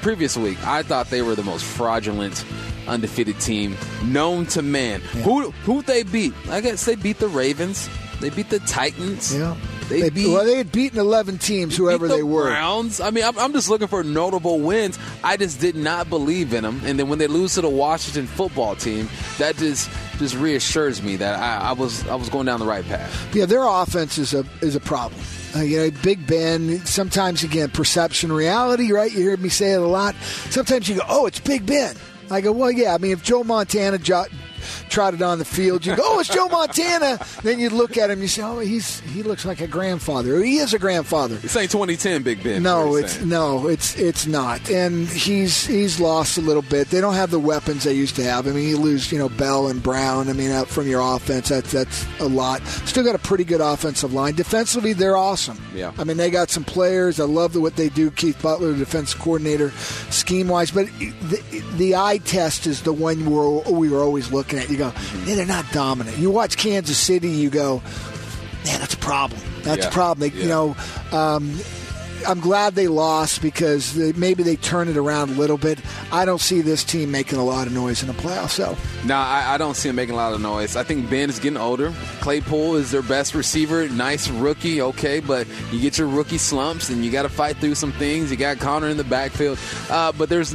[0.00, 2.44] Previous week, I thought they were the most fraudulent,
[2.88, 5.00] undefeated team known to man.
[5.22, 6.32] Who who they beat?
[6.50, 7.88] I guess they beat the Ravens.
[8.20, 9.32] They beat the Titans.
[9.32, 9.54] Yeah.
[10.00, 12.44] They, beat well, they had beaten 11 teams, whoever beat the they were.
[12.44, 13.00] Browns.
[13.00, 14.98] I mean, I'm, I'm just looking for notable wins.
[15.22, 18.26] I just did not believe in them, and then when they lose to the Washington
[18.26, 19.08] football team,
[19.38, 22.84] that just just reassures me that I, I was I was going down the right
[22.84, 23.34] path.
[23.34, 25.20] Yeah, their offense is a is a problem.
[25.54, 26.78] Uh, you know, Big Ben.
[26.86, 28.92] Sometimes again, perception, reality.
[28.92, 29.12] Right?
[29.12, 30.14] You hear me say it a lot.
[30.50, 31.96] Sometimes you go, "Oh, it's Big Ben."
[32.30, 34.24] I go, "Well, yeah." I mean, if Joe Montana jo-
[34.88, 38.20] trotted on the field, you go, "Oh, it's Joe Montana." then you look at him,
[38.22, 40.42] you say, "Oh, he's he looks like a grandfather.
[40.42, 42.62] He is a grandfather." This ain't 2010 Big Ben.
[42.62, 43.28] No, it's saying.
[43.28, 44.70] no, it's it's not.
[44.70, 46.88] And he's he's lost a little bit.
[46.88, 48.46] They don't have the weapons they used to have.
[48.46, 50.28] I mean, you lose, you know, Bell and Brown.
[50.28, 52.64] I mean, out from your offense, that's that's a lot.
[52.66, 54.34] Still got a pretty good offensive line.
[54.34, 55.58] Defensively, they're awesome.
[55.74, 55.92] Yeah.
[55.98, 57.20] I mean, they got some players.
[57.20, 58.10] I love the, what they do.
[58.10, 59.70] Keith Butler, the defense coordinator,
[60.10, 60.70] scheme wise.
[60.70, 64.70] But the the eye test is the one we're, we were always looking at.
[64.70, 65.28] You go, Mm-hmm.
[65.28, 66.18] yeah, they're not dominant.
[66.18, 67.82] You watch Kansas City, you go,
[68.64, 69.40] man, that's a problem.
[69.62, 69.88] That's Yeah.
[69.88, 70.30] a problem.
[70.30, 70.76] They, You know.
[71.12, 71.58] Um,
[72.24, 75.80] I'm glad they lost because they, maybe they turn it around a little bit.
[76.12, 78.50] I don't see this team making a lot of noise in the playoffs.
[78.50, 80.76] So Nah, I, I don't see him making a lot of noise.
[80.76, 81.92] I think Ben is getting older.
[82.20, 83.88] Claypool is their best receiver.
[83.88, 87.74] Nice rookie, okay, but you get your rookie slumps and you got to fight through
[87.74, 88.30] some things.
[88.30, 89.58] You got Conner in the backfield,
[89.90, 90.54] uh, but there's.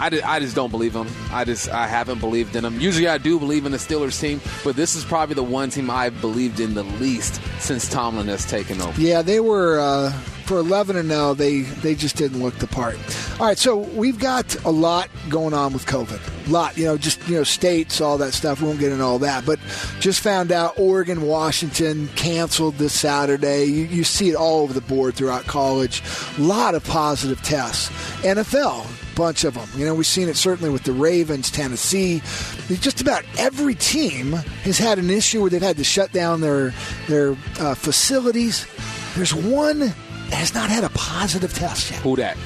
[0.00, 1.08] I I just don't believe him.
[1.30, 2.80] I just I haven't believed in him.
[2.80, 5.90] Usually I do believe in the Steelers team, but this is probably the one team
[5.90, 9.00] I've believed in the least since Tomlin has taken over.
[9.00, 10.12] yeah, they were uh,
[10.44, 11.34] for 11 and 0.
[11.34, 12.96] They they just didn't look the part.
[13.40, 16.46] All right, so we've got a lot going on with COVID.
[16.46, 18.60] A lot, you know, just you know, states, all that stuff.
[18.60, 19.58] We won't get into all that, but
[20.00, 23.64] just found out Oregon, Washington canceled this Saturday.
[23.64, 26.02] You, you see it all over the board throughout college.
[26.38, 27.88] A lot of positive tests.
[28.22, 29.68] NFL, bunch of them.
[29.76, 32.22] You know, we've seen it certainly with the Ravens, Tennessee.
[32.68, 36.72] Just about every team has had an issue where they've had to shut down their
[37.08, 38.66] their uh, facilities.
[39.14, 39.94] There's one
[40.30, 42.00] has not had a positive test yet.
[42.00, 42.36] Who that?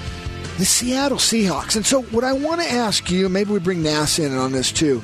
[0.58, 1.76] The Seattle Seahawks.
[1.76, 4.72] And so, what I want to ask you, maybe we bring Nasser in on this
[4.72, 5.02] too.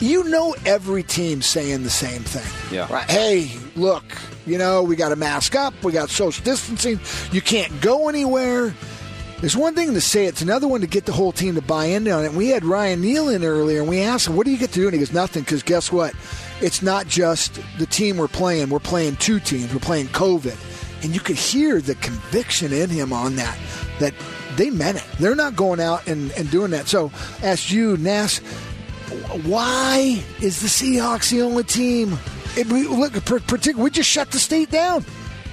[0.00, 2.74] You know, every team saying the same thing.
[2.74, 2.90] Yeah.
[2.90, 3.10] Right.
[3.10, 4.04] Hey, look,
[4.46, 5.74] you know, we got to mask up.
[5.82, 7.00] We got social distancing.
[7.32, 8.74] You can't go anywhere.
[9.40, 11.86] There's one thing to say, it's another one to get the whole team to buy
[11.86, 12.32] in on it.
[12.32, 14.80] We had Ryan Neal in earlier, and we asked him, What do you get to
[14.80, 14.84] do?
[14.86, 16.14] And he goes, Nothing, because guess what?
[16.60, 20.56] It's not just the team we're playing, we're playing two teams, we're playing COVID.
[21.02, 23.58] And you could hear the conviction in him on that,
[23.98, 24.14] that
[24.56, 25.06] they meant it.
[25.18, 26.88] They're not going out and, and doing that.
[26.88, 27.10] So,
[27.42, 28.38] ask you, Nas,
[29.44, 32.18] why is the Seahawks the only team?
[32.56, 35.04] It, we, look, particularly, we just shut the state down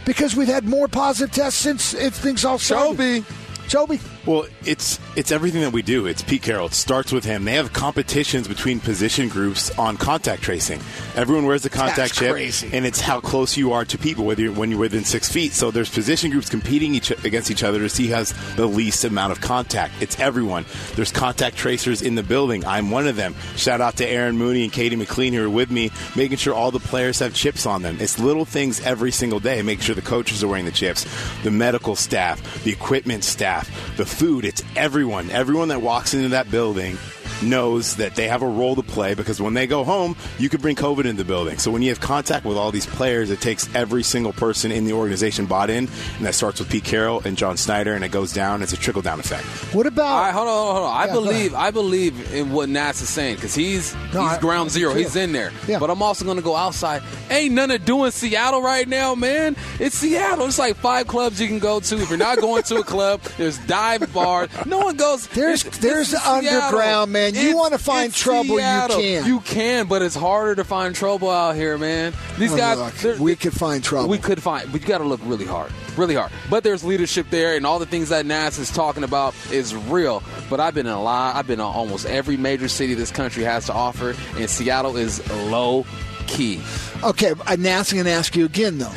[0.06, 2.98] because we've had more positive tests since if things all started.
[2.98, 3.26] Joby.
[3.68, 4.00] Joby.
[4.28, 6.06] Well, it's it's everything that we do.
[6.06, 6.66] It's Pete Carroll.
[6.66, 7.46] It starts with him.
[7.46, 10.82] They have competitions between position groups on contact tracing.
[11.16, 12.36] Everyone wears the contact chip,
[12.74, 15.54] and it's how close you are to people, whether you're, when you're within six feet.
[15.54, 19.06] So there's position groups competing each, against each other to see who has the least
[19.06, 19.94] amount of contact.
[20.02, 20.66] It's everyone.
[20.96, 22.66] There's contact tracers in the building.
[22.66, 23.34] I'm one of them.
[23.56, 26.72] Shout out to Aaron Mooney and Katie McLean who are with me, making sure all
[26.72, 27.96] the players have chips on them.
[28.02, 29.62] It's little things every single day.
[29.62, 31.06] Make sure the coaches are wearing the chips,
[31.44, 34.46] the medical staff, the equipment staff, the food.
[34.46, 35.30] It's everyone.
[35.30, 36.98] Everyone that walks into that building
[37.44, 40.62] knows that they have a role to play because when they go home, you could
[40.62, 41.58] bring COVID in the building.
[41.58, 44.86] So when you have contact with all these players, it takes every single person in
[44.86, 45.88] the organization bought in,
[46.18, 48.62] and that starts with Pete Carroll and John Schneider, and it goes down.
[48.62, 49.46] It's a trickle down effect.
[49.74, 50.06] What about?
[50.08, 50.98] All right, hold on, hold on.
[50.98, 54.38] I Yeah, go believe I believe in what Nas is saying because he's No, he's
[54.38, 54.94] I- ground zero.
[54.94, 55.52] He's in there.
[55.68, 55.80] Yeah.
[55.80, 57.02] But I'm also going to go outside.
[57.30, 59.56] Ain't none of doing Seattle right now, man.
[59.80, 60.46] It's Seattle.
[60.48, 61.98] It's like five clubs you can go to.
[62.02, 64.50] If you're not going to a club, there's dive bars.
[64.66, 65.28] No one goes.
[65.28, 67.27] There's- it's- there's it's the underground, man.
[67.36, 69.26] You wanna find it's trouble, you can.
[69.26, 72.14] You can, but it's harder to find trouble out here, man.
[72.38, 74.10] These Oh, guys, look, we could find trouble.
[74.10, 76.32] We could find, but you got to look really hard, really hard.
[76.50, 80.24] But there's leadership there, and all the things that Nas is talking about is real.
[80.50, 81.36] But I've been in a lot.
[81.36, 85.28] I've been in almost every major city this country has to offer, and Seattle is
[85.32, 85.86] low
[86.28, 86.62] key.
[87.04, 88.94] Okay, I'm going to ask you again though.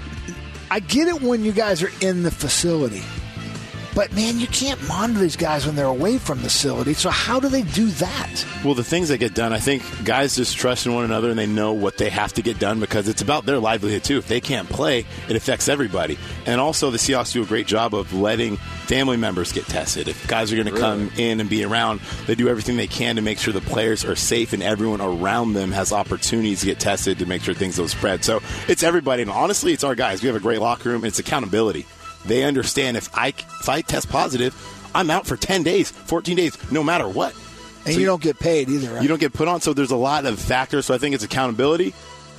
[0.70, 3.02] I get it when you guys are in the facility,
[3.98, 6.94] but man, you can't monitor these guys when they're away from the facility.
[6.94, 8.46] So how do they do that?
[8.64, 11.36] Well, the things that get done, I think guys just trust in one another and
[11.36, 14.18] they know what they have to get done because it's about their livelihood too.
[14.18, 16.16] If they can't play, it affects everybody.
[16.46, 20.06] And also, the Seahawks do a great job of letting family members get tested.
[20.06, 23.16] If guys are going to come in and be around, they do everything they can
[23.16, 26.78] to make sure the players are safe and everyone around them has opportunities to get
[26.78, 28.22] tested to make sure things don't spread.
[28.22, 29.22] So it's everybody.
[29.22, 30.22] And honestly, it's our guys.
[30.22, 31.04] We have a great locker room.
[31.04, 31.84] It's accountability.
[32.26, 34.54] They understand if I if I test positive,
[34.94, 37.34] I'm out for 10 days, 14 days, no matter what.
[37.84, 39.02] And So you don't get paid either, right?
[39.02, 39.60] you don't get put on.
[39.60, 40.86] So there's a lot of factors.
[40.86, 41.94] So I think it's accountability.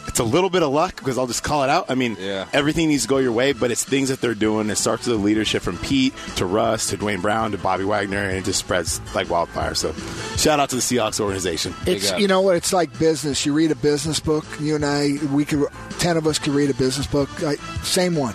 [0.08, 1.86] It's a little bit of luck because I'll just call it out.
[1.92, 2.46] I mean, Yeah.
[2.52, 4.70] everything needs to go your way, but it's things that they're doing.
[4.72, 8.18] It starts with the leadership from Pete to Russ to Duane Brown to Bobby Wagner,
[8.24, 9.76] and it just spreads like wildfire.
[9.76, 9.94] So
[10.36, 11.76] shout out to the Seahawks organization.
[11.86, 12.20] It's up.
[12.20, 13.46] you know what it's like business.
[13.46, 14.46] You read a business book.
[14.60, 15.68] You and I, we could
[16.00, 17.30] ten of us could read a business book.
[17.44, 18.34] I, same one,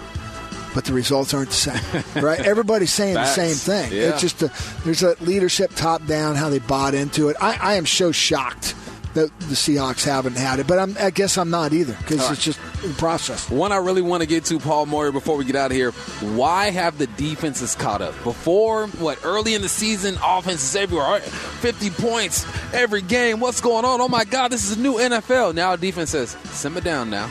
[0.74, 2.05] but the results aren't the same.
[2.22, 2.40] right?
[2.40, 3.92] Everybody's saying the same thing.
[3.92, 4.10] Yeah.
[4.10, 4.52] It's just a,
[4.84, 7.36] there's a leadership top down how they bought into it.
[7.40, 8.74] I, I am so shocked
[9.14, 12.44] that the Seahawks haven't had it, but I'm, I guess I'm not either because it's
[12.44, 13.48] just the process.
[13.48, 15.92] One I really want to get to, Paul Moyer, before we get out of here.
[15.92, 18.12] Why have the defenses caught up?
[18.24, 21.22] Before, what, early in the season, offenses everywhere, right?
[21.22, 22.44] 50 points
[22.74, 23.38] every game.
[23.38, 24.01] What's going on?
[24.01, 25.55] Oh my God, this is a new NFL.
[25.55, 27.30] Now defense says, simmer down now.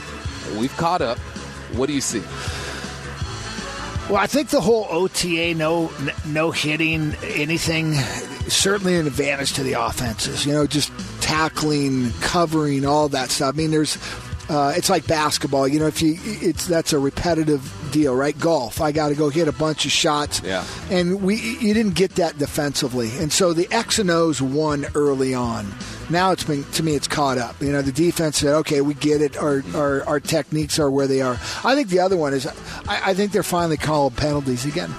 [0.58, 1.18] We've caught up.
[1.76, 2.22] What do you see?
[4.14, 5.92] Well, I think the whole OTA no
[6.28, 7.96] no hitting anything
[8.48, 10.46] certainly an advantage to the offenses.
[10.46, 13.56] You know, just tackling, covering, all that stuff.
[13.56, 13.98] I mean, there's.
[14.50, 15.88] Uh, it's like basketball, you know.
[15.88, 18.38] If you, it's that's a repetitive deal, right?
[18.38, 20.64] Golf, I got to go hit a bunch of shots, Yeah.
[20.92, 25.34] And we, you didn't get that defensively, and so the X and O's won early
[25.34, 25.66] on.
[26.10, 27.62] Now it's been to me, it's caught up.
[27.62, 29.38] You know, the defense said, "Okay, we get it.
[29.38, 33.02] Our our, our techniques are where they are." I think the other one is, I,
[33.12, 34.94] I think they're finally calling penalties again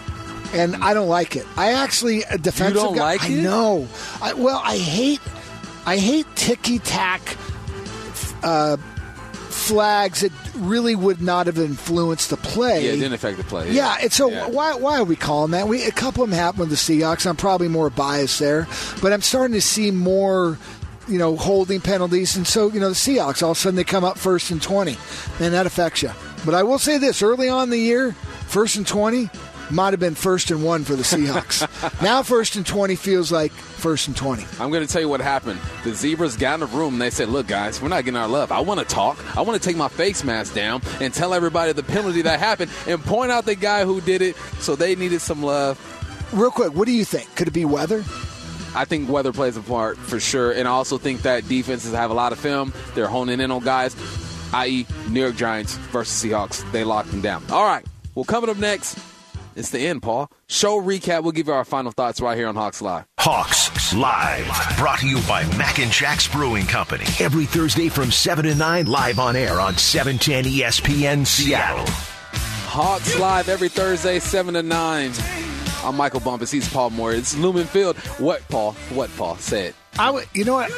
[0.55, 1.47] and I don't like it.
[1.57, 3.03] I actually a defensive don't guy.
[3.15, 3.43] like I it?
[3.43, 3.89] know.
[4.23, 5.21] I, well, I hate
[5.85, 7.37] I hate ticky tack
[8.43, 8.77] uh,
[9.49, 12.87] flags that really would not have influenced the play.
[12.87, 13.73] Yeah, it didn't affect the play.
[13.73, 14.47] Yeah, and so Yeah.
[14.49, 15.67] why why are we calling that?
[15.69, 17.27] We a couple of them happened with the Seahawks.
[17.27, 18.67] I'm probably more biased there,
[19.03, 20.59] but I'm starting to see more,
[21.09, 23.85] you know, holding penalties, and so you know the Seahawks all of a sudden they
[23.85, 24.97] come up first and twenty,
[25.41, 26.11] and that affects you.
[26.45, 28.13] But I will say this: early on in the year,
[28.47, 29.31] first and twenty
[29.71, 31.63] might have been first and one for the Seahawks.
[32.03, 34.45] now first and twenty feels like first and twenty.
[34.61, 35.61] I'm going to tell you what happened.
[35.85, 38.29] The Zebras got in the room and they said, Look, guys, we're not getting our
[38.29, 38.53] love.
[38.53, 39.19] I want to talk.
[39.37, 42.71] I want to take my face mask down and tell everybody the penalty that happened
[42.87, 44.37] and point out the guy who did it.
[44.61, 45.79] So they needed some love.
[46.33, 47.35] Real quick, what do you think?
[47.37, 48.05] Could it be weather?
[48.75, 50.53] I think weather plays a part for sure.
[50.53, 52.73] And I also think that defenses have a lot of film.
[52.95, 53.97] They're honing in on guys,
[54.53, 56.71] i.e., New York Giants versus Seahawks.
[56.73, 57.45] They locked them down.
[57.51, 57.85] All right.
[58.15, 58.99] Well, coming up next,
[59.57, 60.31] it's the end, Paul.
[60.49, 61.23] Show recap.
[61.23, 63.07] We'll give you our final thoughts right here on Hawks Live.
[63.19, 67.05] Hawks Live, brought to you by Mac and Jack's Brewing Company.
[67.21, 71.87] Every Thursday from 7 to 9, live on air on E 710 ESPN Seattle.
[72.67, 75.13] Hawks Live every Thursday, 7 to 9.
[75.85, 76.51] I'm Michael Bumpus.
[76.51, 77.13] He's Paul Moyer.
[77.13, 77.99] It's Lumen Field.
[78.19, 78.73] What, Paul?
[78.95, 79.37] What, Paul?
[79.37, 79.75] Say it.
[79.99, 80.71] I would, you know what?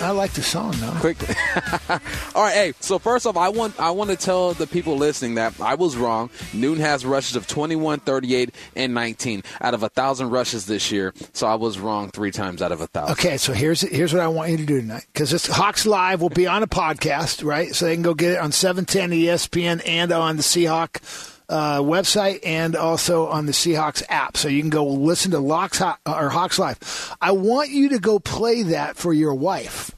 [0.00, 0.90] I like the song though.
[0.92, 1.34] Quickly.
[2.34, 2.72] All right, hey.
[2.80, 5.96] So first off, I want I want to tell the people listening that I was
[5.96, 6.30] wrong.
[6.52, 11.14] Newton has rushes of 21, 38, and 19 out of a thousand rushes this year.
[11.32, 13.12] So I was wrong three times out of a thousand.
[13.12, 16.20] Okay, so here's here's what I want you to do tonight because this Hawks Live
[16.20, 17.74] will be on a podcast, right?
[17.74, 21.00] So they can go get it on 710 ESPN and on the Seahawk
[21.48, 24.36] uh, website and also on the Seahawks app.
[24.36, 27.16] So you can go listen to Locks Ho- or Hawks Live.
[27.20, 29.90] I want you to go play that for your wife.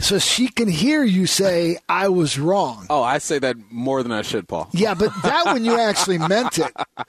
[0.00, 2.86] So she can hear you say, I was wrong.
[2.90, 4.68] Oh, I say that more than I should, Paul.
[4.72, 6.72] Yeah, but that one you actually meant it.
[6.76, 7.04] All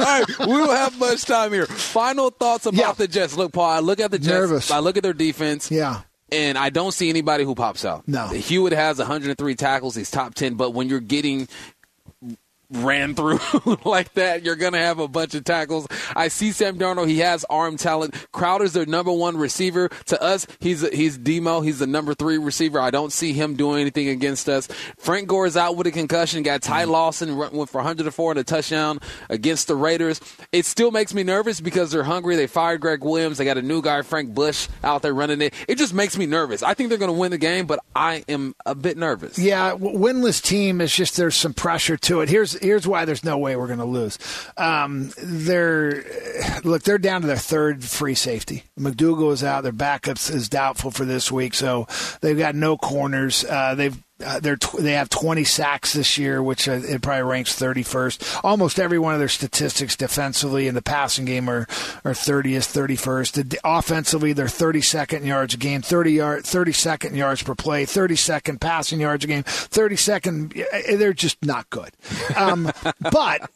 [0.00, 1.66] right, we don't have much time here.
[1.66, 2.92] Final thoughts about Yeah.
[2.92, 3.36] the Jets.
[3.36, 4.28] Look, Paul, I look at the Jets.
[4.30, 4.70] Nervous.
[4.70, 5.68] I look at their defense.
[5.70, 6.02] Yeah.
[6.30, 8.06] And I don't see anybody who pops out.
[8.08, 8.26] No.
[8.28, 9.94] Hewitt has 103 tackles.
[9.96, 10.54] He's top 10.
[10.54, 11.48] But when you're getting
[12.70, 13.38] ran through
[13.84, 15.86] like that, you're going to have a bunch of tackles.
[16.14, 17.08] I see Sam Darnold.
[17.08, 18.14] He has arm talent.
[18.32, 19.88] Crowder's their number one receiver.
[20.06, 21.60] To us, he's he's Demo.
[21.60, 22.80] He's the number three receiver.
[22.80, 24.68] I don't see him doing anything against us.
[24.98, 26.42] Frank Gore is out with a concussion.
[26.42, 26.92] Got Ty mm-hmm.
[26.92, 30.20] Lawson went for 104 and a touchdown against the Raiders.
[30.52, 32.36] It still makes me nervous because they're hungry.
[32.36, 33.38] They fired Gregg Williams.
[33.38, 35.54] They got a new guy, Frank Bush, out there running it.
[35.68, 36.62] It just makes me nervous.
[36.62, 39.38] I think they're going to win the game, but I am a bit nervous.
[39.38, 42.28] Yeah, winless team is just there's some pressure to it.
[42.28, 44.18] Here's here's why there's no way we're going to lose.
[44.56, 46.04] Um, they're
[46.64, 48.64] look, they're down to their third free safety.
[48.78, 49.62] McDougald is out.
[49.62, 51.86] Their backups is doubtful for this week, so
[52.20, 53.44] they've got no corners.
[53.44, 57.22] Uh, they've uh, they're tw- they have 20 sacks this year, which uh, it probably
[57.22, 58.40] ranks 31st.
[58.42, 61.66] Almost every one of their statistics defensively in the passing game are
[62.04, 63.50] are 30th, 31st.
[63.50, 67.84] The, offensively, they're 32nd in yards a game, 30 yard, 32nd in yards per play,
[67.84, 70.98] 32nd passing yards a game, 32nd.
[70.98, 71.90] They're just not good.
[72.34, 72.72] Um,
[73.12, 73.50] but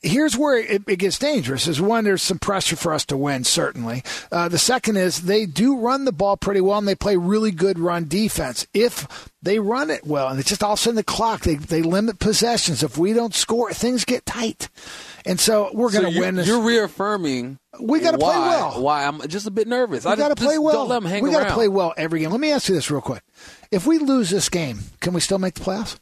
[0.00, 3.42] here's where it, it gets dangerous: is one, there's some pressure for us to win,
[3.42, 4.04] certainly.
[4.30, 7.50] Uh, the second is they do run the ball pretty well, and they play really
[7.50, 8.64] good run defense.
[8.72, 9.08] If
[9.48, 11.40] they run it well, and it's just all of a sudden the clock.
[11.40, 12.82] They they limit possessions.
[12.82, 14.68] If we don't score, things get tight,
[15.24, 16.46] and so we're going to you- win this.
[16.46, 17.58] You're reaffirming.
[17.80, 18.82] We gotta play well.
[18.82, 20.04] Why I'm just a bit nervous.
[20.04, 20.74] we I got to play well.
[20.74, 22.30] Don't let 'em hang we got to play well every game.
[22.30, 23.22] Let me ask you this real quick:
[23.70, 25.96] If we lose this game, can we still make the playoffs?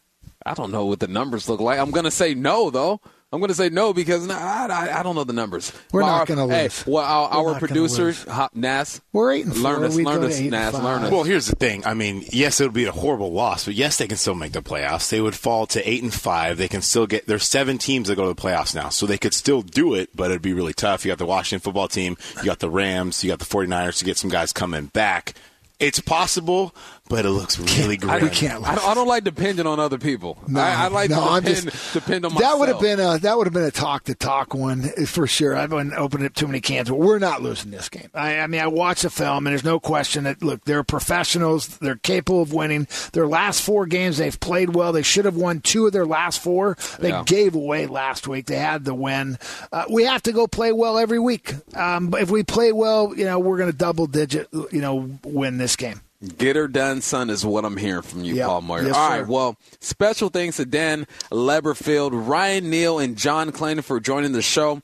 [0.45, 1.79] I don't know what the numbers look like.
[1.79, 3.01] I'm going to say no, though.
[3.37, 5.71] I'm going to say no because nah, I, I, I don't know the numbers.
[5.93, 6.87] We're Well, not gonna hey, lose.
[6.87, 8.15] Well, our, We're our producer,
[8.55, 9.63] Nas, We're eight and four.
[9.63, 11.13] learn us, We learn go to us, Nas, learn us.
[11.13, 11.87] Well, here's the thing.
[11.87, 14.53] I mean, yes, it would be a horrible loss, but yes, they can still make
[14.53, 15.11] the playoffs.
[15.11, 16.57] They would fall to eight and five.
[16.57, 17.27] They can still get.
[17.27, 20.09] There's seven teams that go to the playoffs now, so they could still do it,
[20.17, 21.05] but it'd be really tough.
[21.05, 24.07] You got the Washington football team, you got the Rams, you got the 49ers to
[24.07, 25.35] get some guys coming back.
[25.79, 26.75] It's possible,
[27.09, 28.21] but it looks really I, great.
[28.41, 30.39] don't- I, don't, I don't like depending on other people.
[30.55, 32.53] I, I like no, to I'm depend, just- depend on myself.
[32.53, 35.27] That would have been a that would have been a talk to talk one for
[35.27, 35.57] sure.
[35.57, 38.11] I've been opening up too many cans, but we're not losing this game.
[38.15, 41.79] I, I mean, I watched the film, and there's no question that look, they're professionals.
[41.79, 42.89] They're capable of winning.
[43.13, 44.93] Their last four games, they've played well.
[44.93, 46.77] They should have won two of their last four.
[46.99, 47.23] They Yeah.
[47.25, 48.47] gave away last week.
[48.47, 49.39] They had the win.
[49.73, 51.55] Uh, we have to go play well every week.
[51.75, 55.11] Um, but if we play well, you know, we're going to double digit, you know,
[55.25, 56.01] win this game.
[56.39, 58.47] Get her done, son, is what I'm hearing from you, Yeah.
[58.47, 58.83] Paul Moyer.
[58.87, 59.19] Yes, All sir.
[59.21, 64.43] right, well, special thanks to Dan Leberfeld, Ryan Neal, and John Clayton for joining the
[64.43, 64.81] show.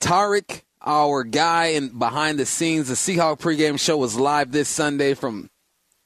[0.00, 5.14] Tarek, our guy in behind the scenes, the Seahawk pregame show was live this Sunday
[5.14, 5.48] from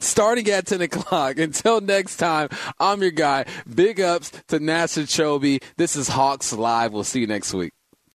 [0.01, 1.39] starting at 10 o'clock.
[1.39, 2.49] Until next time,
[2.79, 3.47] I'm your guy.
[3.73, 5.63] Big ups to Nasser Chobe.
[5.77, 6.93] This is Hawks Live.
[6.93, 7.73] We'll see you next week.